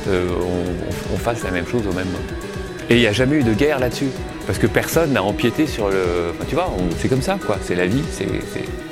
euh, 0.07 0.29
on, 1.13 1.17
fasse 1.17 1.43
la 1.43 1.51
même 1.51 1.67
chose 1.67 1.81
au 1.81 1.93
même 1.93 2.05
moment. 2.05 2.19
Et 2.89 2.95
il 2.95 2.99
n'y 3.01 3.07
a 3.07 3.11
jamais 3.11 3.37
eu 3.37 3.43
de 3.43 3.53
guerre 3.53 3.79
là-dessus. 3.79 4.09
Parce 4.45 4.59
que 4.59 4.67
personne 4.67 5.11
n'a 5.11 5.21
empiété 5.21 5.67
sur 5.67 5.89
le. 5.89 6.31
Enfin, 6.31 6.45
tu 6.47 6.55
vois, 6.55 6.71
c'est 6.99 7.09
comme 7.09 7.21
ça, 7.21 7.37
quoi. 7.45 7.57
C'est 7.61 7.75
la 7.75 7.85
vie. 7.85 8.03
c'est... 8.11 8.27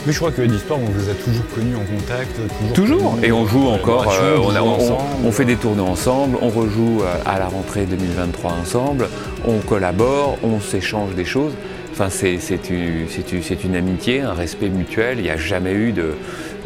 Mais 0.05 0.13
je 0.13 0.17
crois 0.19 0.31
que 0.31 0.41
d'histoire, 0.41 0.79
on 0.79 0.85
vous 0.85 1.09
a 1.09 1.13
toujours 1.13 1.47
connus 1.53 1.75
en 1.75 1.83
contact. 1.83 2.35
Toujours. 2.73 3.11
toujours. 3.13 3.19
Et 3.23 3.31
on 3.31 3.45
joue 3.47 3.67
encore. 3.67 4.13
Euh, 4.21 4.37
on, 4.37 5.27
on, 5.27 5.31
fait 5.31 5.45
des 5.45 5.55
tournées 5.55 5.81
ensemble. 5.81 6.37
On 6.41 6.49
rejoue 6.49 7.01
euh, 7.01 7.15
à 7.25 7.39
la 7.39 7.47
rentrée 7.47 7.85
2023 7.85 8.51
ensemble. 8.51 9.09
On 9.45 9.59
collabore. 9.59 10.37
On 10.43 10.59
s'échange 10.59 11.15
des 11.15 11.25
choses. 11.25 11.53
Enfin, 11.91 12.09
c'est 12.09 12.69
une, 12.69 13.75
amitié, 13.75 14.21
un 14.21 14.33
respect 14.33 14.69
mutuel. 14.69 15.17
Il 15.19 15.23
n'y 15.23 15.29
a 15.29 15.37
jamais 15.37 15.71
eu 15.71 15.91
de, 15.91 16.13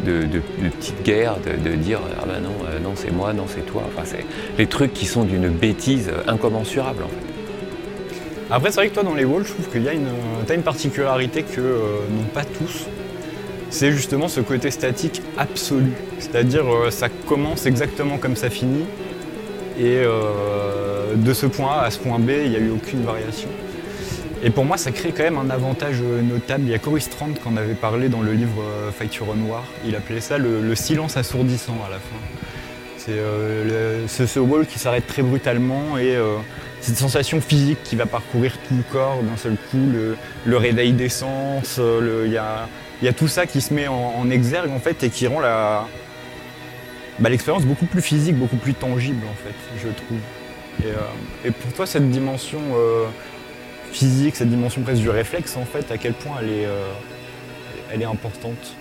de, 0.04 0.40
petite 0.76 1.02
guerre, 1.04 1.36
de, 1.36 1.70
dire 1.76 2.00
ah 2.20 2.24
ben 2.26 2.40
non, 2.42 2.50
euh, 2.68 2.80
non 2.80 2.92
c'est 2.96 3.12
moi, 3.12 3.32
non 3.32 3.44
c'est 3.46 3.64
toi. 3.64 3.84
Enfin, 3.86 4.02
c'est 4.04 4.24
les 4.58 4.66
trucs 4.66 4.92
qui 4.92 5.06
sont 5.06 5.22
d'une 5.22 5.48
bêtise 5.48 6.10
incommensurable 6.26 7.04
en 7.04 7.08
fait. 7.08 7.30
Après, 8.52 8.72
c'est 8.72 8.80
vrai 8.80 8.88
que 8.88 8.94
toi, 8.94 9.04
dans 9.04 9.14
les 9.14 9.24
walls, 9.24 9.44
je 9.46 9.52
trouve 9.52 9.68
qu'il 9.68 9.84
y 9.84 9.88
a 9.88 9.92
une, 9.92 10.08
as 10.48 10.54
une 10.54 10.62
particularité 10.62 11.44
que 11.44 11.60
euh, 11.60 11.78
n'ont 12.10 12.28
pas 12.34 12.42
tous. 12.44 12.86
C'est 13.70 13.92
justement 13.92 14.28
ce 14.28 14.40
côté 14.40 14.70
statique 14.70 15.22
absolu. 15.38 15.92
C'est-à-dire, 16.18 16.66
euh, 16.66 16.90
ça 16.90 17.08
commence 17.08 17.66
exactement 17.66 18.18
comme 18.18 18.36
ça 18.36 18.50
finit. 18.50 18.84
Et 19.78 20.04
de 21.16 21.32
ce 21.32 21.46
point 21.46 21.72
A 21.72 21.84
à 21.84 21.90
ce 21.90 21.98
point 21.98 22.18
B, 22.18 22.32
il 22.44 22.50
n'y 22.50 22.56
a 22.56 22.58
eu 22.58 22.70
aucune 22.70 23.02
variation. 23.02 23.48
Et 24.42 24.48
pour 24.48 24.64
moi, 24.64 24.78
ça 24.78 24.90
crée 24.90 25.12
quand 25.12 25.22
même 25.22 25.36
un 25.36 25.50
avantage 25.50 25.96
euh, 26.02 26.22
notable. 26.22 26.64
Il 26.64 26.70
y 26.70 26.74
a 26.74 26.78
Cory 26.78 27.02
Strand 27.02 27.32
qui 27.32 27.46
en 27.46 27.56
avait 27.58 27.74
parlé 27.74 28.08
dans 28.08 28.22
le 28.22 28.32
livre 28.32 28.62
euh, 28.62 28.90
Fight 28.90 29.14
Your 29.16 29.36
Noir. 29.36 29.64
Il 29.84 29.94
appelait 29.94 30.20
ça 30.20 30.38
le, 30.38 30.74
silence 30.74 31.18
assourdissant 31.18 31.76
à 31.86 31.90
la 31.90 31.96
fin. 31.96 32.16
C'est 32.96 33.12
euh, 33.12 34.08
ce 34.08 34.40
wall 34.40 34.66
qui 34.66 34.78
s'arrête 34.78 35.06
très 35.06 35.22
brutalement 35.22 35.98
et 35.98 36.16
cette 36.80 36.96
sensation 36.96 37.40
physique 37.40 37.78
qui 37.82 37.96
va 37.96 38.06
parcourir 38.06 38.52
tout 38.68 38.76
le 38.76 38.82
corps 38.90 39.22
d'un 39.22 39.36
seul 39.36 39.56
coup, 39.70 39.88
le, 40.46 40.56
réveil 40.56 40.92
d'essence, 40.92 41.80
il 42.26 42.32
y 42.32 42.36
a, 42.36 42.68
tout 43.16 43.28
ça 43.28 43.46
qui 43.46 43.60
se 43.60 43.72
met 43.72 43.88
en, 43.88 44.30
exergue 44.30 44.70
en 44.70 44.78
fait 44.78 45.02
et 45.02 45.10
qui 45.10 45.26
rend 45.26 45.40
la, 45.40 45.86
bah, 47.18 47.28
l'expérience 47.28 47.64
beaucoup 47.64 47.86
plus 47.86 48.02
physique, 48.02 48.36
beaucoup 48.36 48.56
plus 48.56 48.74
tangible 48.74 49.26
en 49.26 49.34
fait, 49.34 49.54
je 49.82 49.88
trouve. 49.88 50.18
Et, 51.44 51.50
pour 51.50 51.72
toi, 51.72 51.86
cette 51.86 52.10
dimension 52.10 52.60
physique, 53.92 54.36
cette 54.36 54.50
dimension 54.50 54.82
presque 54.82 55.02
du 55.02 55.10
réflexe, 55.10 55.56
en 55.56 55.64
fait, 55.64 55.90
à 55.90 55.98
quel 55.98 56.12
point 56.12 56.36
elle 56.40 56.48
est, 56.48 56.66
euh, 56.66 56.92
elle 57.92 58.02
est 58.02 58.06
importante? 58.06 58.76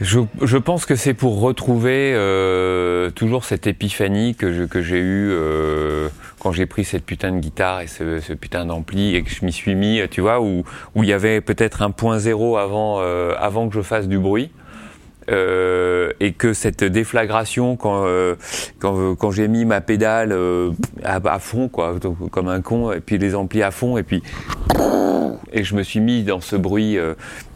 Je, 0.00 0.56
pense 0.56 0.86
que 0.86 0.94
c'est 0.94 1.14
pour 1.14 1.40
retrouver 1.40 2.12
euh, 2.14 3.10
toujours 3.10 3.44
cette 3.44 3.66
épiphanie 3.66 4.34
que, 4.34 4.66
j'ai 4.82 4.98
eue 4.98 5.30
euh, 5.30 6.08
quand 6.38 6.52
j'ai 6.52 6.66
pris 6.66 6.84
cette 6.84 7.04
putain 7.04 7.32
de 7.32 7.38
guitare 7.38 7.80
et 7.80 7.86
ce, 7.86 8.32
putain 8.34 8.66
d'ampli 8.66 9.16
et 9.16 9.22
que 9.22 9.30
je 9.30 9.44
m'y 9.44 9.52
suis 9.52 9.74
mis, 9.74 10.00
tu 10.10 10.20
vois, 10.20 10.40
où, 10.40 10.64
où 10.94 11.02
il 11.02 11.08
y 11.08 11.12
avait 11.12 11.40
peut-être 11.40 11.82
un 11.82 11.90
point 11.90 12.18
zéro 12.18 12.56
avant, 12.56 13.00
avant 13.00 13.68
que 13.68 13.74
je 13.74 13.82
fasse 13.82 14.08
du 14.08 14.18
bruit. 14.18 14.50
Euh, 15.30 16.12
et 16.20 16.32
que 16.32 16.54
cette 16.54 16.84
déflagration 16.84 17.76
quand 17.76 18.04
euh, 18.06 18.34
quand, 18.78 19.14
quand 19.14 19.30
j'ai 19.30 19.46
mis 19.46 19.66
ma 19.66 19.82
pédale 19.82 20.32
euh, 20.32 20.70
à, 21.04 21.38
fond 21.38 21.68
quoi 21.68 21.96
comme 22.30 22.48
un 22.48 22.62
con 22.62 22.92
et 22.92 23.00
puis 23.00 23.18
les 23.18 23.34
amplis 23.34 23.62
à 23.62 23.70
fond 23.70 23.98
et 23.98 24.02
puis 24.04 24.22
et 25.52 25.64
je 25.64 25.74
me 25.74 25.82
suis 25.82 26.00
mis 26.00 26.22
dans 26.22 26.40
ce 26.40 26.56
bruit 26.56 26.96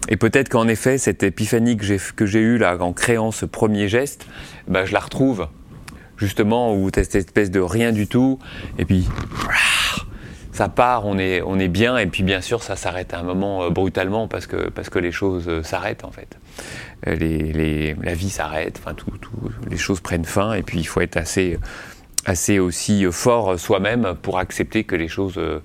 et 0.08 0.16
peut-être 0.18 0.50
qu'en 0.50 0.68
effet 0.68 0.98
cette 0.98 1.22
épiphanie 1.22 1.78
que 1.78 1.84
j'ai 1.84 1.96
que 2.14 2.26
j'ai 2.26 2.40
eue 2.40 2.58
là 2.58 2.76
en 2.78 2.92
créant 2.92 3.30
ce 3.30 3.46
premier 3.46 3.88
geste 3.88 4.26
bah, 4.68 4.84
je 4.84 4.92
la 4.92 5.00
retrouve 5.00 5.48
justement 6.18 6.74
où 6.74 6.90
cette 6.94 7.14
espèce 7.14 7.50
de 7.50 7.60
rien 7.60 7.92
du 7.92 8.06
tout 8.06 8.38
et 8.78 8.84
puis 8.84 9.08
ça 10.52 10.68
part, 10.68 11.06
on 11.06 11.16
est, 11.16 11.40
on 11.40 11.58
est 11.58 11.68
bien, 11.68 11.96
et 11.96 12.04
puis 12.06 12.22
bien 12.22 12.42
sûr, 12.42 12.62
ça 12.62 12.76
s'arrête 12.76 13.14
à 13.14 13.20
un 13.20 13.22
moment 13.22 13.70
brutalement 13.70 14.28
parce 14.28 14.46
que, 14.46 14.68
parce 14.68 14.90
que 14.90 14.98
les 14.98 15.10
choses 15.10 15.62
s'arrêtent 15.62 16.04
en 16.04 16.10
fait. 16.10 16.36
Euh, 17.07 17.94
la 18.03 18.14
vie 18.14 18.30
s'arrête, 18.30 18.80
enfin 18.82 18.94
les 19.68 19.76
choses 19.76 20.00
prennent 20.00 20.24
fin, 20.24 20.55
et 20.55 20.62
puis 20.62 20.78
il 20.78 20.86
faut 20.86 21.00
être 21.00 21.16
assez, 21.16 21.59
assez 22.26 22.59
aussi 22.59 23.07
fort 23.11 23.59
soi-même 23.59 24.14
pour 24.22 24.38
accepter 24.38 24.84
que 24.84 24.94
les 24.94 25.09
choses 25.09 25.38
euh, 25.38 25.61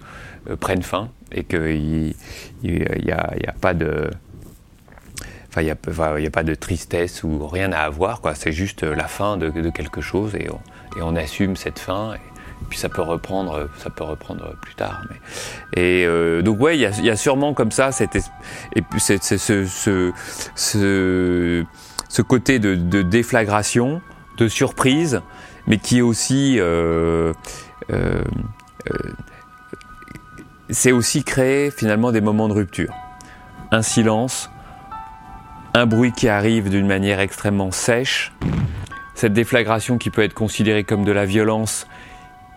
prennent 0.59 0.83
fin 0.83 1.09
et 1.31 1.43
qu'il 1.43 2.15
n'y 2.63 3.11
a, 3.11 3.33
a, 3.47 3.51
pas 3.59 3.73
de 3.73 4.09
il 5.61 5.69
a, 5.69 6.29
pas 6.29 6.43
de 6.43 6.55
tristesse 6.55 7.23
ou 7.23 7.47
rien 7.47 7.71
à 7.71 7.79
avoir. 7.79 8.21
C'est 8.35 8.51
juste 8.51 8.83
la 8.83 9.07
fin 9.07 9.37
de, 9.37 9.69
quelque 9.69 10.01
chose 10.01 10.35
et 10.35 10.47
on, 11.01 11.15
assume 11.15 11.55
cette 11.55 11.79
fin. 11.79 12.15
Puis 12.69 12.77
ça 12.77 12.89
peut 12.89 13.01
reprendre, 13.01 13.69
ça 13.77 13.89
peut 13.89 14.03
reprendre 14.03 14.55
plus 14.61 14.75
tard. 14.75 15.01
Mais... 15.09 15.15
Et 15.81 16.05
euh, 16.05 16.41
donc 16.41 16.59
ouais, 16.59 16.77
il 16.77 16.81
y, 16.81 17.09
a, 17.09 17.15
sûrement 17.15 17.53
comme 17.53 17.71
ça 17.71 17.91
cette 17.91 18.15
et 18.15 18.81
puis 18.81 18.99
c'est, 18.99 19.23
ce, 19.23 19.37
ce, 19.65 20.11
ce, 20.55 22.21
côté 22.21 22.59
de, 22.59 23.01
déflagration, 23.01 24.01
de 24.37 24.47
surprise, 24.47 25.21
mais 25.67 25.77
qui 25.77 25.99
est 25.99 26.01
aussi 26.01 26.57
euh, 26.59 27.33
euh, 27.91 28.21
c'est 30.69 30.91
aussi 30.91 31.23
créer 31.23 31.71
finalement 31.71 32.11
des 32.11 32.21
moments 32.21 32.47
de 32.47 32.53
rupture, 32.53 32.93
un 33.71 33.81
silence, 33.81 34.49
un 35.73 35.85
bruit 35.85 36.11
qui 36.11 36.27
arrive 36.27 36.69
d'une 36.69 36.87
manière 36.87 37.19
extrêmement 37.19 37.71
sèche, 37.71 38.33
cette 39.15 39.33
déflagration 39.33 39.97
qui 39.97 40.09
peut 40.09 40.23
être 40.23 40.33
considérée 40.33 40.83
comme 40.83 41.05
de 41.05 41.11
la 41.11 41.25
violence 41.25 41.87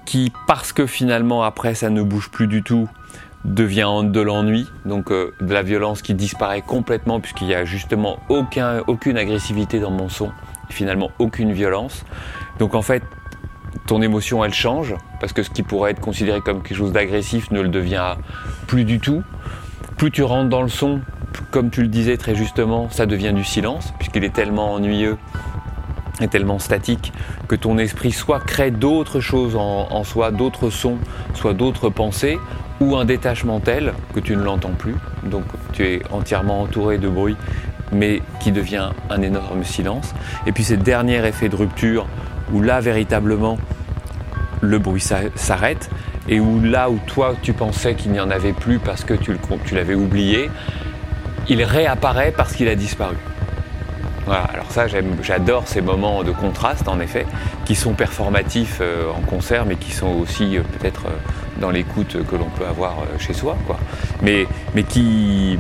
qui, 0.05 0.33
parce 0.47 0.73
que 0.73 0.87
finalement 0.87 1.43
après 1.43 1.75
ça 1.75 1.91
ne 1.91 2.03
bouge 2.03 2.31
plus 2.31 2.47
du 2.47 2.63
tout, 2.63 2.89
devient 3.45 4.03
de 4.05 4.21
l'ennui, 4.21 4.67
donc 4.85 5.11
euh, 5.11 5.35
de 5.41 5.53
la 5.53 5.63
violence 5.63 6.03
qui 6.03 6.15
disparaît 6.15 6.63
complètement 6.63 7.21
puisqu'il 7.21 7.47
n'y 7.47 7.55
a 7.55 7.65
justement 7.65 8.19
aucun, 8.29 8.83
aucune 8.87 9.17
agressivité 9.17 9.81
dans 9.81 9.91
mon 9.91 10.09
son, 10.09 10.31
finalement 10.69 11.11
aucune 11.19 11.53
violence. 11.53 12.05
Donc 12.59 12.75
en 12.75 12.83
fait, 12.83 13.03
ton 13.87 14.03
émotion 14.03 14.45
elle 14.45 14.53
change 14.53 14.95
parce 15.21 15.33
que 15.33 15.43
ce 15.43 15.51
qui 15.51 15.63
pourrait 15.63 15.93
être 15.93 16.01
considéré 16.01 16.41
comme 16.41 16.63
quelque 16.63 16.77
chose 16.77 16.93
d'agressif 16.93 17.51
ne 17.51 17.61
le 17.61 17.69
devient 17.69 18.17
plus 18.67 18.85
du 18.85 19.01
tout. 19.01 19.23
Plus 19.97 20.11
tu 20.11 20.23
rentres 20.23 20.49
dans 20.49 20.63
le 20.63 20.69
son, 20.69 21.01
comme 21.51 21.71
tu 21.71 21.83
le 21.83 21.89
disais 21.89 22.17
très 22.17 22.35
justement, 22.35 22.91
ça 22.91 23.07
devient 23.07 23.33
du 23.33 23.45
silence 23.45 23.95
puisqu'il 23.99 24.25
est 24.25 24.35
tellement 24.35 24.75
ennuyeux 24.75 25.17
est 26.21 26.29
tellement 26.29 26.59
statique 26.59 27.13
que 27.49 27.57
ton 27.57 27.79
esprit 27.79 28.13
soit 28.13 28.41
crée 28.41 28.71
d'autres 28.71 29.21
choses 29.21 29.57
en, 29.57 30.05
soi, 30.05 30.31
d'autres 30.31 30.71
sons, 30.71 30.99
soit 31.35 31.55
d'autres 31.55 31.91
pensées, 31.91 32.39
ou 32.81 32.97
un 32.97 33.05
détachement 33.05 33.61
tel 33.61 33.93
que 34.15 34.21
tu 34.21 34.37
ne 34.37 34.43
l'entends 34.43 34.71
plus, 34.71 34.95
donc 35.25 35.45
tu 35.73 35.85
es 35.85 36.03
entièrement 36.11 36.63
entouré 36.63 36.99
de 36.99 37.09
bruit, 37.09 37.37
mais 37.93 38.23
qui 38.41 38.53
devient 38.53 38.91
un 39.11 39.23
énorme 39.23 39.65
silence. 39.65 40.15
Et 40.47 40.53
puis 40.53 40.65
ce 40.65 40.75
dernier 40.75 41.25
effet 41.27 41.49
de 41.49 41.57
rupture, 41.57 42.07
où 42.53 42.63
là 42.63 42.81
véritablement 42.81 43.59
le 44.61 44.79
bruit 44.79 45.05
s'arrête, 45.35 45.91
et 46.29 46.41
où 46.41 46.61
là 46.61 46.91
où 46.91 46.99
toi 47.07 47.35
tu 47.43 47.53
pensais 47.53 47.95
qu'il 47.95 48.13
n'y 48.13 48.21
en 48.21 48.31
avait 48.31 48.53
plus 48.53 48.79
parce 48.79 49.05
que 49.05 49.15
tu 49.15 49.37
l'avais 49.75 49.95
oublié, 49.95 50.51
il 51.49 51.63
réapparaît 51.65 52.33
parce 52.35 52.55
qu'il 52.55 52.69
a 52.69 52.75
disparu. 52.75 53.17
Alors 54.29 54.71
ça 54.71 54.87
j'adore 55.23 55.67
ces 55.67 55.81
moments 55.81 56.23
de 56.23 56.31
contraste 56.31 56.89
en 56.89 57.01
effet, 57.01 57.27
qui 57.65 57.75
sont 57.75 57.95
performatifs 57.95 58.79
euh, 58.81 59.11
en 59.11 59.21
concert 59.23 59.65
mais 59.67 59.77
qui 59.77 59.93
sont 59.93 60.09
aussi 60.09 60.57
euh, 60.57 60.63
peut-être 60.79 61.07
euh, 61.07 61.61
dans 61.61 61.71
l'écoute 61.71 62.17
que 62.29 62.37
l'on 62.37 62.49
peut 62.51 62.67
avoir 62.67 62.97
chez 63.19 63.33
soi. 63.33 63.57
Mais, 64.23 64.47
qui, 64.89 65.59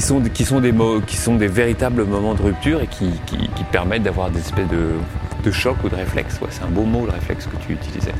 sont, 0.00 0.20
des 0.20 1.46
véritables 1.46 2.04
moments 2.04 2.34
de 2.34 2.42
rupture 2.42 2.80
et 2.80 2.86
qui, 2.86 3.10
qui, 3.26 3.64
permettent 3.70 4.02
d'avoir 4.02 4.30
des 4.30 4.40
espèces 4.40 4.68
de, 4.68 4.94
de 5.44 5.50
choc 5.52 5.76
ou 5.84 5.88
de 5.88 5.94
réflexe. 5.94 6.40
c'est 6.50 6.64
un 6.64 6.68
beau 6.68 6.84
mot 6.84 7.04
le 7.04 7.12
réflexe 7.12 7.46
que 7.46 7.56
tu 7.64 7.74
utilisais. 7.74 8.14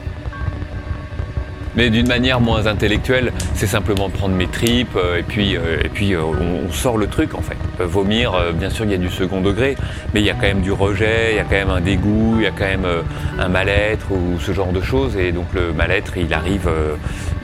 Mais 1.78 1.90
d'une 1.90 2.08
manière 2.08 2.40
moins 2.40 2.66
intellectuelle, 2.66 3.32
c'est 3.54 3.68
simplement 3.68 4.10
prendre 4.10 4.34
mes 4.34 4.48
tripes 4.48 4.96
euh, 4.96 5.18
et 5.18 5.22
puis, 5.22 5.56
euh, 5.56 5.78
et 5.84 5.88
puis 5.88 6.12
euh, 6.12 6.22
on, 6.24 6.72
sort 6.72 6.98
le 6.98 7.06
truc 7.06 7.36
en 7.36 7.40
fait. 7.40 7.56
vomir, 7.78 8.32
bien 8.52 8.68
sûr, 8.68 8.84
il 8.84 8.90
y 8.90 8.94
a 8.94 8.98
du 8.98 9.08
second 9.08 9.40
degré, 9.40 9.76
mais 10.12 10.20
il 10.20 10.26
y 10.26 10.30
a 10.30 10.34
quand 10.34 10.48
même 10.48 10.60
du 10.60 10.72
rejet, 10.72 11.28
il 11.30 11.36
y 11.36 11.38
a 11.38 11.44
quand 11.44 11.50
même 11.50 11.70
un 11.70 11.80
dégoût, 11.80 12.34
il 12.38 12.42
y 12.42 12.46
a 12.46 12.50
quand 12.50 12.64
même 12.64 12.86
un 13.38 13.48
mal-être 13.48 14.10
ou 14.10 14.40
ce 14.40 14.52
genre 14.52 14.72
de 14.72 14.80
choses. 14.80 15.16
Et 15.16 15.30
donc 15.30 15.46
le 15.54 15.72
mal-être, 15.72 16.16
il 16.16 16.34
arrive, 16.34 16.68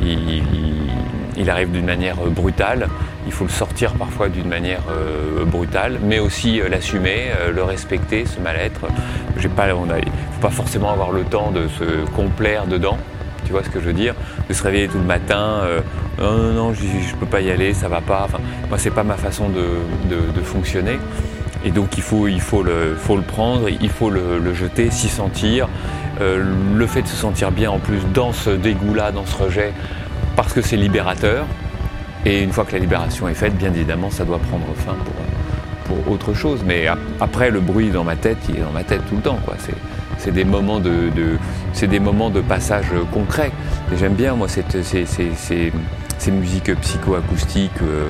il, 0.03 1.49
arrive 1.49 1.71
d'une 1.71 1.87
manière 1.87 2.17
brutale. 2.17 2.89
Il 3.27 3.33
faut 3.33 3.45
le 3.45 3.51
sortir 3.51 3.93
parfois 3.95 4.29
d'une 4.29 4.49
manière 4.49 4.83
brutale, 5.47 5.99
mais 6.03 6.19
aussi 6.19 6.61
l'assumer, 6.69 7.31
le 7.53 7.63
respecter, 7.63 8.25
ce 8.27 8.41
mal-être. 8.41 8.83
il 9.37 9.45
ne 9.45 9.49
faut 9.49 10.41
pas 10.41 10.51
forcément 10.51 10.91
avoir 10.93 11.13
le 11.13 11.23
temps 11.23 11.51
de 11.53 11.69
se 11.69 12.05
complaire 12.15 12.67
dedans. 12.67 12.99
Vois 13.55 13.63
ce 13.63 13.71
que 13.71 13.79
je 13.79 13.85
veux 13.85 13.93
dire 13.93 14.17
De 14.49 14.53
se 14.53 14.65
réveiller 14.65 14.89
tout 14.89 14.99
le 14.99 15.05
matin, 15.05 15.61
euh, 15.63 15.81
non, 16.19 16.33
non, 16.33 16.53
non, 16.55 16.75
je, 16.75 16.83
ne 16.83 17.21
peux 17.21 17.27
pas 17.27 17.41
y 17.41 17.53
aller, 17.53 17.73
ça 17.73 17.87
va 17.87 18.01
pas. 18.01 18.23
Enfin, 18.25 18.41
moi, 18.69 18.79
c'est 18.79 18.91
pas 18.91 19.05
ma 19.05 19.15
façon 19.15 19.49
de, 19.49 20.43
fonctionner. 20.43 20.99
Et 21.65 21.71
donc, 21.71 21.97
il 21.97 22.03
faut, 22.03 22.27
il 22.27 22.41
faut, 22.41 22.65
le, 22.65 22.97
prendre, 23.29 23.69
il 23.69 23.91
faut 23.91 24.11
le, 24.11 24.55
jeter, 24.55 24.91
s'y 24.91 25.09
sentir. 25.09 25.69
Euh, 26.21 26.45
le 26.75 26.87
fait 26.89 27.03
de 27.03 27.07
se 27.07 27.15
sentir 27.15 27.53
bien 27.53 27.71
en 27.71 27.79
plus 27.79 28.01
dans 28.13 28.33
ce 28.33 28.51
dégoût-là, 28.51 29.13
dans 29.13 29.25
ce 29.25 29.41
rejet, 29.41 29.73
parce 30.35 30.53
que 30.53 30.61
c'est 30.61 30.77
libérateur. 30.77 31.47
Et 32.27 32.43
une 32.43 32.51
fois 32.51 32.65
que 32.65 32.73
la 32.73 32.81
libération 32.81 33.29
est 33.29 33.35
faite, 33.35 33.57
bien 33.57 33.73
évidemment, 33.73 34.11
ça 34.11 34.25
doit 34.25 34.41
prendre 34.41 34.67
fin 34.85 34.97
pour, 35.85 36.13
autre 36.13 36.35
chose. 36.35 36.65
Mais 36.67 36.89
après, 37.21 37.53
le 37.53 37.61
bruit 37.61 37.91
dans 37.91 38.03
ma 38.03 38.17
tête, 38.17 38.39
il 38.49 38.57
est 38.57 38.63
dans 38.63 38.73
ma 38.73 38.83
tête 38.83 39.03
tout 39.09 39.15
le 39.15 39.23
temps. 39.23 39.39
C'est 40.19 40.33
des 40.33 40.45
moments 40.45 40.81
de, 40.81 41.11
c'est 41.73 41.87
des 41.87 42.01
moments 42.01 42.31
de 42.31 42.41
passage 42.41 42.87
concret. 43.13 43.51
Et 43.93 43.97
j'aime 43.97 44.15
bien 44.15 44.35
moi 44.35 44.49
cette, 44.49 44.83
ces, 44.83 45.05
ces, 45.07 45.73
musiques 46.31 46.75
psychoacoustiques. 46.81 47.83
Euh, 47.83 48.09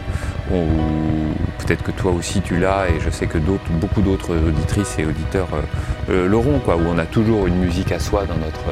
peut-être 1.59 1.83
que 1.83 1.91
toi 1.91 2.13
aussi 2.13 2.41
tu 2.41 2.59
l'as 2.59 2.89
et 2.89 3.01
je 3.01 3.11
sais 3.11 3.27
que 3.27 3.39
d'autres, 3.39 3.71
beaucoup 3.71 4.03
d'autres 4.03 4.35
auditrices 4.37 4.99
et 4.99 5.07
auditeurs 5.07 5.49
euh, 5.55 5.63
euh, 6.11 6.29
l'auront, 6.29 6.59
quoi, 6.59 6.77
où 6.77 6.83
on 6.87 6.99
a 6.99 7.07
toujours 7.07 7.47
une 7.47 7.57
musique 7.57 7.93
à 7.93 7.99
soi 7.99 8.25
dans 8.27 8.37
notre, 8.37 8.65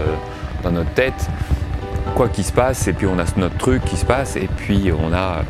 dans 0.63 0.71
notre 0.71 0.91
tête, 0.91 1.29
quoi 2.15 2.29
qu'il 2.29 2.45
se 2.45 2.53
passe, 2.53 2.87
et 2.89 2.93
puis 2.93 3.07
on 3.07 3.19
a 3.19 3.25
notre 3.37 3.57
truc 3.57 3.85
qui 3.85 3.97
se 3.97 4.05
passe, 4.05 4.37
et 4.37 4.49
puis 4.57 4.91
on 4.93 5.13
a, 5.15 5.45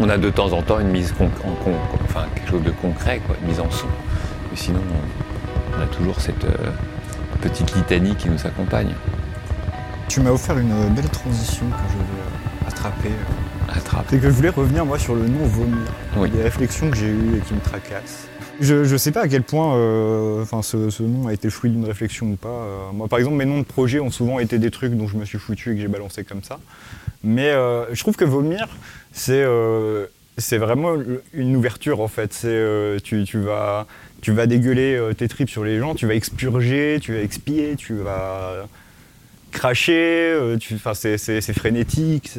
on 0.00 0.08
a 0.08 0.18
de 0.18 0.30
temps 0.30 0.52
en 0.52 0.62
temps 0.62 0.80
une 0.80 0.88
mise 0.88 1.14
en, 1.20 1.28
enfin 2.04 2.26
quelque 2.34 2.50
chose 2.50 2.64
de 2.64 2.70
concret, 2.70 3.20
quoi, 3.26 3.36
une 3.40 3.48
mise 3.48 3.60
en 3.60 3.70
son. 3.70 3.86
Mais 4.50 4.56
sinon, 4.56 4.80
on, 5.76 5.82
a 5.82 5.86
toujours 5.86 6.20
cette, 6.20 6.44
petite 7.40 7.74
litanie 7.74 8.14
qui 8.16 8.28
nous 8.28 8.46
accompagne. 8.46 8.94
Tu 10.08 10.20
m'as 10.20 10.30
offert 10.30 10.58
une 10.58 10.88
belle 10.94 11.08
transition 11.08 11.66
que 11.66 11.92
je 11.92 11.98
vais 11.98 12.66
attraper. 12.68 13.10
Attraper. 13.68 14.06
C'est 14.10 14.18
que 14.18 14.28
je 14.28 14.34
voulais 14.34 14.48
revenir 14.48 14.84
moi 14.84 14.98
sur 14.98 15.14
le 15.14 15.28
nom 15.28 15.46
vomir. 15.46 16.30
Des 16.32 16.42
réflexions 16.42 16.90
que 16.90 16.96
j'ai 16.96 17.08
eues 17.08 17.36
et 17.36 17.40
qui 17.40 17.54
me 17.54 17.60
tracassent. 17.60 18.28
Je 18.60 18.74
ne 18.92 18.96
sais 18.96 19.12
pas 19.12 19.22
à 19.22 19.28
quel 19.28 19.44
point 19.44 19.76
euh, 19.76 20.44
ce, 20.62 21.02
nom 21.02 21.28
a 21.28 21.32
été 21.32 21.48
fruit 21.48 21.70
d'une 21.70 21.84
réflexion 21.84 22.26
ou 22.26 22.36
pas. 22.36 22.48
Euh, 22.48 22.92
moi, 22.92 23.06
par 23.06 23.20
exemple, 23.20 23.36
mes 23.36 23.44
noms 23.44 23.58
de 23.58 23.64
projets 23.64 24.00
ont 24.00 24.10
souvent 24.10 24.40
été 24.40 24.58
des 24.58 24.72
trucs 24.72 24.94
dont 24.94 25.06
je 25.06 25.16
me 25.16 25.24
suis 25.24 25.38
foutu 25.38 25.72
et 25.72 25.74
que 25.76 25.80
j'ai 25.80 25.88
balancé 25.88 26.24
comme 26.24 26.42
ça. 26.42 26.58
Mais 27.22 27.50
euh, 27.50 27.94
je 27.94 28.00
trouve 28.00 28.16
que 28.16 28.24
vomir, 28.24 28.68
c'est 29.12 29.44
c'est 30.38 30.58
vraiment 30.58 30.94
une 31.32 31.56
ouverture 31.56 32.00
en 32.00 32.08
fait. 32.08 32.32
C'est 32.32 32.96
tu, 33.02 33.24
tu, 33.24 33.40
vas 33.40 33.86
tu 34.20 34.32
vas 34.32 34.46
dégueuler 34.46 34.96
euh, 34.96 35.12
tes 35.12 35.28
tripes 35.28 35.50
sur 35.50 35.64
les 35.64 35.78
gens, 35.78 35.94
tu 35.94 36.06
vas 36.06 36.14
expurger, 36.14 36.98
tu 37.00 37.14
vas 37.14 37.20
expier, 37.20 37.74
tu 37.76 37.94
vas 37.94 38.66
cracher, 39.52 40.32
euh, 40.32 40.58
c'est 41.16 41.52
frénétique. 41.52 42.32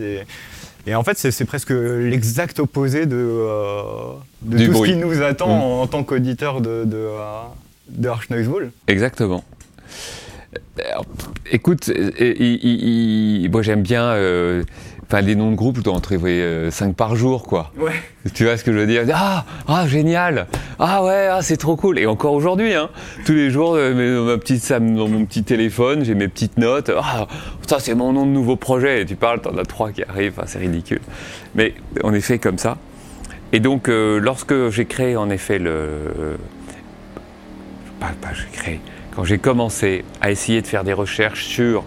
Et 0.87 0.95
en 0.95 1.03
fait, 1.03 1.17
c'est 1.17 1.45
presque 1.45 1.71
l'exact 1.71 2.59
opposé 2.59 3.05
de, 3.05 3.15
euh, 3.17 4.13
de 4.41 4.65
tout 4.65 4.73
ce 4.73 4.89
qui 4.89 4.95
nous 4.95 5.21
attend 5.21 5.47
mm. 5.47 5.81
en, 5.81 5.87
tant 5.87 6.03
qu'auditeur 6.03 6.61
de, 6.61 6.83
de, 6.85 7.07
de 7.89 8.07
Arch 8.07 8.29
Noise 8.29 8.47
Wall. 8.47 8.71
Exactement. 8.87 9.43
Écoute, 11.51 11.91
moi 13.51 13.61
j'aime 13.61 13.83
bien 13.83 14.15
Enfin, 15.11 15.21
les 15.21 15.33
noms 15.33 15.49
de 15.49 15.55
groupe, 15.55 15.77
je 15.77 15.81
dois 15.81 15.95
en 15.95 15.99
trouver 15.99 16.69
5 16.69 16.95
par 16.95 17.15
jour, 17.15 17.41
quoi. 17.41 17.71
Ouais. 17.79 17.93
Tu 18.35 18.43
vois 18.43 18.57
ce 18.57 18.63
que 18.63 18.71
je 18.71 18.77
veux 18.77 18.85
dire? 18.85 19.05
Ah, 19.11 19.43
ah 19.67 19.87
génial 19.87 20.45
Ah 20.77 21.03
ouais, 21.03 21.27
ah, 21.31 21.41
c'est 21.41 21.57
trop 21.57 21.75
cool. 21.75 21.97
Et 21.97 22.05
encore 22.05 22.33
aujourd'hui, 22.33 22.75
hein, 22.75 22.91
tous 23.25 23.33
les 23.33 23.49
jours, 23.49 23.73
euh, 23.75 24.23
ma 24.23 24.37
petite, 24.37 24.71
dans 24.71 25.07
mon 25.07 25.25
petit 25.25 25.43
téléphone, 25.43 26.05
j'ai 26.05 26.13
mes 26.13 26.27
petites 26.27 26.59
notes. 26.59 26.91
Ah, 26.95 27.27
ça, 27.65 27.79
c'est 27.79 27.95
mon 27.95 28.13
nom 28.13 28.27
de 28.27 28.31
nouveau 28.31 28.55
projet. 28.55 29.01
Et 29.01 29.05
tu 29.07 29.15
parles, 29.15 29.41
t'en 29.41 29.57
as 29.57 29.65
trois 29.65 29.91
qui 29.91 30.03
arrivent. 30.03 30.33
Enfin, 30.37 30.45
c'est 30.45 30.59
ridicule. 30.59 31.01
Mais 31.55 31.73
en 32.03 32.13
effet, 32.13 32.37
comme 32.37 32.59
ça. 32.59 32.77
Et 33.51 33.59
donc, 33.59 33.89
euh, 33.89 34.19
lorsque 34.19 34.69
j'ai 34.69 34.85
créé, 34.85 35.15
en 35.15 35.31
effet, 35.31 35.57
le. 35.57 35.71
Euh, 35.71 36.35
pas, 37.99 38.11
pas 38.21 38.29
j'ai 38.35 38.55
créé. 38.55 38.79
Quand 39.15 39.23
j'ai 39.23 39.39
commencé 39.39 40.05
à 40.21 40.29
essayer 40.29 40.61
de 40.61 40.67
faire 40.67 40.83
des 40.83 40.93
recherches 40.93 41.45
sur 41.45 41.83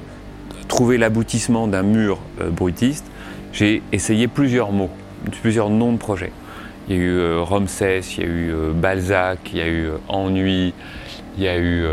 trouver 0.67 0.99
l'aboutissement 0.99 1.69
d'un 1.69 1.83
mur 1.83 2.19
bruitiste, 2.51 3.05
j'ai 3.53 3.83
essayé 3.93 4.29
plusieurs 4.29 4.73
mots, 4.73 4.91
plusieurs 5.43 5.71
noms 5.71 5.93
de 5.93 5.99
projets. 5.99 6.33
Il 6.89 6.97
y 6.97 6.99
a 6.99 7.03
eu 7.03 7.11
euh, 7.11 7.43
Ramsès, 7.43 8.01
il 8.17 8.23
y 8.23 8.27
a 8.27 8.29
eu 8.29 8.53
euh, 8.53 8.73
Balzac, 8.73 9.39
il 9.53 9.59
y 9.59 9.63
a 9.63 9.67
eu 9.67 9.87
euh, 9.87 9.99
Ennui, 10.09 10.75
il 11.37 11.45
y 11.45 11.49
a 11.49 11.59
eu. 11.59 11.87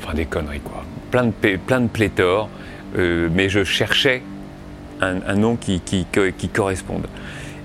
enfin, 0.00 0.14
des 0.14 0.24
conneries 0.24 0.60
quoi. 0.60 0.84
Plein 1.10 1.26
de, 1.26 1.56
plein 1.56 1.80
de 1.80 1.88
pléthores, 1.88 2.48
mais 2.96 3.48
je 3.48 3.64
cherchais 3.64 4.22
un, 5.00 5.34
nom 5.34 5.56
qui, 5.56 5.80
qui, 5.80 6.06
corresponde. 6.48 7.06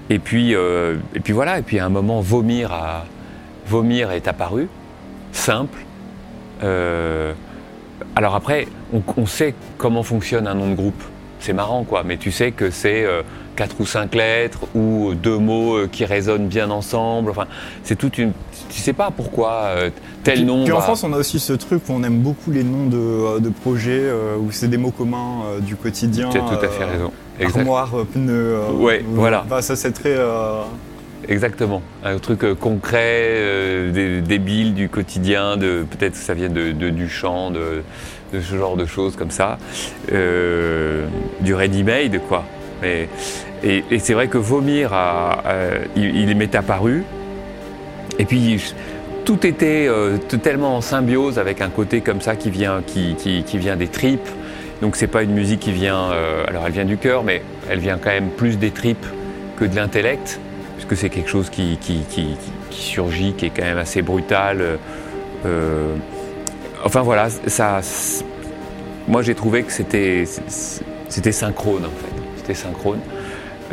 Et 0.10 0.20
puis, 0.20 0.52
et 0.52 1.20
puis 1.24 1.34
voilà, 1.34 1.60
et 1.60 1.62
puis 1.62 1.80
à 1.80 1.86
un 1.86 1.90
moment, 1.90 2.20
Vomir, 2.20 2.74
a, 2.74 3.06
Vomir 3.68 4.12
est 4.12 4.28
apparu, 4.28 4.68
simple. 5.32 5.80
alors 6.62 8.36
après, 8.36 8.68
on 9.16 9.26
sait 9.26 9.56
comment 9.78 10.04
fonctionne 10.04 10.46
un 10.46 10.56
nom 10.56 10.70
de 10.70 10.76
groupe 10.76 11.04
c'est 11.40 11.54
marrant 11.54 11.84
quoi, 11.84 12.04
mais 12.04 12.18
tu 12.18 12.32
sais 12.32 12.52
que 12.52 12.70
c'est 12.70 13.04
euh, 13.06 13.22
quatre 13.56 13.80
ou 13.80 13.86
cinq 13.86 14.16
lettres 14.16 14.62
ou 14.76 15.14
deux 15.14 15.38
mots 15.38 15.76
euh, 15.76 15.90
qui 15.92 16.06
résonnent 16.06 16.48
bien 16.48 16.70
ensemble. 16.70 17.32
Enfin, 17.32 17.46
c'est 17.84 17.96
toute 17.96 18.18
une. 18.18 18.34
Tu 18.70 18.82
sais 18.82 18.94
pas 18.94 19.12
pourquoi 19.12 19.52
euh, 19.66 19.90
tel 20.24 20.46
nom. 20.46 20.64
Puis 20.64 20.74
en 20.74 20.82
France, 20.82 21.04
on 21.04 21.14
a 21.14 21.18
aussi 21.18 21.40
ce 21.40 21.54
truc 21.54 21.84
où 21.88 21.94
on 21.94 22.04
aime 22.04 22.20
beaucoup 22.20 22.52
les 22.52 22.64
noms 22.64 22.88
de, 22.88 23.50
projets 23.50 24.04
où 24.40 24.52
c'est 24.52 24.68
des 24.68 24.78
mots 24.78 24.92
communs 24.92 25.60
du 25.62 25.76
quotidien. 25.76 26.30
Tu 26.30 26.38
as 26.38 26.42
tout 26.42 26.66
à 26.66 26.68
fait 26.68 26.86
raison. 26.86 27.12
Armoire, 27.40 27.92
pneu. 28.14 28.60
ouais, 28.74 29.04
voilà. 29.08 29.46
Bah, 29.48 29.62
ça 29.62 29.76
c'est 29.76 29.92
très. 29.92 30.16
Exactement, 31.28 31.82
un 32.04 32.20
truc 32.20 32.54
concret, 32.60 33.92
débile 33.92 34.74
du 34.74 34.88
quotidien, 34.88 35.58
peut-être 35.58 36.14
que 36.14 36.18
ça 36.20 36.34
vient 36.34 36.50
de, 36.50 36.72
du 36.72 37.10
chant, 37.10 37.52
de, 37.52 37.84
ce 38.32 38.56
genre 38.56 38.78
de 38.78 38.86
choses 38.86 39.16
comme 39.16 39.32
ça, 39.32 39.58
euh, 40.12 41.06
du 41.42 41.54
ready-made 41.54 42.22
quoi. 42.28 42.46
et, 42.84 43.10
c'est 44.00 44.14
vrai 44.14 44.28
que 44.28 44.38
vomir, 44.38 44.94
il, 45.96 46.36
m'est 46.38 46.56
apparu. 46.56 47.04
Et 48.20 48.26
puis 48.26 48.74
tout 49.28 49.46
était 49.46 49.88
euh, 49.90 50.18
tellement 50.42 50.78
en 50.78 50.82
symbiose 50.82 51.38
avec 51.38 51.60
un 51.60 51.68
côté 51.68 52.00
comme 52.00 52.22
ça 52.22 52.38
qui 52.38 52.50
vient, 52.50 52.82
qui, 52.82 53.44
vient 53.58 53.76
des 53.76 53.90
tripes. 53.90 54.30
Donc 54.82 54.96
c'est 54.96 55.08
pas 55.08 55.22
une 55.22 55.34
musique 55.34 55.60
qui 55.60 55.74
vient, 55.74 56.12
euh, 56.12 56.46
alors 56.48 56.64
elle 56.66 56.72
vient 56.72 56.86
du 56.86 56.96
cœur, 56.96 57.26
mais 57.26 57.42
elle 57.70 57.80
vient 57.80 57.98
quand 57.98 58.12
même 58.12 58.30
plus 58.30 58.58
des 58.58 58.72
tripes 58.72 59.06
que 59.58 59.66
de 59.66 59.76
l'intellect, 59.76 60.40
puisque 60.78 60.96
c'est 60.96 61.10
quelque 61.10 61.30
chose 61.30 61.50
qui, 61.50 61.78
surgit, 62.70 63.34
qui 63.34 63.48
est 63.48 63.50
quand 63.50 63.66
même 63.66 63.78
assez 63.78 64.02
brutal. 64.02 64.80
Enfin 66.84 67.02
voilà, 67.02 67.30
ça, 67.30 67.82
moi 69.08 69.22
j'ai 69.22 69.36
trouvé 69.36 69.64
que 69.64 69.72
c'était 69.72 70.26
synchrone 71.32 71.86
en 71.86 71.90
fait. 71.90 72.14
C'était 72.38 72.54
synchrone. 72.54 73.00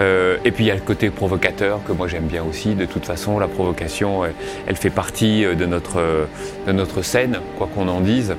Euh, 0.01 0.39
et 0.45 0.51
puis 0.51 0.65
il 0.65 0.67
y 0.67 0.71
a 0.73 0.75
le 0.75 0.81
côté 0.81 1.11
provocateur 1.11 1.81
que 1.87 1.93
moi 1.93 2.09
j'aime 2.09 2.27
bien 2.27 2.43
aussi. 2.43 2.75
De 2.75 2.85
toute 2.85 3.07
façon, 3.07 3.39
la 3.39 3.49
provocation, 3.49 4.23
elle, 4.67 4.77
fait 4.77 4.91
partie 4.91 5.45
de 5.45 5.67
notre, 5.67 7.03
scène, 7.03 7.39
quoi 7.57 7.69
qu'on 7.73 7.89
en 7.89 8.01
dise. 8.01 8.35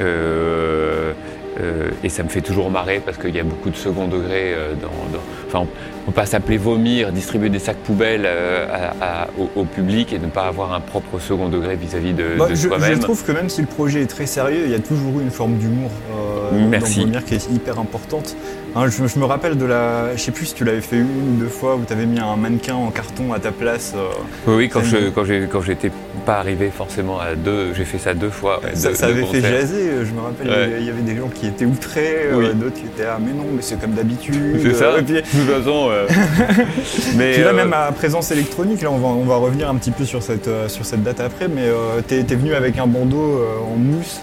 Euh, 0.00 1.12
euh, 1.60 1.90
et 2.04 2.08
ça 2.08 2.22
me 2.22 2.28
fait 2.28 2.40
toujours 2.40 2.70
marrer 2.70 3.00
parce 3.04 3.18
qu'il 3.18 3.34
y 3.34 3.40
a 3.40 3.44
beaucoup 3.44 3.70
de 3.70 3.76
second 3.76 4.08
degré 4.08 4.54
dans, 4.80 5.18
Enfin, 5.48 5.60
on 5.60 5.62
ne 5.62 6.06
peut 6.06 6.12
pas 6.12 6.26
s'appeler 6.26 6.58
vomir, 6.58 7.10
distribuer 7.10 7.48
des 7.48 7.58
sacs 7.58 7.78
poubelles 7.78 8.24
euh, 8.26 8.66
au, 9.56 9.64
public 9.64 10.12
et 10.12 10.18
ne 10.18 10.26
pas 10.26 10.42
avoir 10.42 10.74
un 10.74 10.80
propre 10.80 11.18
second 11.18 11.48
degré 11.48 11.74
vis-à-vis 11.76 12.12
de, 12.12 12.36
bah, 12.38 12.54
soi-même. 12.54 12.94
Je 12.94 13.00
trouve 13.00 13.24
que 13.24 13.32
même 13.32 13.48
si 13.48 13.62
le 13.62 13.66
projet 13.66 14.02
est 14.02 14.06
très 14.06 14.26
sérieux, 14.26 14.64
il 14.66 14.70
y 14.70 14.74
a 14.74 14.78
toujours 14.78 15.18
eu 15.20 15.22
une 15.22 15.30
forme 15.30 15.56
d'humour 15.56 15.90
euh, 16.12 16.50
dans 16.50 16.86
Vomir 16.86 17.24
qui 17.24 17.34
est 17.34 17.50
hyper 17.50 17.78
importante. 17.78 18.36
Hein, 18.78 18.86
je, 18.90 19.18
me 19.18 19.24
rappelle 19.24 19.58
de 19.58 19.64
la. 19.64 20.14
Je 20.14 20.20
sais 20.20 20.30
plus 20.30 20.46
si 20.46 20.54
tu 20.54 20.64
l'avais 20.64 20.80
fait 20.80 20.98
une 20.98 21.34
ou 21.34 21.40
deux 21.40 21.48
fois 21.48 21.74
où 21.74 21.84
tu 21.84 21.92
avais 21.92 22.06
mis 22.06 22.20
un 22.20 22.36
mannequin 22.36 22.76
en 22.76 22.90
carton 22.90 23.32
à 23.32 23.40
ta 23.40 23.50
place. 23.50 23.92
Euh, 23.96 24.08
oui, 24.46 24.68
quand, 24.68 24.84
je, 24.84 25.08
quand, 25.10 25.24
quand 25.50 25.62
j'étais 25.62 25.90
pas 26.24 26.38
arrivé 26.38 26.70
forcément 26.70 27.18
à 27.18 27.34
deux, 27.34 27.74
j'ai 27.74 27.84
fait 27.84 27.98
ça 27.98 28.14
deux 28.14 28.30
fois. 28.30 28.60
ça, 28.74 29.06
avait 29.06 29.24
fait 29.24 29.40
jaser, 29.40 30.04
je 30.04 30.12
me 30.12 30.20
rappelle, 30.20 30.76
il 30.78 30.86
y 30.86 30.90
avait 30.90 31.02
des 31.02 31.16
gens 31.16 31.28
qui 31.28 31.46
étaient 31.46 31.64
outrés, 31.64 32.28
d'autres 32.54 32.76
qui 32.76 32.86
étaient 32.86 33.06
Ah, 33.06 33.18
mais 33.20 33.32
non, 33.32 33.46
mais 33.52 33.62
c'est 33.62 33.80
comme 33.80 33.92
d'habitude. 33.92 34.60
C'est 34.62 34.74
ça 34.74 34.94
toute 35.02 35.24
façon. 35.24 35.88
Euh. 35.90 36.06
mais 37.16 37.32
puis 37.32 37.42
là, 37.42 37.48
euh, 37.48 37.54
même 37.54 37.72
à 37.72 37.90
présence 37.92 38.30
électronique, 38.30 38.82
là, 38.82 38.90
on 38.90 38.98
va, 38.98 39.08
on 39.08 39.24
va 39.24 39.36
revenir 39.36 39.68
un 39.68 39.74
petit 39.74 39.90
peu 39.90 40.04
sur 40.04 40.22
cette, 40.22 40.48
euh, 40.48 40.68
sur 40.68 40.84
cette 40.84 41.02
date 41.02 41.20
après, 41.20 41.48
mais 41.48 41.68
t'es 42.06 42.20
es 42.20 42.36
venu 42.36 42.54
avec 42.54 42.78
un 42.78 42.86
bandeau 42.86 43.42
en 43.66 43.76
mousse. 43.76 44.20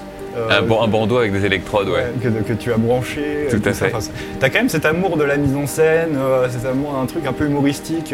Un, 0.50 0.58
un, 0.58 0.88
bandeau 0.88 1.18
avec 1.18 1.32
des 1.32 1.46
électrodes, 1.46 1.90
ouais. 1.90 2.12
que, 2.22 2.28
que, 2.28 2.54
tu 2.54 2.72
as 2.72 2.78
branché. 2.78 3.48
Tout 3.50 3.62
à 3.64 3.74
fait. 3.74 3.92
T'as 4.40 4.50
quand 4.50 4.60
même 4.60 4.70
cet 4.70 4.86
amour 4.86 5.18
de 5.18 5.24
la 5.24 5.38
mise 5.38 5.56
en 5.56 5.68
scène, 5.68 6.18
cet 6.50 6.66
amour 6.66 6.94
d'un 6.94 7.06
truc 7.06 7.26
un 7.26 7.34
peu 7.34 7.46
humoristique. 7.46 8.14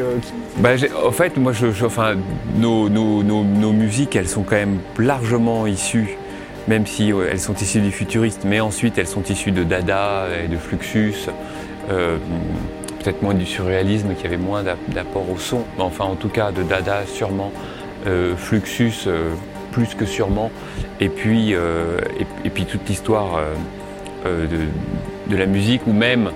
Bah, 0.57 0.71
en 1.05 1.11
fait, 1.11 1.37
moi, 1.37 1.51
je, 1.53 1.67
enfin, 1.85 2.15
nos, 2.57 2.89
nos, 2.89 3.23
nos, 3.23 3.43
nos, 3.43 3.71
musiques, 3.71 4.15
elles 4.15 4.29
sont 4.29 4.43
quand 4.43 4.55
même 4.55 4.79
largement 4.99 5.65
issues, 5.67 6.17
même 6.67 6.85
si 6.85 7.11
elles 7.29 7.39
sont 7.39 7.55
issues 7.55 7.81
du 7.81 7.91
futuriste, 7.91 8.41
mais 8.45 8.59
ensuite 8.59 8.97
elles 8.97 9.07
sont 9.07 9.23
issues 9.23 9.51
de 9.51 9.63
Dada 9.63 10.27
et 10.43 10.47
de 10.47 10.57
Fluxus 10.57 11.29
peut-être 13.01 13.21
moins 13.21 13.33
du 13.33 13.45
surréalisme, 13.45 14.13
qui 14.15 14.25
avait 14.25 14.37
moins 14.37 14.63
d'apport 14.63 15.29
au 15.29 15.37
son, 15.37 15.63
mais 15.77 15.83
enfin 15.83 16.05
en 16.05 16.15
tout 16.15 16.29
cas 16.29 16.51
de 16.51 16.63
Dada 16.63 17.03
sûrement, 17.05 17.51
euh, 18.07 18.35
Fluxus 18.35 19.07
euh, 19.07 19.31
plus 19.71 19.95
que 19.95 20.05
sûrement, 20.05 20.51
et 20.99 21.09
puis, 21.09 21.53
euh, 21.53 21.99
et, 22.43 22.49
puis 22.49 22.65
toute 22.65 22.87
l'histoire 22.87 23.39
de, 24.25 25.35
la 25.35 25.45
musique, 25.45 25.87
ou 25.87 25.93
même 25.93 26.31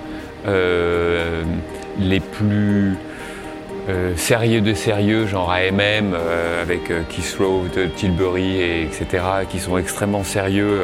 les 2.00 2.20
plus 2.20 2.96
sérieux 4.16 4.62
de 4.62 4.74
sérieux, 4.74 5.28
genre 5.28 5.52
AMM, 5.52 6.16
avec 6.62 6.88
Keith 7.10 7.38
Rowe, 7.40 7.68
Tilbury, 7.96 8.58
et, 8.58 8.82
etc., 8.84 9.24
qui 9.50 9.60
sont 9.60 9.78
extrêmement 9.78 10.24
sérieux 10.24 10.84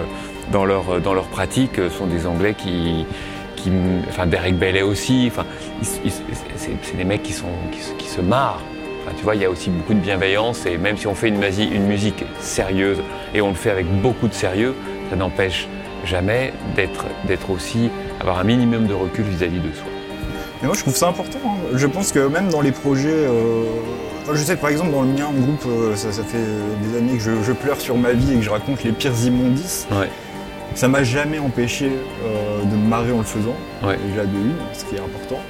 dans 0.52 0.66
leur, 0.66 0.84
pratique, 1.32 1.80
sont 1.98 2.08
des 2.08 2.28
Anglais 2.28 2.56
qui 2.56 3.06
enfin 4.10 4.28
Derek 4.28 4.58
Bailey 4.58 4.82
aussi, 4.82 5.32
c'est 5.82 6.98
des 6.98 7.04
mecs 7.04 7.24
qui, 7.24 7.34
sont, 7.34 7.48
qui, 7.98 8.08
se 8.08 8.22
marrent. 8.22 8.62
Enfin, 9.04 9.16
tu 9.18 9.24
vois, 9.24 9.36
il 9.36 9.42
y 9.42 9.46
a 9.46 9.50
aussi 9.50 9.70
beaucoup 9.70 9.94
de 9.94 10.00
bienveillance 10.00 10.66
et 10.66 10.78
même 10.78 10.98
si 10.98 11.08
on 11.08 11.16
fait 11.16 11.30
une, 11.30 11.44
une 11.44 11.88
musique 11.88 12.24
sérieuse 12.40 13.00
et 13.34 13.42
on 13.42 13.50
le 13.50 13.56
fait 13.56 13.72
avec 13.72 13.88
beaucoup 14.02 14.28
de 14.28 14.34
sérieux, 14.34 14.76
ça 15.10 15.16
n'empêche 15.16 15.68
jamais 16.06 16.54
d'être 16.76 17.50
aussi, 17.50 17.90
avoir 18.20 18.40
un 18.40 18.44
minimum 18.44 18.88
de 18.88 18.94
recul 18.94 19.26
vis-à-vis 19.26 19.60
de 19.60 19.74
soi. 19.74 19.88
Mais 20.62 20.68
moi 20.68 20.76
je 20.76 20.82
trouve 20.82 20.96
ça 20.96 21.08
important. 21.08 21.40
Hein. 21.46 21.76
Je 21.76 21.88
pense 21.88 22.12
que 22.12 22.20
même 22.20 22.50
dans 22.50 22.62
les 22.62 22.72
projets, 22.72 23.10
euh, 23.10 23.64
je 24.32 24.44
sais 24.44 24.56
par 24.56 24.70
exemple 24.70 24.92
dans 24.92 25.02
le 25.02 25.10
mien, 25.10 25.30
le 25.34 25.42
groupe, 25.42 25.64
euh, 25.68 25.96
ça, 25.96 26.12
fait 26.12 26.38
des 26.38 26.98
années 26.98 27.18
que 27.18 27.24
je, 27.24 27.52
pleure 27.52 27.80
sur 27.80 27.98
ma 27.98 28.14
vie 28.14 28.34
et 28.34 28.36
que 28.36 28.42
je 28.42 28.50
raconte 28.50 28.84
les 28.84 28.92
pires 28.92 29.12
immondices. 29.26 29.88
Ça 30.74 30.88
m'a 30.88 31.04
jamais 31.04 31.40
empêché 31.40 31.88
euh, 31.88 32.64
de 32.64 32.76
me 32.78 32.88
marrer 32.88 33.12
en 33.12 33.18
le 33.18 33.24
faisant, 33.24 33.56
déjà 33.82 34.24
de 34.24 34.38
une, 34.38 34.56
ce 34.74 34.86
qui 34.86 34.96
est 34.96 35.00
important, 35.00 35.42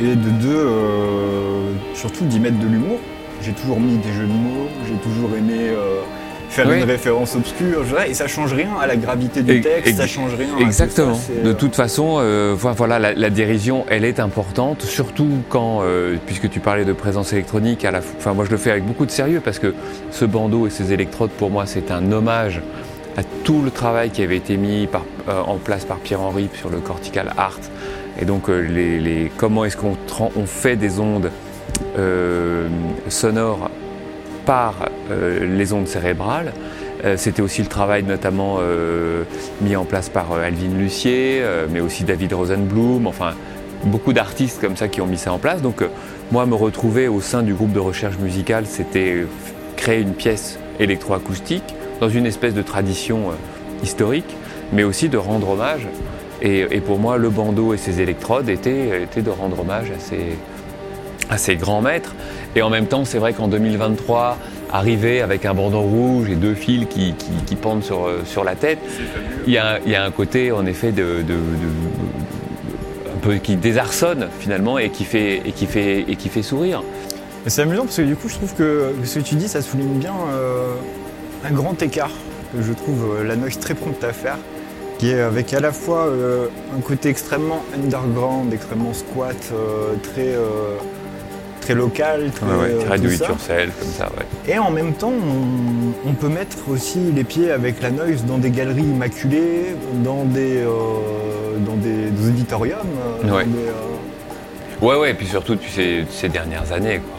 et 0.00 0.14
de 0.14 0.30
deux, 0.40 0.48
euh, 0.48 1.72
surtout 1.94 2.24
d'y 2.24 2.40
mettre 2.40 2.58
de 2.58 2.66
l'humour. 2.66 2.98
J'ai 3.42 3.52
toujours 3.52 3.80
mis 3.80 3.96
des 3.98 4.12
jeux 4.12 4.26
de 4.26 4.32
mots, 4.32 4.68
j'ai 4.86 4.96
toujours 4.96 5.30
aimé 5.36 5.54
euh, 5.58 6.00
faire 6.48 6.70
une 6.70 6.84
référence 6.84 7.36
obscure, 7.36 7.84
et 8.08 8.14
ça 8.14 8.26
change 8.26 8.54
rien 8.54 8.70
à 8.80 8.86
la 8.86 8.96
gravité 8.96 9.42
du 9.42 9.60
texte, 9.60 9.96
ça 9.96 10.06
change 10.06 10.34
rien. 10.34 10.66
Exactement. 10.66 11.18
de 11.44 11.52
toute 11.52 11.74
façon, 11.74 12.22
voilà, 12.56 12.98
la, 13.14 13.30
dérision, 13.30 13.84
elle 13.88 14.04
est 14.04 14.20
importante, 14.20 14.82
surtout 14.82 15.28
quand, 15.50 15.82
puisque 16.24 16.48
tu 16.48 16.60
parlais 16.60 16.86
de 16.86 16.94
présence 16.94 17.32
électronique, 17.34 17.84
à 17.84 17.90
la, 17.90 17.98
enfin 17.98 18.32
moi 18.32 18.46
je 18.46 18.50
le 18.50 18.56
fais 18.56 18.70
avec 18.70 18.86
beaucoup 18.86 19.04
de 19.04 19.10
sérieux 19.10 19.42
parce 19.44 19.58
que 19.58 19.74
ce 20.10 20.24
bandeau 20.24 20.66
et 20.66 20.70
ces 20.70 20.94
électrodes, 20.94 21.30
pour 21.30 21.50
moi, 21.50 21.66
c'est 21.66 21.90
un 21.90 22.10
hommage 22.10 22.62
à 23.16 23.22
tout 23.44 23.62
le 23.62 23.70
travail 23.70 24.10
qui 24.10 24.22
avait 24.22 24.36
été 24.36 24.56
mis 24.56 24.88
euh, 25.28 25.42
en 25.42 25.56
place 25.56 25.84
par 25.84 25.98
Pierre-Henri 25.98 26.50
sur 26.54 26.68
le 26.68 26.78
cortical 26.78 27.32
art. 27.36 27.58
Et 28.20 28.24
donc, 28.24 28.48
euh, 28.48 29.28
comment 29.36 29.64
est-ce 29.64 29.76
qu'on 29.76 29.96
on 30.36 30.46
fait 30.46 30.76
des 30.76 31.00
ondes 31.00 31.30
euh, 31.98 32.68
sonores 33.08 33.70
par 34.44 34.88
les 35.10 35.72
ondes 35.72 35.88
cérébrales? 35.88 36.52
C'était 37.16 37.42
aussi 37.42 37.62
le 37.62 37.68
travail 37.68 38.02
notamment 38.02 38.58
mis 39.60 39.76
en 39.76 39.84
place 39.84 40.08
par 40.08 40.32
Alvin 40.32 40.74
Lucier, 40.76 41.42
mais 41.70 41.80
aussi 41.80 42.04
David 42.04 42.32
Rosenblum, 42.32 43.06
enfin 43.06 43.34
beaucoup 43.84 44.12
d'artistes 44.12 44.60
comme 44.60 44.76
ça 44.76 44.88
qui 44.88 45.00
ont 45.00 45.06
mis 45.06 45.18
ça 45.18 45.32
en 45.32 45.38
place. 45.38 45.62
Donc 45.62 45.82
moi, 46.32 46.46
me 46.46 46.54
retrouver 46.54 47.06
au 47.08 47.20
sein 47.20 47.42
du 47.42 47.54
groupe 47.54 47.72
de 47.72 47.80
recherche 47.80 48.18
musicale, 48.18 48.66
c'était 48.66 49.26
créer 49.76 50.00
une 50.00 50.14
pièce 50.14 50.58
électroacoustique 50.80 51.74
dans 52.00 52.08
une 52.08 52.26
espèce 52.26 52.54
de 52.54 52.62
tradition 52.62 53.30
euh, 53.30 53.84
historique, 53.84 54.36
mais 54.72 54.82
aussi 54.82 55.08
de 55.08 55.16
rendre 55.16 55.50
hommage. 55.50 55.86
Et, 56.42 56.80
pour 56.80 56.98
moi, 56.98 57.16
le 57.16 57.30
bandeau 57.30 57.74
et 57.74 57.76
ses 57.76 58.00
électrodes 58.00 58.48
étaient, 58.48 59.02
étaient 59.02 59.22
de 59.22 59.30
rendre 59.30 59.60
hommage 59.60 59.90
à 59.90 59.98
ces, 59.98 60.36
à 61.30 61.38
ces 61.38 61.56
grands 61.56 61.80
maîtres. 61.80 62.14
Et 62.54 62.62
en 62.62 62.70
même 62.70 62.86
temps, 62.86 63.04
c'est 63.04 63.18
vrai 63.18 63.32
qu'en 63.32 63.48
2023, 63.48 64.38
arriver 64.72 65.22
avec 65.22 65.44
un 65.44 65.54
bandeau 65.54 65.80
rouge 65.80 66.28
et 66.30 66.34
deux 66.34 66.54
fils 66.54 66.86
qui, 66.88 67.14
qui, 67.46 67.54
pendent 67.54 67.84
sur, 67.84 68.08
sur 68.24 68.44
la 68.44 68.54
tête, 68.54 68.78
il 69.46 69.52
y, 69.52 69.58
a, 69.58 69.78
il 69.84 69.92
y 69.92 69.94
a 69.94 70.04
un 70.04 70.10
côté 70.10 70.52
en 70.52 70.66
effet 70.66 70.92
de, 70.92 71.22
de, 71.26 71.34
un 73.14 73.18
peu 73.20 73.34
qui 73.36 73.56
désarçonne 73.56 74.28
finalement 74.40 74.78
et 74.78 74.90
qui 74.90 75.04
fait, 75.04 75.42
et 75.44 75.52
qui 75.52 75.66
fait, 75.66 76.04
et 76.08 76.16
qui 76.16 76.28
fait 76.28 76.42
sourire. 76.42 76.82
C'est 77.46 77.62
amusant 77.62 77.84
parce 77.84 77.96
que 77.96 78.02
du 78.02 78.16
coup, 78.16 78.28
je 78.28 78.34
trouve 78.34 78.54
que 78.54 78.92
ce 79.04 79.20
que 79.20 79.24
tu 79.24 79.36
dis, 79.36 79.48
ça 79.48 79.62
souligne 79.62 79.98
bien 79.98 80.14
euh, 80.32 80.74
un 81.44 81.52
grand 81.52 81.80
écart 81.80 82.10
que 82.52 82.62
je 82.62 82.72
trouve 82.72 83.18
euh, 83.20 83.24
la 83.24 83.36
noise 83.36 83.58
très 83.60 83.74
prompte 83.74 84.02
à 84.02 84.12
faire, 84.12 84.38
qui 84.98 85.10
est 85.10 85.20
avec 85.20 85.52
à 85.52 85.60
la 85.60 85.72
fois 85.72 86.06
euh, 86.06 86.46
un 86.76 86.80
côté 86.80 87.08
extrêmement 87.08 87.62
underground, 87.74 88.52
extrêmement 88.52 88.94
squat, 88.94 89.36
euh, 89.52 89.94
très, 90.02 90.34
très 91.60 91.74
local, 91.74 92.30
très, 92.34 92.46
ouais, 92.46 92.98
do 92.98 93.08
it 93.08 93.20
yourself, 93.20 93.78
comme 93.78 93.88
ça. 93.88 94.06
Ouais. 94.16 94.52
Et 94.52 94.58
en 94.58 94.70
même 94.70 94.94
temps, 94.94 95.12
on, 96.06 96.12
peut 96.14 96.28
mettre 96.28 96.68
aussi 96.70 96.98
les 97.14 97.24
pieds 97.24 97.50
avec 97.50 97.82
la 97.82 97.90
noise 97.90 98.24
dans 98.24 98.38
des 98.38 98.50
galeries 98.50 98.82
immaculées, 98.82 99.74
dans 100.02 100.24
des, 100.24 100.62
dans 100.62 101.76
des, 101.76 102.28
auditoriums. 102.28 102.78
Ouais. 103.24 103.44
ouais, 104.80 104.96
ouais, 104.96 105.10
et 105.10 105.14
puis 105.14 105.26
surtout, 105.26 105.56
tu 105.56 105.68
sais, 105.68 106.04
ces 106.10 106.28
dernières 106.28 106.72
années, 106.72 107.00
quoi. 107.00 107.16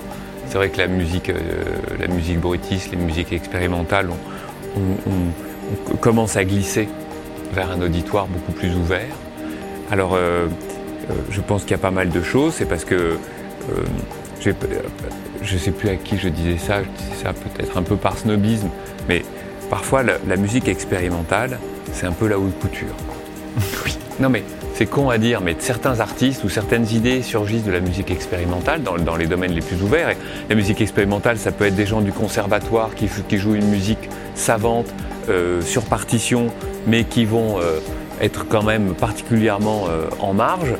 C'est 0.49 0.57
vrai 0.57 0.69
que 0.69 0.78
la 0.78 0.88
musique, 0.88 1.30
euh, 1.30 1.36
la 1.99 2.07
musique 2.07 2.39
brutiste, 2.39 2.91
les 2.91 2.97
musiques 2.97 3.34
expérimentales, 3.34 4.09
on, 4.75 5.97
commence 5.99 6.38
à 6.38 6.45
glisser 6.45 6.88
vers 7.54 7.72
un 7.72 7.82
auditoire 7.82 8.28
beaucoup 8.28 8.52
plus 8.52 8.76
ouvert. 8.76 9.16
Alors, 9.91 10.14
euh, 10.16 10.48
euh, 11.10 11.14
je 11.30 11.41
pense 11.41 11.62
qu'il 11.64 11.72
y 11.72 11.76
a 11.76 11.80
pas 11.80 11.91
mal 11.91 12.10
de 12.10 12.22
choses. 12.22 12.54
C'est 12.56 12.66
parce 12.66 12.86
que 12.86 13.18
je 14.41 15.54
ne 15.54 15.60
sais 15.60 15.72
plus 15.72 15.89
à 15.89 15.95
qui 15.95 16.18
je 16.18 16.30
disais 16.30 16.58
ça. 16.58 16.84
Je 16.84 16.89
disais 16.89 17.24
ça 17.24 17.34
peut-être 17.34 17.78
un 17.78 17.84
peu 17.84 17.95
par 17.95 18.18
snobisme, 18.18 18.70
mais 19.08 19.24
parfois 19.70 20.04
la, 20.04 20.36
musique 20.38 20.68
expérimentale, 20.68 21.60
c'est 21.93 22.06
un 22.06 22.12
peu 22.12 22.28
la 22.28 22.39
haute 22.39 22.58
couture. 22.60 22.95
oui. 23.86 23.98
Non 24.20 24.30
mais 24.30 24.43
c'est 24.78 24.86
con 24.86 25.10
à 25.10 25.18
dire, 25.18 25.41
mais 25.41 25.56
certains 25.58 26.00
artistes 26.02 26.43
ou 26.43 26.50
certaines 26.50 26.88
idées 26.91 27.24
surgissent 27.24 27.64
de 27.64 27.72
la 27.72 27.80
musique 27.80 28.12
expérimentale 28.12 28.84
dans, 28.84 29.16
les 29.16 29.26
domaines 29.26 29.54
les 29.54 29.62
plus 29.62 29.82
ouverts. 29.82 30.12
Et 30.12 30.18
la 30.50 30.56
musique 30.56 30.82
expérimentale, 30.82 31.39
ça 31.39 31.52
peut 31.52 31.66
être 31.66 31.76
des 31.76 31.88
gens 31.88 32.02
du 32.02 32.12
conservatoire 32.12 32.91
qui, 32.93 33.38
jouent 33.39 33.56
une 33.56 33.70
musique 33.70 34.08
savante 34.36 34.86
euh, 35.30 35.62
sur 35.62 35.84
partition, 35.84 36.52
mais 36.88 37.04
qui 37.04 37.26
vont 37.26 37.60
euh, 37.60 37.80
être 38.22 38.48
quand 38.48 38.64
même 38.64 38.96
particulièrement 38.96 39.86
euh, 39.90 40.08
en 40.20 40.34
marge. 40.34 40.74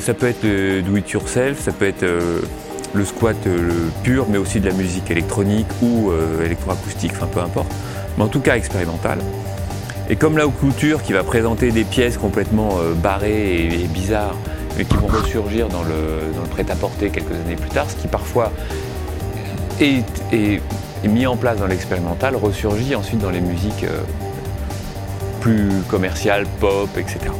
ça 0.00 0.14
peut 0.14 0.26
être 0.26 0.42
do 0.82 0.96
it 0.96 1.10
yourself, 1.10 1.60
ça 1.60 1.72
peut 1.72 1.86
être 1.86 2.04
le 2.94 3.04
squat 3.04 3.36
pur, 4.02 4.26
mais 4.28 4.38
aussi 4.38 4.60
de 4.60 4.66
la 4.66 4.74
musique 4.74 5.10
électronique 5.10 5.66
ou 5.82 6.10
électroacoustique, 6.42 7.12
enfin 7.14 7.28
peu 7.30 7.40
importe. 7.40 7.70
Mais 8.16 8.24
en 8.24 8.28
tout 8.28 8.40
cas 8.40 8.56
expérimentale. 8.56 9.18
Et 10.08 10.16
comme 10.16 10.38
la 10.38 10.46
haute 10.46 10.56
couture 10.56 11.02
qui 11.02 11.12
va 11.12 11.22
présenter 11.24 11.72
des 11.72 11.84
pièces 11.84 12.16
complètement 12.16 12.78
barrées 13.02 13.66
et, 13.66 13.86
bizarres, 13.86 14.36
mais 14.78 14.86
qui 14.86 14.96
vont 14.96 15.08
ressurgir 15.08 15.68
dans 15.68 15.82
le, 15.82 16.34
dans 16.34 16.42
le 16.42 16.48
prêt-à-porter 16.48 17.10
quelques 17.10 17.32
années 17.32 17.56
plus 17.56 17.70
tard, 17.70 17.86
ce 17.90 17.96
qui 17.96 18.08
parfois 18.08 18.50
est, 19.78 20.04
est, 20.32 20.62
mis 21.06 21.26
en 21.26 21.36
place 21.36 21.58
dans 21.58 21.66
l'expérimental, 21.66 22.34
ressurgit 22.34 22.94
ensuite 22.94 23.20
dans 23.20 23.30
les 23.30 23.42
musiques 23.42 23.84
plus 25.40 25.68
commerciales, 25.88 26.46
pop, 26.60 26.88
etc. 26.96 27.30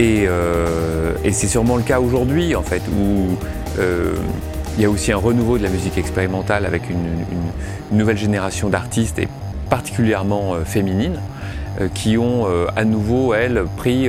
Euh, 0.00 1.12
et, 1.24 1.32
c'est 1.32 1.48
sûrement 1.48 1.76
le 1.76 1.82
cas 1.82 2.00
aujourd'hui, 2.00 2.54
en 2.54 2.62
fait, 2.62 2.82
où 2.88 3.36
euh, 3.78 4.14
il 4.76 4.82
y 4.82 4.86
a 4.86 4.90
aussi 4.90 5.12
un 5.12 5.16
renouveau 5.16 5.58
de 5.58 5.62
la 5.62 5.68
musique 5.68 5.98
expérimentale 5.98 6.66
avec 6.66 6.88
une, 6.90 7.24
nouvelle 7.90 8.16
génération 8.16 8.70
d'artistes, 8.70 9.18
et 9.18 9.28
particulièrement 9.68 10.54
euh, 10.54 10.64
féminines, 10.64 11.18
qui 11.94 12.18
ont 12.18 12.46
à 12.76 12.84
nouveau, 12.84 13.32
elles, 13.32 13.64
pris 13.78 14.06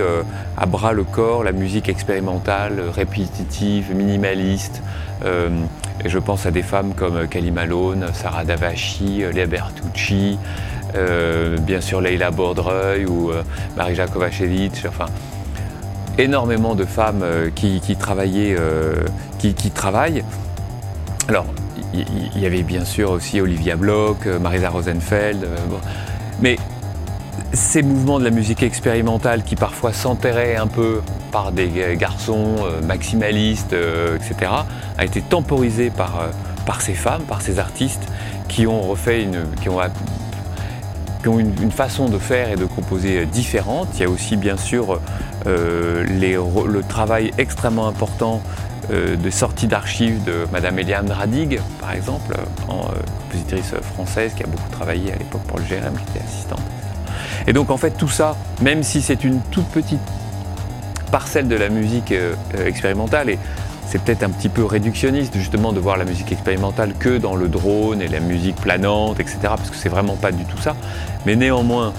à 0.58 0.66
bras 0.66 0.92
le 0.92 1.06
corps 1.06 1.46
la 1.46 1.54
musique 1.54 1.88
expérimentale, 1.88 2.82
répétitive, 2.94 3.96
minimaliste. 3.96 4.82
et 5.24 6.10
je 6.10 6.20
pense 6.20 6.46
à 6.46 6.52
des 6.52 6.62
femmes 6.62 6.94
comme 6.94 7.26
Kelly 7.30 7.52
Malone, 7.52 8.08
Sarah 8.12 8.44
Davachi, 8.44 9.24
Léa 9.34 9.46
Bertucci, 9.46 10.38
bien 11.62 11.82
sûr 11.82 12.02
Leila 12.02 12.32
Bordreuil 12.32 13.06
ou 13.06 13.32
Marija 13.76 14.08
Kovacevic. 14.08 14.86
Enfin, 14.88 15.06
énormément 16.18 16.76
de 16.76 16.86
femmes 16.86 17.22
euh, 17.24 17.50
qui, 17.54 17.80
travaillaient, 17.96 18.56
euh, 18.58 19.04
qui, 19.40 19.54
travaillent. 19.72 20.24
Alors, 21.28 21.46
il 21.94 22.42
y, 22.42 22.46
avait 22.46 22.64
bien 22.64 22.86
sûr 22.86 23.12
aussi 23.12 23.40
Olivia 23.40 23.76
Bloch, 23.76 24.18
euh, 24.26 24.40
Marisa 24.40 24.70
Rosenfeld, 24.70 25.48
mais 26.42 26.58
ces 27.54 27.84
mouvements 27.84 28.20
de 28.20 28.24
la 28.24 28.32
musique 28.32 28.64
expérimentale 28.64 29.44
qui 29.44 29.56
parfois 29.56 29.94
s'enterraient 29.94 30.56
un 30.56 30.68
peu 30.68 31.02
par 31.32 31.52
des 31.52 31.96
garçons 31.98 32.56
maximalistes, 32.84 33.74
etc., 34.16 34.52
a 34.98 35.06
été 35.06 35.22
temporisé 35.22 35.90
par, 35.90 36.28
par 36.66 36.82
ces 36.82 36.94
femmes, 36.94 37.24
par 37.24 37.42
ces 37.42 37.60
artistes 37.60 38.04
qui 38.48 38.68
ont 38.68 38.82
refait 38.82 39.24
une, 39.24 39.46
qui 41.24 41.30
ont 41.30 41.40
une, 41.40 41.72
façon 41.72 42.10
de 42.10 42.20
faire 42.20 42.52
et 42.52 42.56
de 42.56 42.66
composer 42.66 43.26
différente. 43.26 43.88
Il 43.96 44.02
y 44.02 44.06
a 44.06 44.10
aussi 44.10 44.36
bien 44.36 44.58
sûr 44.58 45.00
euh, 45.48 46.04
le 46.06 46.82
travail 46.84 47.32
extrêmement 47.38 47.88
important 47.88 48.42
euh, 48.92 49.16
de 49.16 49.30
sortie 49.30 49.68
d'archives 49.68 50.22
de 50.26 50.46
Madame 50.52 50.78
Eliane 50.78 51.10
Radig, 51.10 51.62
par 51.80 51.94
exemple, 51.94 52.36
euh, 52.38 52.74
compositrice 53.22 53.74
française 53.96 54.34
qui 54.36 54.44
a 54.44 54.48
beaucoup 54.48 54.70
travaillé 54.70 55.14
à 55.14 55.16
l'époque 55.16 55.44
pour 55.44 55.58
le 55.58 55.64
GRM, 55.64 55.96
qui 55.96 56.04
était 56.18 56.26
assistante. 56.26 56.62
Et 57.48 57.54
donc 57.54 57.70
en 57.72 57.78
fait 57.78 57.92
tout 57.92 58.10
ça, 58.10 58.36
même 58.62 58.84
si 58.84 59.02
c'est 59.02 59.24
une 59.24 59.40
toute 59.52 59.68
petite 59.68 60.02
parcelle 61.10 61.48
de 61.48 61.56
la 61.56 61.70
musique 61.70 62.14
expérimentale, 62.66 63.30
et 63.30 63.40
c'est 63.88 64.02
peut-être 64.02 64.24
un 64.24 64.30
petit 64.30 64.50
peu 64.50 64.64
réductionniste 64.66 65.36
justement 65.36 65.72
de 65.72 65.80
voir 65.80 65.98
la 65.98 66.06
musique 66.06 66.32
expérimentale 66.32 66.94
que 66.98 67.18
dans 67.18 67.36
le 67.36 67.48
drone 67.48 68.02
et 68.02 68.08
la 68.08 68.20
musique 68.20 68.56
planante, 68.56 69.20
etc., 69.20 69.38
parce 69.44 69.70
que 69.70 69.76
c'est 69.76 69.90
vraiment 69.90 70.16
pas 70.16 70.32
du 70.32 70.46
tout 70.46 70.58
ça, 70.58 70.76
mais 71.26 71.36
néanmoins 71.36 71.94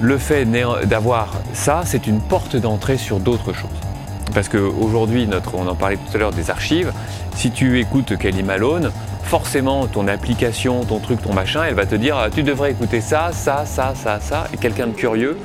le 0.00 0.18
fait 0.18 0.44
d'avoir 0.86 1.34
ça, 1.52 1.82
c'est 1.84 2.06
une 2.06 2.20
porte 2.20 2.56
d'entrée 2.56 2.98
sur 2.98 3.18
d'autres 3.18 3.52
choses. 3.52 3.70
Parce 4.34 4.48
qu'aujourd'hui, 4.48 5.28
on 5.54 5.66
en 5.66 5.74
parlait 5.74 5.96
tout 5.96 6.16
à 6.16 6.18
l'heure 6.18 6.32
des 6.32 6.50
archives, 6.50 6.92
si 7.34 7.50
tu 7.50 7.80
écoutes 7.80 8.16
Kelly 8.16 8.42
Malone, 8.42 8.92
forcément 9.22 9.86
ton 9.86 10.06
application, 10.06 10.84
ton 10.84 11.00
truc, 11.00 11.22
ton 11.22 11.32
machin, 11.32 11.62
elle 11.66 11.74
va 11.74 11.86
te 11.86 11.94
dire 11.94 12.28
tu 12.34 12.42
devrais 12.42 12.70
écouter 12.70 13.00
ça, 13.00 13.30
ça, 13.32 13.64
ça, 13.64 13.94
ça, 13.94 14.20
ça. 14.20 14.44
Et 14.52 14.56
quelqu'un 14.56 14.86
de 14.86 14.92
curieux 14.92 15.38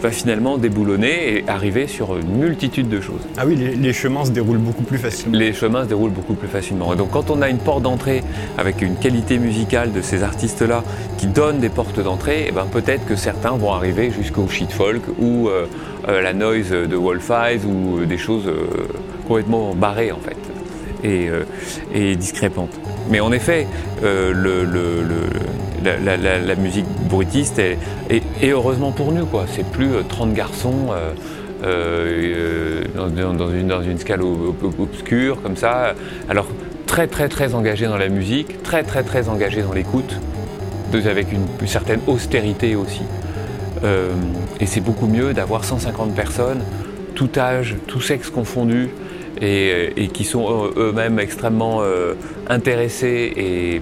va 0.00 0.10
finalement 0.10 0.58
déboulonner 0.58 1.36
et 1.36 1.44
arriver 1.48 1.86
sur 1.86 2.16
une 2.16 2.38
multitude 2.38 2.88
de 2.88 3.00
choses. 3.00 3.20
Ah 3.36 3.44
oui, 3.46 3.56
les, 3.56 3.92
chemins 3.92 4.24
se 4.24 4.30
déroulent 4.30 4.58
beaucoup 4.58 4.82
plus 4.82 4.98
facilement. 4.98 5.38
Les 5.38 5.52
chemins 5.52 5.84
se 5.84 5.88
déroulent 5.88 6.10
beaucoup 6.10 6.34
plus 6.34 6.48
facilement. 6.48 6.92
Et 6.92 6.96
donc 6.96 7.10
quand 7.10 7.30
on 7.30 7.42
a 7.42 7.48
une 7.48 7.58
porte 7.58 7.82
d'entrée 7.82 8.22
avec 8.58 8.82
une 8.82 8.96
qualité 8.96 9.38
musicale 9.38 9.92
de 9.92 10.00
ces 10.00 10.22
artistes-là 10.22 10.82
qui 11.18 11.26
donne 11.26 11.58
des 11.58 11.68
portes 11.68 12.00
d'entrée, 12.00 12.46
eh 12.48 12.52
ben 12.52 12.66
peut-être 12.70 13.04
que 13.06 13.16
certains 13.16 13.56
vont 13.56 13.72
arriver 13.72 14.10
jusqu'au 14.10 14.48
shit 14.48 14.72
folk 14.72 15.02
ou 15.18 15.48
euh, 15.48 15.66
euh, 16.08 16.22
la 16.22 16.32
noise 16.32 16.70
de 16.70 16.96
Wolf 16.96 17.30
Eyes 17.30 17.60
ou 17.66 17.98
euh, 17.98 18.06
des 18.06 18.18
choses 18.18 18.50
complètement 19.26 19.74
barrées 19.74 20.12
en 20.12 20.18
fait 20.18 20.36
et, 21.02 21.28
et 21.94 22.16
discrépantes. 22.16 22.78
Mais 23.10 23.20
en 23.20 23.32
effet, 23.32 23.66
le, 24.02 24.64
la, 25.84 26.54
musique 26.56 26.86
bruitiste 27.08 27.58
et, 27.58 27.78
heureusement 28.42 28.92
pour 28.92 29.12
nous, 29.12 29.26
quoi. 29.26 29.46
C'est 29.48 29.66
plus 29.66 29.90
30 30.08 30.34
garçons 30.34 30.88
dans, 31.62 33.50
une, 33.50 33.68
dans 33.68 33.82
une 33.82 33.98
scale 33.98 34.20
obscure 34.22 35.42
comme 35.42 35.56
ça. 35.56 35.94
Alors 36.28 36.46
très 36.86 37.06
très 37.06 37.28
très 37.28 37.54
engagés 37.54 37.86
dans 37.86 37.98
la 37.98 38.08
musique, 38.08 38.62
très 38.62 38.82
très 38.82 39.02
très 39.02 39.28
engagés 39.28 39.62
dans 39.62 39.72
l'écoute 39.72 40.18
avec 41.06 41.28
une, 41.32 41.46
certaine 41.66 42.00
austérité 42.06 42.74
aussi. 42.74 43.02
Euh, 43.84 44.10
et 44.58 44.66
c'est 44.66 44.80
beaucoup 44.80 45.06
mieux 45.06 45.32
d'avoir 45.32 45.64
150 45.64 46.14
personnes, 46.14 46.60
tout 47.14 47.30
âge, 47.36 47.76
tout 47.86 48.00
sexe 48.00 48.30
confondu, 48.30 48.90
et, 49.40 50.10
qui 50.12 50.24
sont 50.24 50.70
eux-mêmes 50.76 51.18
extrêmement 51.18 51.78
euh, 51.80 52.14
intéressés 52.48 53.32
et, 53.36 53.80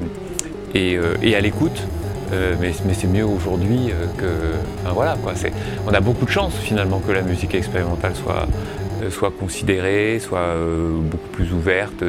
euh, 0.77 1.37
à 1.37 1.41
l'écoute. 1.41 1.87
mais, 2.61 2.73
c'est 2.93 3.07
mieux 3.07 3.25
aujourd'hui 3.25 3.93
que. 4.19 4.27
voilà, 4.93 5.17
quoi. 5.23 5.35
On 5.87 5.93
a 5.93 6.01
beaucoup 6.01 6.25
de 6.25 6.31
chance 6.31 6.55
finalement 6.57 7.01
que 7.01 7.13
la 7.13 7.23
musique 7.23 7.55
expérimentale 7.55 8.13
soit, 9.11 9.31
considérée, 9.39 10.19
soit 10.21 10.55
beaucoup 11.11 11.29
plus 11.29 11.53
ouverte. 11.53 12.05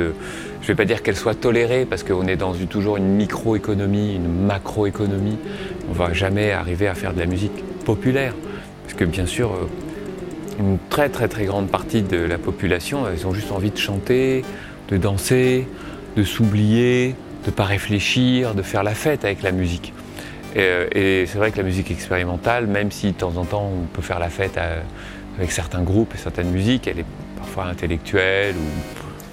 Je 0.61 0.65
ne 0.65 0.67
vais 0.67 0.75
pas 0.75 0.85
dire 0.85 1.01
qu'elle 1.01 1.15
soit 1.15 1.35
tolérée 1.35 1.85
parce 1.85 2.03
qu'on 2.03 2.27
est 2.27 2.35
dans 2.35 2.53
toujours 2.53 2.97
une 2.97 3.07
microéconomie, 3.15 4.15
une 4.15 4.45
macroéconomie. 4.45 5.37
On 5.87 5.93
ne 5.93 5.97
va 5.97 6.13
jamais 6.13 6.51
arriver 6.51 6.87
à 6.87 6.95
faire 6.95 7.13
de 7.13 7.19
la 7.19 7.25
musique 7.25 7.63
populaire. 7.85 8.33
Parce 8.83 8.93
que 8.93 9.05
bien 9.05 9.25
sûr, 9.25 9.51
euh, 9.51 9.67
une 10.59 10.77
très 10.89 11.09
très 11.09 11.27
très 11.27 11.45
grande 11.45 11.69
partie 11.69 12.01
de 12.01 12.17
la 12.17 12.37
population, 12.37 13.05
ils 13.15 13.25
ont 13.25 13.33
juste 13.33 13.51
envie 13.51 13.71
de 13.71 13.77
chanter, 13.77 14.43
de 14.89 14.97
danser, 14.97 15.67
de 16.17 16.23
s'oublier, 16.23 17.15
de 17.49 17.53
ne 17.53 17.57
pas 17.57 17.65
réfléchir, 17.65 18.53
de 18.53 18.61
faire 18.61 18.83
la 18.83 18.93
fête 18.93 19.25
avec 19.25 19.41
la 19.41 19.51
musique. 19.51 19.93
Et, 20.55 20.59
euh, 20.61 21.25
c'est 21.25 21.37
vrai 21.37 21.51
que 21.51 21.57
la 21.57 21.63
musique 21.63 21.91
expérimentale, 21.91 22.67
même 22.67 22.91
si 22.91 23.07
de 23.07 23.17
temps 23.17 23.35
en 23.37 23.45
temps 23.45 23.71
on 23.73 23.85
peut 23.85 24.01
faire 24.01 24.19
la 24.19 24.29
fête 24.29 24.57
avec 25.37 25.51
certains 25.51 25.81
groupes 25.81 26.13
et 26.15 26.17
certaines 26.17 26.51
musiques, 26.51 26.87
elle 26.87 26.99
est 26.99 27.05
parfois 27.37 27.65
intellectuelle 27.65 28.55
ou 28.55 28.67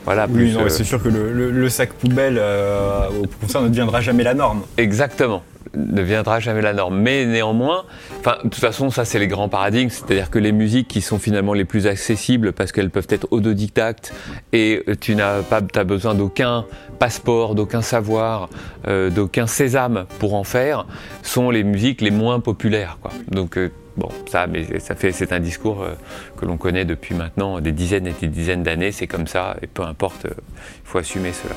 voilà, 0.05 0.29
oui, 0.31 0.55
euh, 0.57 0.69
c'est 0.69 0.85
sûr 0.85 1.03
que 1.03 1.09
le, 1.09 1.69
sac 1.69 1.93
poubelle 1.93 2.39
euh, 2.39 3.09
au 3.09 3.27
concert 3.41 3.61
ne 3.61 3.69
deviendra 3.69 4.01
jamais 4.01 4.23
la 4.23 4.35
norme. 4.35 4.63
Exactement 4.77 5.43
ne 5.77 5.93
deviendra 5.93 6.41
jamais 6.41 6.63
la 6.63 6.73
norme. 6.73 6.99
Mais 6.99 7.27
néanmoins, 7.27 7.85
enfin, 8.21 8.37
de 8.39 8.49
toute 8.49 8.57
façon, 8.57 8.91
ça 8.91 9.05
c'est 9.05 9.19
les 9.19 9.29
grands 9.29 9.49
paradigmes, 9.49 9.91
c'est-à-dire 9.91 10.31
que 10.31 10.39
les 10.39 10.53
musiques 10.53 10.89
qui 10.89 11.01
sont 11.01 11.19
finalement 11.19 11.55
les 11.55 11.65
plus 11.65 11.87
accessibles 11.87 12.53
parce 12.53 12.73
qu'elles 12.73 12.91
peuvent 12.91 13.09
être 13.11 13.29
autodidactes 13.31 14.13
et 14.53 14.83
tu 15.01 15.15
n'as 15.15 15.43
pas 15.43 15.61
as 15.75 15.85
besoin 15.85 16.15
d'aucun 16.15 16.65
passeport, 16.99 17.55
d'aucun 17.55 17.83
savoir, 17.83 18.49
euh, 18.89 19.11
d'aucun 19.11 19.47
sésame 19.47 20.07
pour 20.19 20.35
en 20.35 20.45
faire, 20.45 20.87
sont 21.23 21.51
les 21.51 21.65
musiques 21.65 22.01
les 22.01 22.11
moins 22.11 22.41
populaires. 22.41 22.99
Donc 23.31 23.59
Bon, 23.97 24.11
ça, 24.27 24.47
mais 24.47 24.79
ça 24.79 24.95
fait, 24.95 25.11
c'est 25.11 25.33
un 25.33 25.41
discours 25.41 25.83
euh, 25.83 25.95
que 26.37 26.45
l'on 26.45 26.59
connaît 26.59 26.85
depuis 26.85 27.15
maintenant 27.15 27.61
des 27.61 27.73
dizaines 27.73 28.07
et 28.07 28.13
des 28.13 28.29
dizaines 28.29 28.63
d'années. 28.63 28.93
C'est 28.93 29.07
comme 29.07 29.27
ça, 29.27 29.57
et 29.63 29.67
peu 29.67 29.83
importe, 29.83 30.27
euh, 30.27 30.35
il 30.37 30.89
faut 30.89 30.99
assumer 30.99 31.33
cela. 31.33 31.55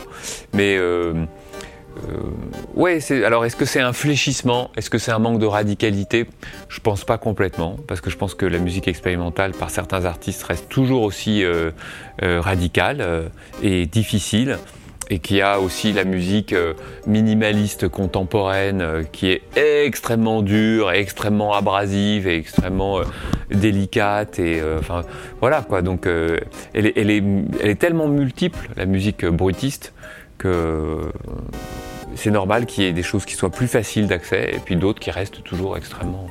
Mais 0.53 0.77
euh, 2.07 2.19
ouais, 2.75 2.99
alors 3.23 3.45
est-ce 3.45 3.55
que 3.55 3.65
c'est 3.65 3.81
un 3.81 3.93
fléchissement? 3.93 4.71
Est-ce 4.77 4.89
que 4.89 4.97
c'est 4.97 5.11
un 5.11 5.19
manque 5.19 5.39
de 5.39 5.45
radicalité? 5.45 6.25
Je 6.69 6.79
pense 6.79 7.03
pas 7.03 7.17
complètement, 7.17 7.77
parce 7.87 8.01
que 8.01 8.09
je 8.09 8.17
pense 8.17 8.35
que 8.35 8.45
la 8.45 8.59
musique 8.59 8.87
expérimentale 8.87 9.51
par 9.51 9.69
certains 9.69 10.05
artistes 10.05 10.43
reste 10.43 10.69
toujours 10.69 11.03
aussi 11.03 11.43
radicale 12.21 13.29
et 13.61 13.85
difficile 13.85 14.57
et 15.09 15.19
qui 15.19 15.41
a 15.41 15.59
aussi 15.59 15.91
la 15.91 16.03
musique 16.03 16.53
euh, 16.53 16.73
minimaliste 17.07 17.87
contemporaine 17.89 18.81
euh, 18.81 19.03
qui 19.03 19.31
est 19.31 19.41
extrêmement 19.55 20.41
dure, 20.41 20.91
extrêmement 20.91 21.53
abrasive 21.53 22.27
et 22.27 22.37
extrêmement 22.37 22.99
euh, 22.99 23.03
délicate 23.49 24.39
et 24.39 24.61
enfin 24.77 25.01
voilà 25.39 25.61
quoi. 25.61 25.81
Donc 25.81 26.05
elle, 26.05 26.85
est, 26.85 27.79
tellement 27.79 28.07
multiple 28.07 28.69
la 28.77 28.85
musique 28.85 29.25
brutiste 29.25 29.93
que 30.37 31.11
c'est 32.15 32.31
normal 32.31 32.65
qu'il 32.65 32.83
y 32.83 32.87
ait 32.87 32.93
des 32.93 33.03
choses 33.03 33.25
qui 33.25 33.35
soient 33.35 33.49
plus 33.49 33.67
faciles 33.67 34.07
d'accès 34.07 34.51
et 34.53 34.59
puis 34.59 34.75
d'autres 34.75 34.99
qui 34.99 35.11
restent 35.11 35.43
toujours 35.43 35.77
extrêmement 35.77 36.27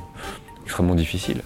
extrêmement 0.65 0.95
difficiles. 0.95 1.41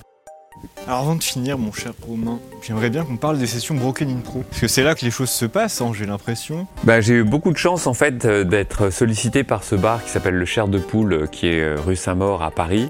Alors 0.86 0.99
avant 0.99 1.15
de 1.15 1.23
finir, 1.23 1.57
mon 1.57 1.71
cher 1.71 1.93
Romain, 2.05 2.39
j'aimerais 2.61 2.89
bien 2.89 3.03
qu'on 3.05 3.15
parle 3.15 3.38
des 3.38 3.47
sessions 3.47 3.75
Broken 3.75 4.09
Intro. 4.09 4.43
Parce 4.49 4.61
que 4.61 4.67
c'est 4.67 4.84
là 4.84 4.95
que 4.95 5.05
les 5.05 5.11
choses 5.11 5.29
se 5.29 5.45
passent, 5.45 5.79
hein, 5.81 5.91
j'ai 5.93 6.05
l'impression. 6.05 6.67
Bah, 6.84 6.99
j'ai 6.99 7.15
eu 7.15 7.23
beaucoup 7.23 7.51
de 7.51 7.57
chance 7.57 7.88
en 7.88 7.93
fait 7.93 8.25
euh, 8.25 8.43
d'être 8.43 8.89
sollicité 8.89 9.43
par 9.43 9.63
ce 9.63 9.75
bar 9.75 10.03
qui 10.03 10.09
s'appelle 10.09 10.36
le 10.36 10.45
Cher 10.45 10.67
de 10.67 10.79
Poule, 10.79 11.13
euh, 11.13 11.25
qui 11.25 11.47
est 11.47 11.61
euh, 11.61 11.77
rue 11.79 11.95
Saint-Maur 11.95 12.43
à 12.43 12.51
Paris, 12.51 12.89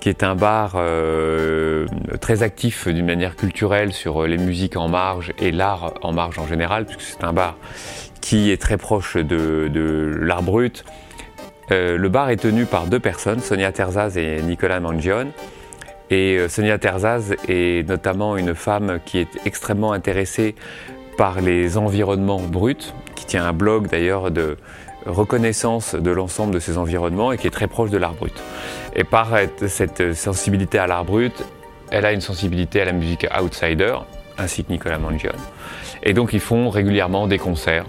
qui 0.00 0.08
est 0.08 0.22
un 0.22 0.34
bar 0.34 0.72
euh, 0.76 1.86
très 2.20 2.42
actif 2.42 2.88
d'une 2.88 3.06
manière 3.06 3.36
culturelle 3.36 3.92
sur 3.92 4.26
les 4.26 4.38
musiques 4.38 4.76
en 4.76 4.88
marge 4.88 5.32
et 5.38 5.50
l'art 5.50 5.94
en 6.02 6.12
marge 6.12 6.38
en 6.38 6.46
général, 6.46 6.86
puisque 6.86 7.02
c'est 7.02 7.24
un 7.24 7.32
bar 7.32 7.56
qui 8.24 8.50
est 8.50 8.56
très 8.56 8.78
proche 8.78 9.18
de, 9.18 10.16
l'art 10.18 10.42
brut. 10.42 10.86
Euh, 11.70 11.98
le 11.98 12.08
bar 12.08 12.30
est 12.30 12.38
tenu 12.38 12.64
par 12.64 12.86
deux 12.86 12.98
personnes, 12.98 13.40
Sonia 13.40 13.70
Terzaz 13.70 14.16
et 14.16 14.40
Nicolas 14.40 14.80
Mangione. 14.80 15.30
Et 16.08 16.38
euh, 16.38 16.48
Sonia 16.48 16.78
Terzaz 16.78 17.34
est 17.48 17.86
notamment 17.86 18.38
une 18.38 18.54
femme 18.54 18.98
qui 19.04 19.18
est 19.18 19.28
extrêmement 19.44 19.92
intéressée 19.92 20.54
par 21.18 21.42
les 21.42 21.76
environnements 21.76 22.40
bruts, 22.40 22.94
qui 23.14 23.26
tient 23.26 23.44
un 23.44 23.52
blog 23.52 23.88
d'ailleurs 23.88 24.30
de 24.30 24.56
reconnaissance 25.04 25.94
de 25.94 26.10
l'ensemble 26.10 26.54
de 26.54 26.60
ces 26.60 26.78
environnements 26.78 27.30
et 27.30 27.36
qui 27.36 27.46
est 27.46 27.50
très 27.50 27.68
proche 27.68 27.90
de 27.90 27.98
l'art 27.98 28.14
brut. 28.14 28.42
Et 28.96 29.04
par 29.04 29.36
cette 29.68 30.14
sensibilité 30.14 30.78
à 30.78 30.86
l'art 30.86 31.04
brut, 31.04 31.44
elle 31.90 32.06
a 32.06 32.12
une 32.12 32.22
sensibilité 32.22 32.80
à 32.80 32.86
la 32.86 32.92
musique 32.92 33.26
outsider, 33.38 33.96
ainsi 34.38 34.64
que 34.64 34.72
Nicolas 34.72 34.98
Mangione. 34.98 35.36
Et 36.02 36.14
donc 36.14 36.32
ils 36.32 36.40
font 36.40 36.70
régulièrement 36.70 37.26
des 37.26 37.38
concerts, 37.38 37.84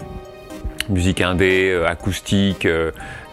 musique 0.88 1.20
indé, 1.20 1.70
euh, 1.70 1.86
acoustique, 1.86 2.66
euh, 2.66 2.90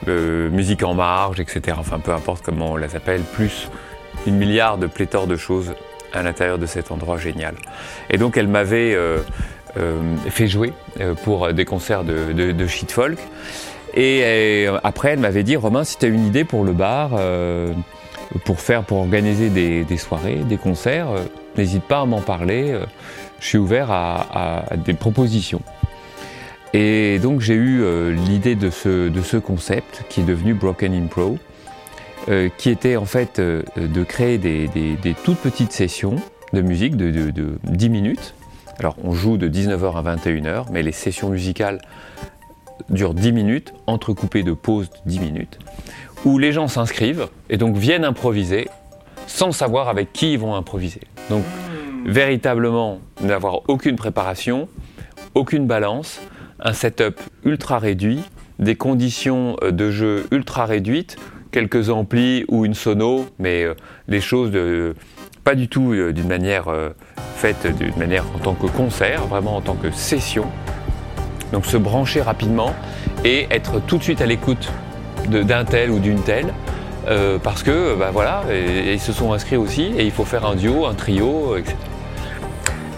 euh, 0.07 0.49
musique 0.49 0.83
en 0.83 0.93
marge, 0.93 1.39
etc. 1.39 1.77
Enfin 1.79 1.99
peu 1.99 2.11
importe 2.11 2.43
comment 2.43 2.71
on 2.71 2.77
les 2.77 2.95
appelle, 2.95 3.21
plus 3.21 3.69
une 4.25 4.37
milliard 4.37 4.77
de 4.77 4.87
pléthore 4.87 5.27
de 5.27 5.35
choses 5.35 5.73
à 6.13 6.23
l'intérieur 6.23 6.57
de 6.57 6.65
cet 6.65 6.91
endroit 6.91 7.17
génial. 7.17 7.55
Et 8.09 8.17
donc 8.17 8.37
elle 8.37 8.47
m'avait 8.47 8.95
fait 10.29 10.47
jouer 10.47 10.71
pour 11.23 11.51
des 11.51 11.65
concerts 11.65 12.03
de, 12.03 12.67
shit 12.67 12.91
folk. 12.91 13.17
Et 13.95 14.67
après 14.83 15.09
elle 15.09 15.19
m'avait 15.19 15.41
dit 15.41 15.55
Romain 15.55 15.83
si 15.83 15.97
tu 15.97 16.05
as 16.05 16.09
une 16.09 16.25
idée 16.27 16.43
pour 16.43 16.63
le 16.63 16.71
bar, 16.71 17.19
pour 18.45 18.59
faire, 18.59 18.83
pour 18.83 18.99
organiser 18.99 19.49
des, 19.49 19.97
soirées, 19.97 20.43
des 20.47 20.57
concerts, 20.57 21.07
n'hésite 21.57 21.83
pas 21.83 22.01
à 22.01 22.05
m'en 22.05 22.21
parler. 22.21 22.79
je 23.39 23.47
suis 23.47 23.57
ouvert 23.57 23.89
à 23.89 24.63
des 24.77 24.93
propositions. 24.93 25.61
Et 26.73 27.19
donc 27.19 27.41
j'ai 27.41 27.53
eu 27.53 27.81
euh, 27.83 28.11
l'idée 28.13 28.55
de 28.55 28.69
ce, 28.69 29.09
de 29.09 29.21
ce 29.21 29.37
concept 29.37 30.03
qui 30.09 30.21
est 30.21 30.25
devenu 30.25 30.53
Broken 30.53 30.93
Impro, 30.93 31.37
euh, 32.29 32.49
qui 32.57 32.69
était 32.69 32.95
en 32.95 33.05
fait 33.05 33.39
euh, 33.39 33.61
de 33.77 34.03
créer 34.03 34.37
des, 34.37 34.67
des- 34.69 34.95
des 34.95 35.13
toutes 35.13 35.37
petites 35.37 35.71
sessions 35.71 36.15
de 36.51 36.61
musique 36.61 36.95
de, 36.97 37.11
de- 37.11 37.31
de 37.31 37.57
10 37.65 37.89
minutes. 37.89 38.33
Alors 38.79 38.95
on 39.03 39.11
joue 39.13 39.37
de 39.37 39.47
19h 39.47 39.97
à 39.97 40.15
21h, 40.15 40.65
mais 40.71 40.81
les 40.81 40.91
sessions 40.91 41.29
musicales 41.29 41.79
durent 42.89 43.13
10 43.13 43.31
minutes, 43.33 43.73
entrecoupées 43.85 44.41
de 44.43 44.53
pauses 44.53 44.89
de 44.89 44.95
10 45.05 45.19
minutes, 45.19 45.59
où 46.25 46.39
les 46.39 46.51
gens 46.51 46.67
s'inscrivent 46.67 47.27
et 47.51 47.57
donc 47.57 47.75
viennent 47.77 48.03
improviser 48.03 48.67
sans 49.27 49.51
savoir 49.51 49.89
avec 49.89 50.11
qui 50.11 50.33
ils 50.33 50.39
vont 50.39 50.55
improviser. 50.55 51.01
Donc 51.29 51.43
véritablement 52.05 52.99
n'avoir 53.21 53.61
aucune 53.69 53.95
préparation, 53.95 54.67
aucune 55.35 55.67
balance, 55.67 56.19
un 56.63 56.73
setup 56.73 57.19
ultra 57.43 57.77
réduit, 57.77 58.21
des 58.57 58.75
conditions 58.75 59.57
euh, 59.61 59.71
de 59.71 59.91
jeu 59.91 60.25
ultra 60.31 60.65
réduites, 60.65 61.17
quelques 61.51 61.89
amplis 61.89 62.45
ou 62.47 62.65
une 62.65 62.73
sono, 62.73 63.27
mais 63.37 63.63
euh, 63.63 63.75
les 64.07 64.21
choses 64.21 64.51
pas 65.43 65.55
du 65.55 65.67
tout 65.67 65.91
euh, 65.91 66.13
d'une 66.13 66.27
manière 66.27 66.65
faite 67.35 67.67
d'une 67.77 67.95
manière 67.97 68.23
en 68.33 68.39
tant 68.39 68.53
que 68.53 68.67
concert, 68.67 69.27
vraiment 69.27 69.57
en 69.57 69.61
tant 69.61 69.75
que 69.75 69.91
session. 69.91 70.45
Donc 71.51 71.65
se 71.65 71.77
brancher 71.77 72.21
rapidement 72.21 72.73
et 73.25 73.47
être 73.51 73.79
tout 73.85 73.97
de 73.97 74.03
suite 74.03 74.21
à 74.21 74.25
l'écoute 74.25 74.71
d'un 75.29 75.65
tel 75.65 75.91
ou 75.91 75.99
d'une 75.99 76.21
telle. 76.21 76.53
parce 77.43 77.61
que 77.61 77.95
bah 77.95 78.09
voilà, 78.11 78.43
ils 78.51 78.99
se 78.99 79.13
sont 79.13 79.33
inscrits 79.33 79.57
aussi 79.57 79.93
et 79.97 80.03
il 80.03 80.11
faut 80.11 80.25
faire 80.25 80.45
un 80.45 80.55
duo, 80.55 80.85
un 80.85 80.95
trio, 80.95 81.55
etc. 81.57 81.75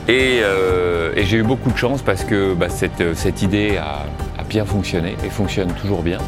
Et, 0.08 0.40
euh, 0.44 1.14
et 1.16 1.26
j'ai 1.26 1.38
eu 1.38 1.44
beaucoup 1.44 1.72
de 1.72 1.78
chance 1.78 2.02
parce 2.02 2.24
que 2.24 2.54
bah, 2.54 2.70
cette, 2.70 3.16
cette 3.16 3.42
idée 3.42 3.78
a, 3.78 4.06
bien 4.48 4.66
fonctionné 4.66 5.16
et 5.26 5.30
fonctionne 5.30 5.72
toujours 5.74 6.04
bien. 6.04 6.20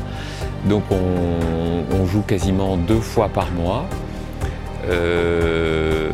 Donc 0.65 0.83
on, 0.91 2.05
joue 2.07 2.21
quasiment 2.21 2.77
deux 2.77 3.01
fois 3.01 3.27
par 3.27 3.51
mois. 3.51 3.85
Euh, 4.89 6.09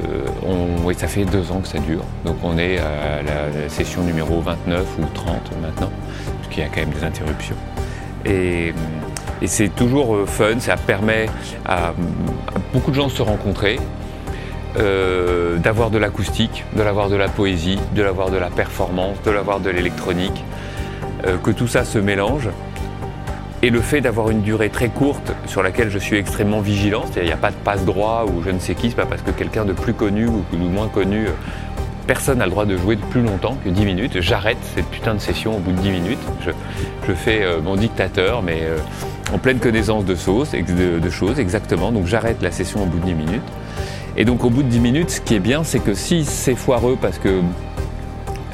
ça 0.98 1.08
fait 1.08 1.26
deux 1.26 1.52
ans 1.52 1.60
que 1.60 1.68
ça 1.68 1.80
dure. 1.80 2.04
Donc 2.26 2.38
on 2.44 2.58
est 2.58 2.78
à 2.78 3.22
la 3.24 3.70
session 3.70 4.04
numéro 4.04 4.42
29 4.42 4.86
ou 5.00 5.06
30 5.14 5.52
maintenant, 5.62 5.92
parce 6.38 6.48
qu'il 6.50 6.64
y 6.64 6.66
a 6.66 6.70
quand 6.70 6.82
même 6.82 6.92
des 6.92 7.04
interruptions. 7.04 7.56
Et, 8.26 8.74
c'est 9.46 9.76
toujours 9.76 10.16
euh, 10.16 10.26
fun, 10.26 10.60
ça 10.60 10.78
permet 10.78 11.26
à 11.66 11.94
beaucoup 12.72 12.92
de 12.92 12.96
gens 12.96 13.08
de 13.08 13.12
se 13.12 13.22
rencontrer, 13.22 13.78
euh, 14.80 15.58
d'avoir 15.58 15.92
de 15.92 16.00
l'acoustique, 16.00 16.66
de 16.76 16.82
l'avoir 16.82 17.08
de 17.08 17.16
la 17.16 17.28
poésie, 17.28 17.78
de 17.94 18.02
l'avoir 18.02 18.32
de 18.32 18.38
la 18.38 18.50
performance, 18.50 19.22
de 19.22 19.30
l'avoir 19.30 19.60
de 19.60 19.70
l'électronique, 19.70 20.44
euh, 21.28 21.38
que 21.38 21.52
tout 21.52 21.68
ça 21.68 21.86
se 21.86 22.00
mélange. 22.00 22.50
Et 23.62 23.70
le 23.70 23.82
fait 23.82 24.02
d'avoir 24.02 24.32
une 24.32 24.42
durée 24.42 24.70
très 24.70 24.90
courte 24.90 25.32
sur 25.46 25.62
laquelle 25.62 25.92
je 25.92 26.00
suis 26.00 26.18
extrêmement 26.18 26.60
vigilant, 26.60 27.04
c'est-à-dire 27.04 27.24
il 27.24 27.28
n'y 27.28 27.34
a 27.34 27.38
pas 27.38 27.52
de 27.52 27.56
passe 27.56 27.86
droit 27.86 28.26
ou 28.28 28.42
je 28.44 28.50
ne 28.50 28.58
sais 28.58 28.74
qui, 28.74 28.90
c'est 28.90 28.96
pas 28.96 29.06
parce 29.06 29.22
que 29.22 29.30
quelqu'un 29.30 29.64
de 29.64 29.74
plus 29.74 29.94
connu 29.94 30.26
ou 30.28 30.44
de 30.52 30.58
moins 30.58 30.88
connu, 30.88 31.28
euh, 31.28 31.32
personne 32.08 32.40
n'a 32.40 32.46
le 32.46 32.52
droit 32.52 32.66
de 32.66 32.76
jouer 32.76 32.96
de 32.96 33.06
plus 33.06 33.22
longtemps 33.22 33.56
que 33.64 33.70
10 33.70 33.86
minutes. 33.86 34.22
J'arrête 34.22 34.58
cette 34.76 34.88
putain 34.88 35.14
de 35.14 35.20
session 35.20 35.56
au 35.56 35.60
bout 35.60 35.74
de 35.74 35.82
10 35.82 35.92
minutes. 35.92 36.20
Je, 36.44 37.14
fais 37.14 37.46
mon 37.64 37.76
dictateur, 37.76 38.42
mais 38.42 38.64
en 39.32 39.38
pleine 39.38 39.60
connaissance 39.60 40.04
de, 40.04 40.16
sauce, 40.16 40.54
de 40.54 41.10
choses, 41.12 41.40
exactement. 41.40 41.92
Donc 41.92 42.08
j'arrête 42.08 42.42
la 42.42 42.52
session 42.52 42.82
au 42.82 42.86
bout 42.86 42.98
de 42.98 43.06
10 43.06 43.14
minutes. 43.14 43.42
Et 44.18 44.26
donc 44.26 44.44
au 44.44 44.50
bout 44.50 44.64
de 44.64 44.68
10 44.70 44.80
minutes, 44.80 45.10
ce 45.10 45.22
qui 45.22 45.36
est 45.36 45.40
bien, 45.40 45.64
c'est 45.64 45.80
que 45.80 45.94
si 45.94 46.24
c'est 46.24 46.56
foireux 46.56 46.98
parce 47.02 47.18
que 47.18 47.42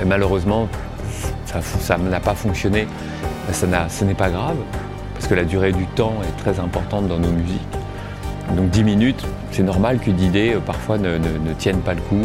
malheureusement 0.06 0.68
ça 1.46 1.98
n'a 1.98 2.20
pas 2.20 2.36
fonctionné, 2.36 2.88
ben, 3.48 3.54
ça 3.54 3.68
ce 3.90 4.06
n'est 4.06 4.14
pas 4.14 4.30
grave, 4.30 4.56
parce 5.16 5.28
que 5.28 5.34
la 5.36 5.44
durée 5.44 5.72
du 5.72 5.86
temps 5.86 6.14
est 6.24 6.42
très 6.42 6.60
importante 6.60 7.08
dans 7.08 7.20
nos 7.20 7.32
musiques. 7.32 7.60
Donc 8.56 8.70
10 8.70 8.84
minutes, 8.84 9.26
c'est 9.52 9.64
normal 9.64 10.00
qu'une 10.00 10.20
idée 10.22 10.54
euh, 10.56 10.60
parfois 10.60 10.98
ne, 10.98 11.18
ne- 11.18 11.38
ne 11.50 11.54
tienne 11.58 11.80
pas 11.80 11.94
le 11.94 12.02
coup. 12.02 12.22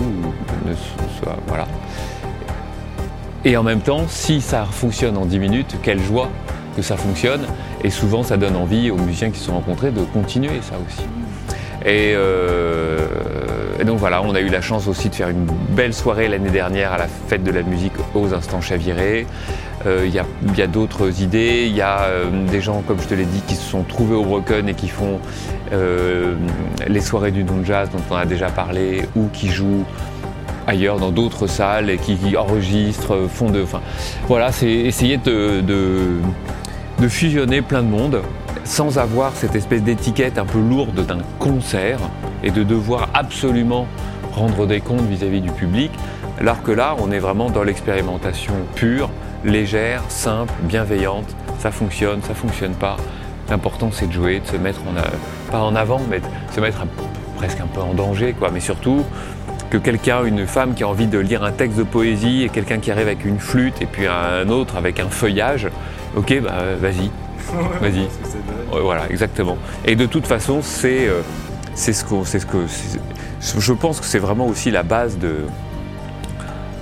Et 3.45 3.57
en 3.57 3.63
même 3.63 3.81
temps, 3.81 4.05
si 4.09 4.41
ça 4.41 4.65
fonctionne 4.65 5.17
en 5.19 5.27
10 5.27 5.39
minutes, 5.39 5.77
quelle 5.83 6.01
joie 6.01 6.29
que 6.77 6.83
ça 6.83 6.97
fonctionne, 6.97 7.43
et 7.83 7.91
souvent 7.91 8.23
ça 8.23 8.37
donne 8.37 8.57
envie 8.57 8.91
aux 8.91 8.97
musiciens 8.97 9.31
qui 9.31 9.39
se 9.39 9.47
sont 9.47 9.55
rencontrés 9.55 9.91
de 9.91 10.01
continuer 10.05 10.61
ça 10.63 10.75
aussi. 10.87 11.07
Et, 11.85 12.15
euh, 12.17 13.07
et 13.79 13.85
donc 13.85 13.99
voilà, 13.99 14.23
on 14.23 14.35
a 14.35 14.41
eu 14.41 14.49
la 14.49 14.61
chance 14.61 14.87
aussi 14.89 15.11
de 15.11 15.15
faire 15.15 15.29
une 15.29 15.47
belle 15.71 15.93
soirée 15.93 16.29
l'année 16.29 16.51
dernière 16.51 16.93
à 16.93 16.99
la 16.99 17.09
fête 17.09 17.45
de 17.45 17.51
la 17.51 17.63
musique 17.63 17.93
aux 18.15 18.33
Instants 18.33 18.61
Chavirés. 18.61 19.27
Euh, 19.87 20.05
Il 20.07 20.15
y 20.15 20.19
a, 20.19 20.25
il 20.49 20.57
y 20.57 20.63
a 20.63 20.67
d'autres 20.67 21.21
idées, 21.21 21.67
il 21.67 21.77
y 21.77 21.83
a 21.83 22.05
euh, 22.05 22.47
des 22.51 22.61
gens, 22.61 22.83
comme 22.87 23.01
je 23.01 23.09
te 23.09 23.15
l'ai 23.15 23.27
dit, 23.27 23.43
qui 23.47 23.55
se 23.55 23.69
sont 23.69 23.83
trouvés 23.83 24.15
au 24.15 24.25
Broken 24.25 24.69
et 24.69 24.75
qui 24.75 24.89
font 24.89 25.21
euh, 25.73 26.35
les 26.87 27.01
soirées 27.01 27.33
du 27.33 27.45
non-jazz 27.45 27.91
dont 27.91 28.03
on 28.11 28.17
a 28.17 28.25
déjà 28.25 28.49
parlé, 28.49 29.03
ou 29.15 29.29
qui 29.33 29.49
jouent 29.49 29.85
ailleurs 30.67 30.99
dans 30.99 31.11
d'autres 31.11 31.47
salles 31.47 31.91
et 31.91 31.99
qui, 31.99 32.37
enregistrent, 32.37 33.29
font 33.29 33.51
de... 33.51 33.63
Enfin, 33.63 33.83
voilà, 34.27 34.53
c'est 34.53 34.71
essayer 34.71 35.19
de, 35.19 35.61
de 37.01 37.09
fusionner 37.09 37.63
plein 37.63 37.83
de 37.83 37.89
monde 37.89 38.23
sans 38.65 38.99
avoir 38.99 39.33
cette 39.35 39.55
espèce 39.55 39.83
d'étiquette 39.83 40.39
un 40.39 40.47
peu 40.47 40.59
lourde 40.61 41.05
d'un 41.07 41.19
concert 41.39 41.99
et 42.43 42.51
de 42.51 42.63
devoir 42.63 43.09
absolument 43.15 43.87
rendre 44.33 44.67
des 44.67 44.81
comptes 44.81 45.03
vis-à-vis 45.03 45.41
du 45.41 45.51
public, 45.51 45.91
alors 46.41 46.63
que 46.63 46.73
là, 46.73 46.97
on 46.99 47.13
est 47.13 47.19
vraiment 47.19 47.51
dans 47.51 47.63
l'expérimentation 47.63 48.55
pure, 48.75 49.11
légère, 49.45 50.03
simple, 50.09 50.53
bienveillante. 50.63 51.27
Ça 51.59 51.71
fonctionne, 51.71 52.21
ça 52.23 52.35
fonctionne 52.35 52.75
pas. 52.75 52.97
L'important, 53.51 53.91
c'est 53.93 54.07
de 54.09 54.13
jouer, 54.13 54.41
de 54.41 54.47
se 54.47 54.57
mettre 54.57 54.81
a- 54.97 55.51
pas 55.53 55.61
en 55.61 55.77
avant, 55.77 56.01
mais 56.11 56.21
de 56.21 56.25
se 56.55 56.61
mettre 56.61 56.79
presque 57.37 57.61
un 57.61 57.67
peu 57.67 57.81
en 57.81 57.93
danger. 57.95 58.35
Mais 58.53 58.61
surtout, 58.61 59.05
que 59.71 59.77
quelqu'un, 59.77 60.25
une 60.25 60.47
femme 60.47 60.75
qui 60.75 60.83
a 60.83 60.89
envie 60.89 61.07
de 61.07 61.19
lire 61.19 61.45
un 61.45 61.53
texte 61.53 61.79
de 61.79 61.83
poésie 61.85 62.43
et 62.45 62.49
quelqu'un 62.49 62.79
qui 62.79 62.91
arrive 62.91 63.07
avec 63.07 63.25
une 63.25 63.39
flûte 63.39 63.81
et 63.83 63.87
puis 63.87 64.07
un 64.07 64.49
autre 64.49 64.77
avec 64.77 64.99
un 65.01 65.09
feuillage, 65.09 65.69
ok, 66.17 66.41
bah 66.43 66.77
vas-y, 66.81 67.11
vas-y. 67.81 68.09
Voilà, 68.71 69.09
exactement. 69.11 69.57
Et 69.85 69.97
de 69.97 70.07
toute 70.07 70.27
façon, 70.27 70.61
c'est 70.63 71.09
euh, 71.09 71.23
c'est 71.75 71.93
ce 71.93 72.05
qu'on, 72.05 72.25
c'est 72.25 72.39
ce 72.41 72.47
que, 72.47 72.67
je 73.59 73.73
pense 73.73 74.01
que 74.01 74.07
c'est 74.07 74.19
vraiment 74.19 74.47
aussi 74.47 74.71
la 74.71 74.83
base 74.83 75.19
de 75.19 75.45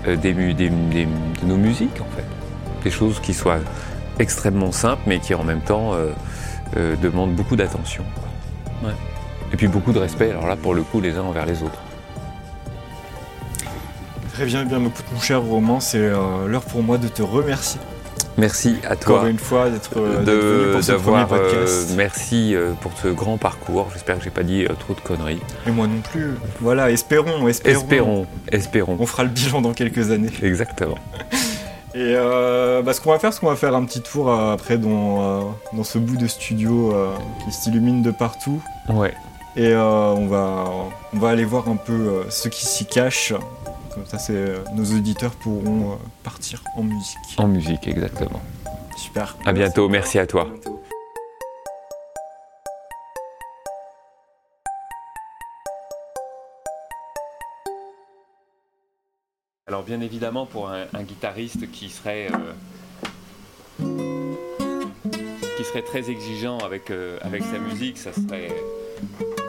euh, 0.06 0.16
des, 0.16 0.34
mu- 0.34 0.54
des- 0.54 0.68
des- 0.70 1.06
de 1.06 1.46
nos 1.46 1.56
musiques 1.56 2.00
en 2.00 2.16
fait, 2.16 2.24
des 2.84 2.90
choses 2.90 3.20
qui 3.20 3.34
soient 3.34 3.58
extrêmement 4.18 4.72
simples, 4.72 5.02
mais 5.06 5.18
qui 5.18 5.34
en 5.34 5.44
même 5.44 5.60
temps 5.60 5.94
euh, 5.94 6.10
euh, 6.76 6.96
demandent 6.96 7.34
beaucoup 7.34 7.56
d'attention. 7.56 8.04
Ouais. 8.84 8.92
Et 9.52 9.56
puis 9.56 9.68
beaucoup 9.68 9.92
de 9.92 9.98
respect. 9.98 10.30
Alors 10.30 10.46
là, 10.46 10.56
pour 10.56 10.74
le 10.74 10.82
coup, 10.82 11.00
les 11.00 11.16
uns 11.16 11.22
envers 11.22 11.44
les 11.46 11.62
autres. 11.62 11.78
Très 14.32 14.46
bien, 14.46 14.64
bien, 14.64 14.80
écoute 14.80 15.04
mon 15.12 15.20
cher 15.20 15.42
Roman, 15.42 15.78
c'est 15.80 15.98
euh, 15.98 16.46
l'heure 16.48 16.62
pour 16.62 16.82
moi 16.82 16.96
de 16.98 17.06
te 17.08 17.22
remercier. 17.22 17.80
Merci 18.38 18.76
à 18.88 18.96
toi. 18.96 19.16
Encore 19.16 19.28
une 19.28 19.38
fois 19.38 19.68
d'être 19.68 19.90
euh, 19.98 20.22
venu 20.24 20.72
pour 20.72 20.82
ce 20.82 20.92
premier 20.92 21.26
podcast. 21.26 21.90
euh, 21.90 21.94
merci 21.96 22.54
euh, 22.54 22.72
pour 22.80 22.92
ce 23.02 23.08
grand 23.08 23.36
parcours. 23.36 23.88
J'espère 23.92 24.18
que 24.18 24.24
j'ai 24.24 24.30
pas 24.30 24.42
dit 24.42 24.64
trop 24.80 24.94
de 24.94 25.00
conneries. 25.00 25.40
Et 25.66 25.70
moi 25.70 25.86
non 25.86 26.00
plus. 26.00 26.34
Voilà, 26.60 26.90
espérons, 26.90 27.46
espérons. 27.48 27.80
Espérons, 27.80 28.26
espérons. 28.50 28.96
On 28.98 29.06
fera 29.06 29.24
le 29.24 29.28
bilan 29.28 29.60
dans 29.60 29.72
quelques 29.74 30.10
années. 30.10 30.30
Exactement. 30.42 30.96
Et 31.94 32.14
euh, 32.16 32.80
bah, 32.80 32.94
ce 32.94 33.02
qu'on 33.02 33.10
va 33.10 33.18
faire, 33.18 33.34
c'est 33.34 33.40
qu'on 33.40 33.50
va 33.50 33.56
faire 33.56 33.74
un 33.74 33.84
petit 33.84 34.00
tour 34.00 34.30
euh, 34.30 34.54
après 34.54 34.78
dans, 34.78 35.54
dans 35.74 35.84
ce 35.84 35.98
bout 35.98 36.16
de 36.16 36.26
studio 36.26 36.94
qui 37.44 37.52
s'illumine 37.52 38.02
de 38.02 38.10
partout. 38.10 38.62
Ouais. 38.88 39.12
Et 39.56 39.76
on, 39.76 40.26
va, 40.26 40.64
on 41.12 41.18
va 41.18 41.28
aller 41.28 41.44
voir 41.44 41.68
un 41.68 41.76
peu 41.76 42.24
ce 42.30 42.48
qui 42.48 42.64
s'y 42.64 42.86
cache. 42.86 43.34
Comme 43.94 44.06
ça, 44.06 44.18
c'est, 44.18 44.34
euh, 44.34 44.64
nos 44.74 44.84
auditeurs 44.96 45.32
pourront 45.32 45.92
euh, 45.92 45.96
partir 46.22 46.62
en 46.76 46.82
musique. 46.82 47.18
En 47.36 47.46
musique, 47.46 47.86
exactement. 47.86 48.40
Super. 48.96 49.36
À 49.44 49.52
bientôt, 49.52 49.88
merci 49.88 50.18
à 50.18 50.26
toi. 50.26 50.48
Alors 59.66 59.84
bien 59.84 60.00
évidemment 60.00 60.44
pour 60.44 60.68
un, 60.68 60.84
un 60.92 61.02
guitariste 61.02 61.70
qui 61.70 61.88
serait 61.88 62.28
euh, 62.30 62.52
qui 65.56 65.64
serait 65.64 65.82
très 65.82 66.10
exigeant 66.10 66.58
avec, 66.58 66.90
euh, 66.90 67.18
avec 67.22 67.42
sa 67.44 67.58
musique, 67.58 67.96
ça 67.98 68.12
serait, 68.12 68.48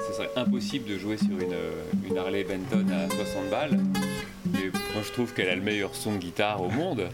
ce 0.07 0.13
serait 0.13 0.29
impossible 0.35 0.87
de 0.89 0.97
jouer 0.97 1.17
sur 1.17 1.37
une, 1.39 1.55
une 2.09 2.17
Harley 2.17 2.43
Benton 2.43 2.85
à 2.89 3.09
60 3.13 3.49
balles. 3.49 3.79
Moi 4.53 5.03
je 5.03 5.11
trouve 5.11 5.33
qu'elle 5.33 5.49
a 5.49 5.55
le 5.55 5.61
meilleur 5.61 5.95
son 5.95 6.13
de 6.13 6.17
guitare 6.17 6.61
au 6.61 6.69
monde. 6.69 7.09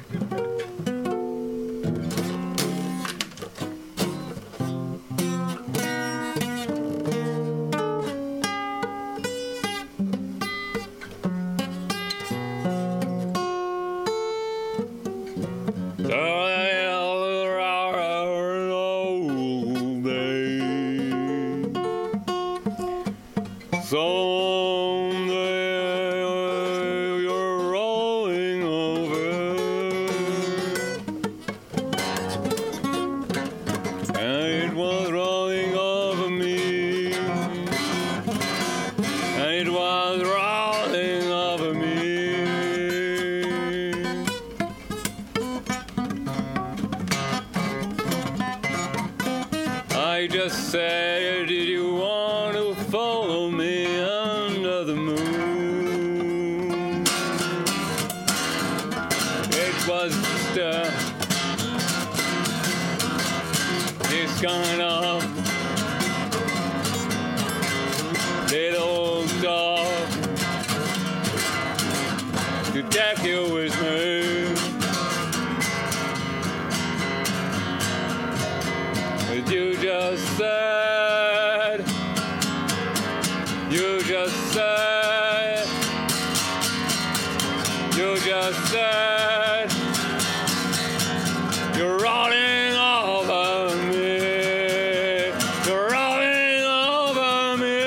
Just 84.26 84.54
said, 84.54 85.66
you 87.96 88.16
just 88.18 88.60
said, 88.72 89.72
you're 91.78 91.98
rolling 91.98 92.76
over 92.76 93.76
me, 93.90 95.32
you're 95.66 95.90
rolling 95.90 96.64
over 96.66 97.58
me. 97.58 97.80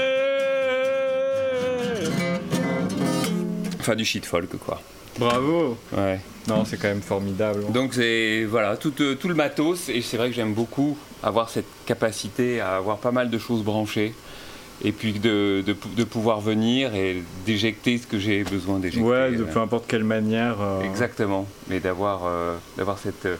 Enfin, 3.80 3.94
du 3.94 4.04
shit 4.04 4.24
folk, 4.24 4.56
quoi. 4.58 4.80
Bravo 5.18 5.76
Ouais. 5.92 6.20
Non, 6.48 6.64
c'est 6.64 6.76
quand 6.78 6.88
même 6.88 7.02
formidable. 7.02 7.70
Donc 7.72 7.94
c'est 7.94 8.44
voilà 8.44 8.76
tout, 8.76 8.94
euh, 9.00 9.14
tout 9.14 9.28
le 9.28 9.34
matos 9.34 9.88
et 9.90 10.00
c'est 10.00 10.16
vrai 10.16 10.28
que 10.28 10.34
j'aime 10.34 10.54
beaucoup 10.54 10.96
avoir 11.22 11.48
cette 11.50 11.68
capacité 11.86 12.60
à 12.60 12.76
avoir 12.76 12.96
pas 12.98 13.12
mal 13.12 13.30
de 13.30 13.38
choses 13.38 13.62
branchées 13.62 14.12
et 14.84 14.92
puis 14.92 15.12
de, 15.12 15.62
de, 15.66 15.76
de 15.96 16.04
pouvoir 16.04 16.40
venir 16.40 16.94
et 16.94 17.22
d'éjecter 17.46 17.98
ce 17.98 18.06
que 18.06 18.18
j'ai 18.18 18.42
besoin 18.44 18.78
d'éjecter. 18.78 19.06
Ouais, 19.06 19.30
de 19.32 19.42
Euh, 19.42 19.52
peu 19.52 19.60
importe 19.60 19.86
quelle 19.86 20.04
manière. 20.04 20.60
euh, 20.60 20.82
Exactement, 20.82 21.46
mais 21.68 21.78
d'avoir 21.80 22.22
euh, 22.26 22.56
d'avoir 22.76 22.98
cette 22.98 23.26
euh, 23.26 23.36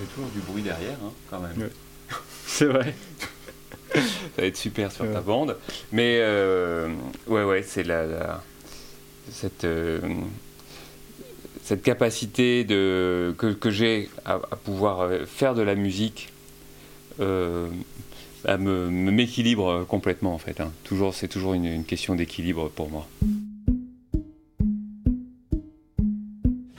j'ai 0.00 0.06
toujours 0.08 0.30
du 0.30 0.40
bruit 0.40 0.62
derrière 0.62 0.96
hein, 1.04 1.12
quand 1.30 1.40
même. 1.40 1.56
Ouais. 1.58 1.70
C'est 2.46 2.66
vrai. 2.66 2.94
Ça 3.94 4.00
va 4.42 4.44
être 4.44 4.56
super 4.56 4.92
sur 4.92 5.10
ta 5.10 5.20
bande. 5.20 5.56
Mais 5.92 6.18
euh, 6.20 6.88
ouais, 7.28 7.44
ouais, 7.44 7.62
c'est 7.62 7.82
la, 7.84 8.04
la- 8.04 8.42
cette, 9.32 9.66
cette 11.64 11.82
capacité 11.82 12.64
de, 12.64 13.34
que, 13.38 13.46
que 13.52 13.70
j'ai 13.70 14.10
à, 14.24 14.34
à 14.34 14.56
pouvoir 14.56 15.08
faire 15.26 15.54
de 15.54 15.62
la 15.62 15.74
musique 15.74 16.30
à 18.44 18.56
me, 18.58 18.88
me- 18.90 19.10
m'équilibre 19.10 19.84
complètement 19.88 20.34
en 20.34 20.38
fait. 20.38 20.60
hein. 20.60 20.72
Toujours, 20.84 21.14
c'est 21.14 21.28
toujours 21.28 21.54
une 21.54 21.84
question 21.84 22.14
d'équilibre 22.14 22.68
pour 22.68 22.90
moi. 22.90 23.06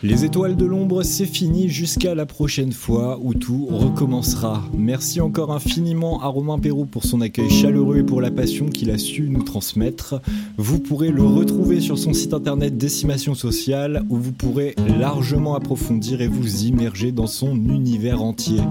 Les 0.03 0.25
étoiles 0.25 0.55
de 0.55 0.65
l'ombre, 0.65 1.01
c'est 1.01 1.25
fini 1.25 1.69
jusqu'à 1.69 2.13
la 2.13 2.27
prochaine 2.27 2.71
fois 2.71 3.19
où 3.19 3.33
tout 3.33 3.65
recommencera. 3.65 4.63
Merci 4.77 5.21
encore 5.21 5.51
infiniment 5.51 6.21
à 6.21 6.27
Romain 6.27 6.59
Perrault 6.59 6.85
pour 6.85 7.03
son 7.03 7.19
accueil 7.19 7.49
chaleureux 7.49 7.97
et 7.97 8.03
pour 8.03 8.21
la 8.21 8.29
passion 8.29 8.67
qu'il 8.67 8.91
a 8.91 8.99
su 8.99 9.27
nous 9.27 9.41
transmettre. 9.41 10.21
Vous 10.59 10.77
pourrez 10.77 11.09
le 11.09 11.23
retrouver 11.23 11.79
sur 11.79 11.97
son 11.97 12.13
site 12.13 12.35
internet 12.35 12.77
Décimation 12.77 13.33
Sociale 13.33 14.03
où 14.09 14.17
vous 14.17 14.33
pourrez 14.33 14.75
largement 14.99 15.55
approfondir 15.55 16.21
et 16.21 16.27
vous 16.27 16.65
immerger 16.65 17.11
dans 17.11 17.25
son 17.25 17.55
univers 17.55 18.21
entier. 18.21 18.61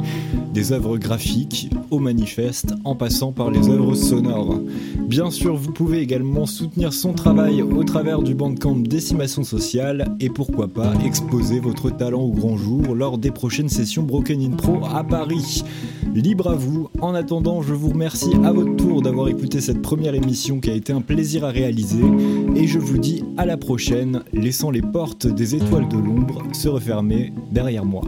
Des 0.55 0.71
œuvres 0.71 0.97
graphiques 0.97 1.71
au 1.91 1.99
manifeste 1.99 2.73
en 2.85 2.95
passant 2.95 3.33
par 3.33 3.51
les 3.51 3.69
œuvres 3.69 3.97
sonores. 3.97 4.61
Bien 5.09 5.33
sûr, 5.33 5.57
vous 5.57 5.73
pouvez 5.73 5.99
également 5.99 6.47
soutenir 6.47 6.93
son 6.93 7.15
travail 7.15 7.63
au 7.63 7.83
travers 7.83 8.23
du 8.23 8.37
bandcamp 8.37 8.77
Décimation 8.77 9.43
Sociale 9.43 10.17
et 10.21 10.31
pourquoi 10.31 10.69
pas 10.69 10.93
exposer 11.17 11.61
votre 11.61 11.89
talent 11.89 12.21
au 12.21 12.31
grand 12.31 12.59
jour 12.59 12.95
lors 12.95 13.17
des 13.17 13.31
prochaines 13.31 13.71
sessions 13.71 14.03
Broken 14.03 14.39
in 14.43 14.51
Pro 14.51 14.85
à 14.85 15.03
Paris. 15.03 15.65
Libre 16.15 16.51
à 16.51 16.57
vous. 16.57 16.91
En 17.01 17.15
attendant, 17.15 17.63
je 17.63 17.73
vous 17.73 17.89
remercie 17.89 18.35
à 18.45 18.53
votre 18.53 18.77
tour 18.77 19.01
d'avoir 19.01 19.29
écouté 19.29 19.63
cette 19.63 19.81
première 19.81 20.15
émission 20.15 20.61
qui 20.61 20.69
a 20.71 20.75
été 20.75 20.93
un 20.93 21.01
plaisir 21.01 21.47
à 21.47 21.49
réaliser 21.49 22.05
et 22.55 22.67
je 22.67 22.79
vous 22.79 22.99
dis 22.99 23.25
à 23.39 23.47
la 23.47 23.57
prochaine, 23.57 24.25
laissant 24.35 24.71
les 24.71 24.83
portes 24.83 25.27
des 25.27 25.55
étoiles 25.55 25.89
de 25.89 25.97
l'ombre 25.97 26.43
se 26.53 26.69
refermer 26.69 27.33
derrière 27.51 27.87
moi. 27.87 28.03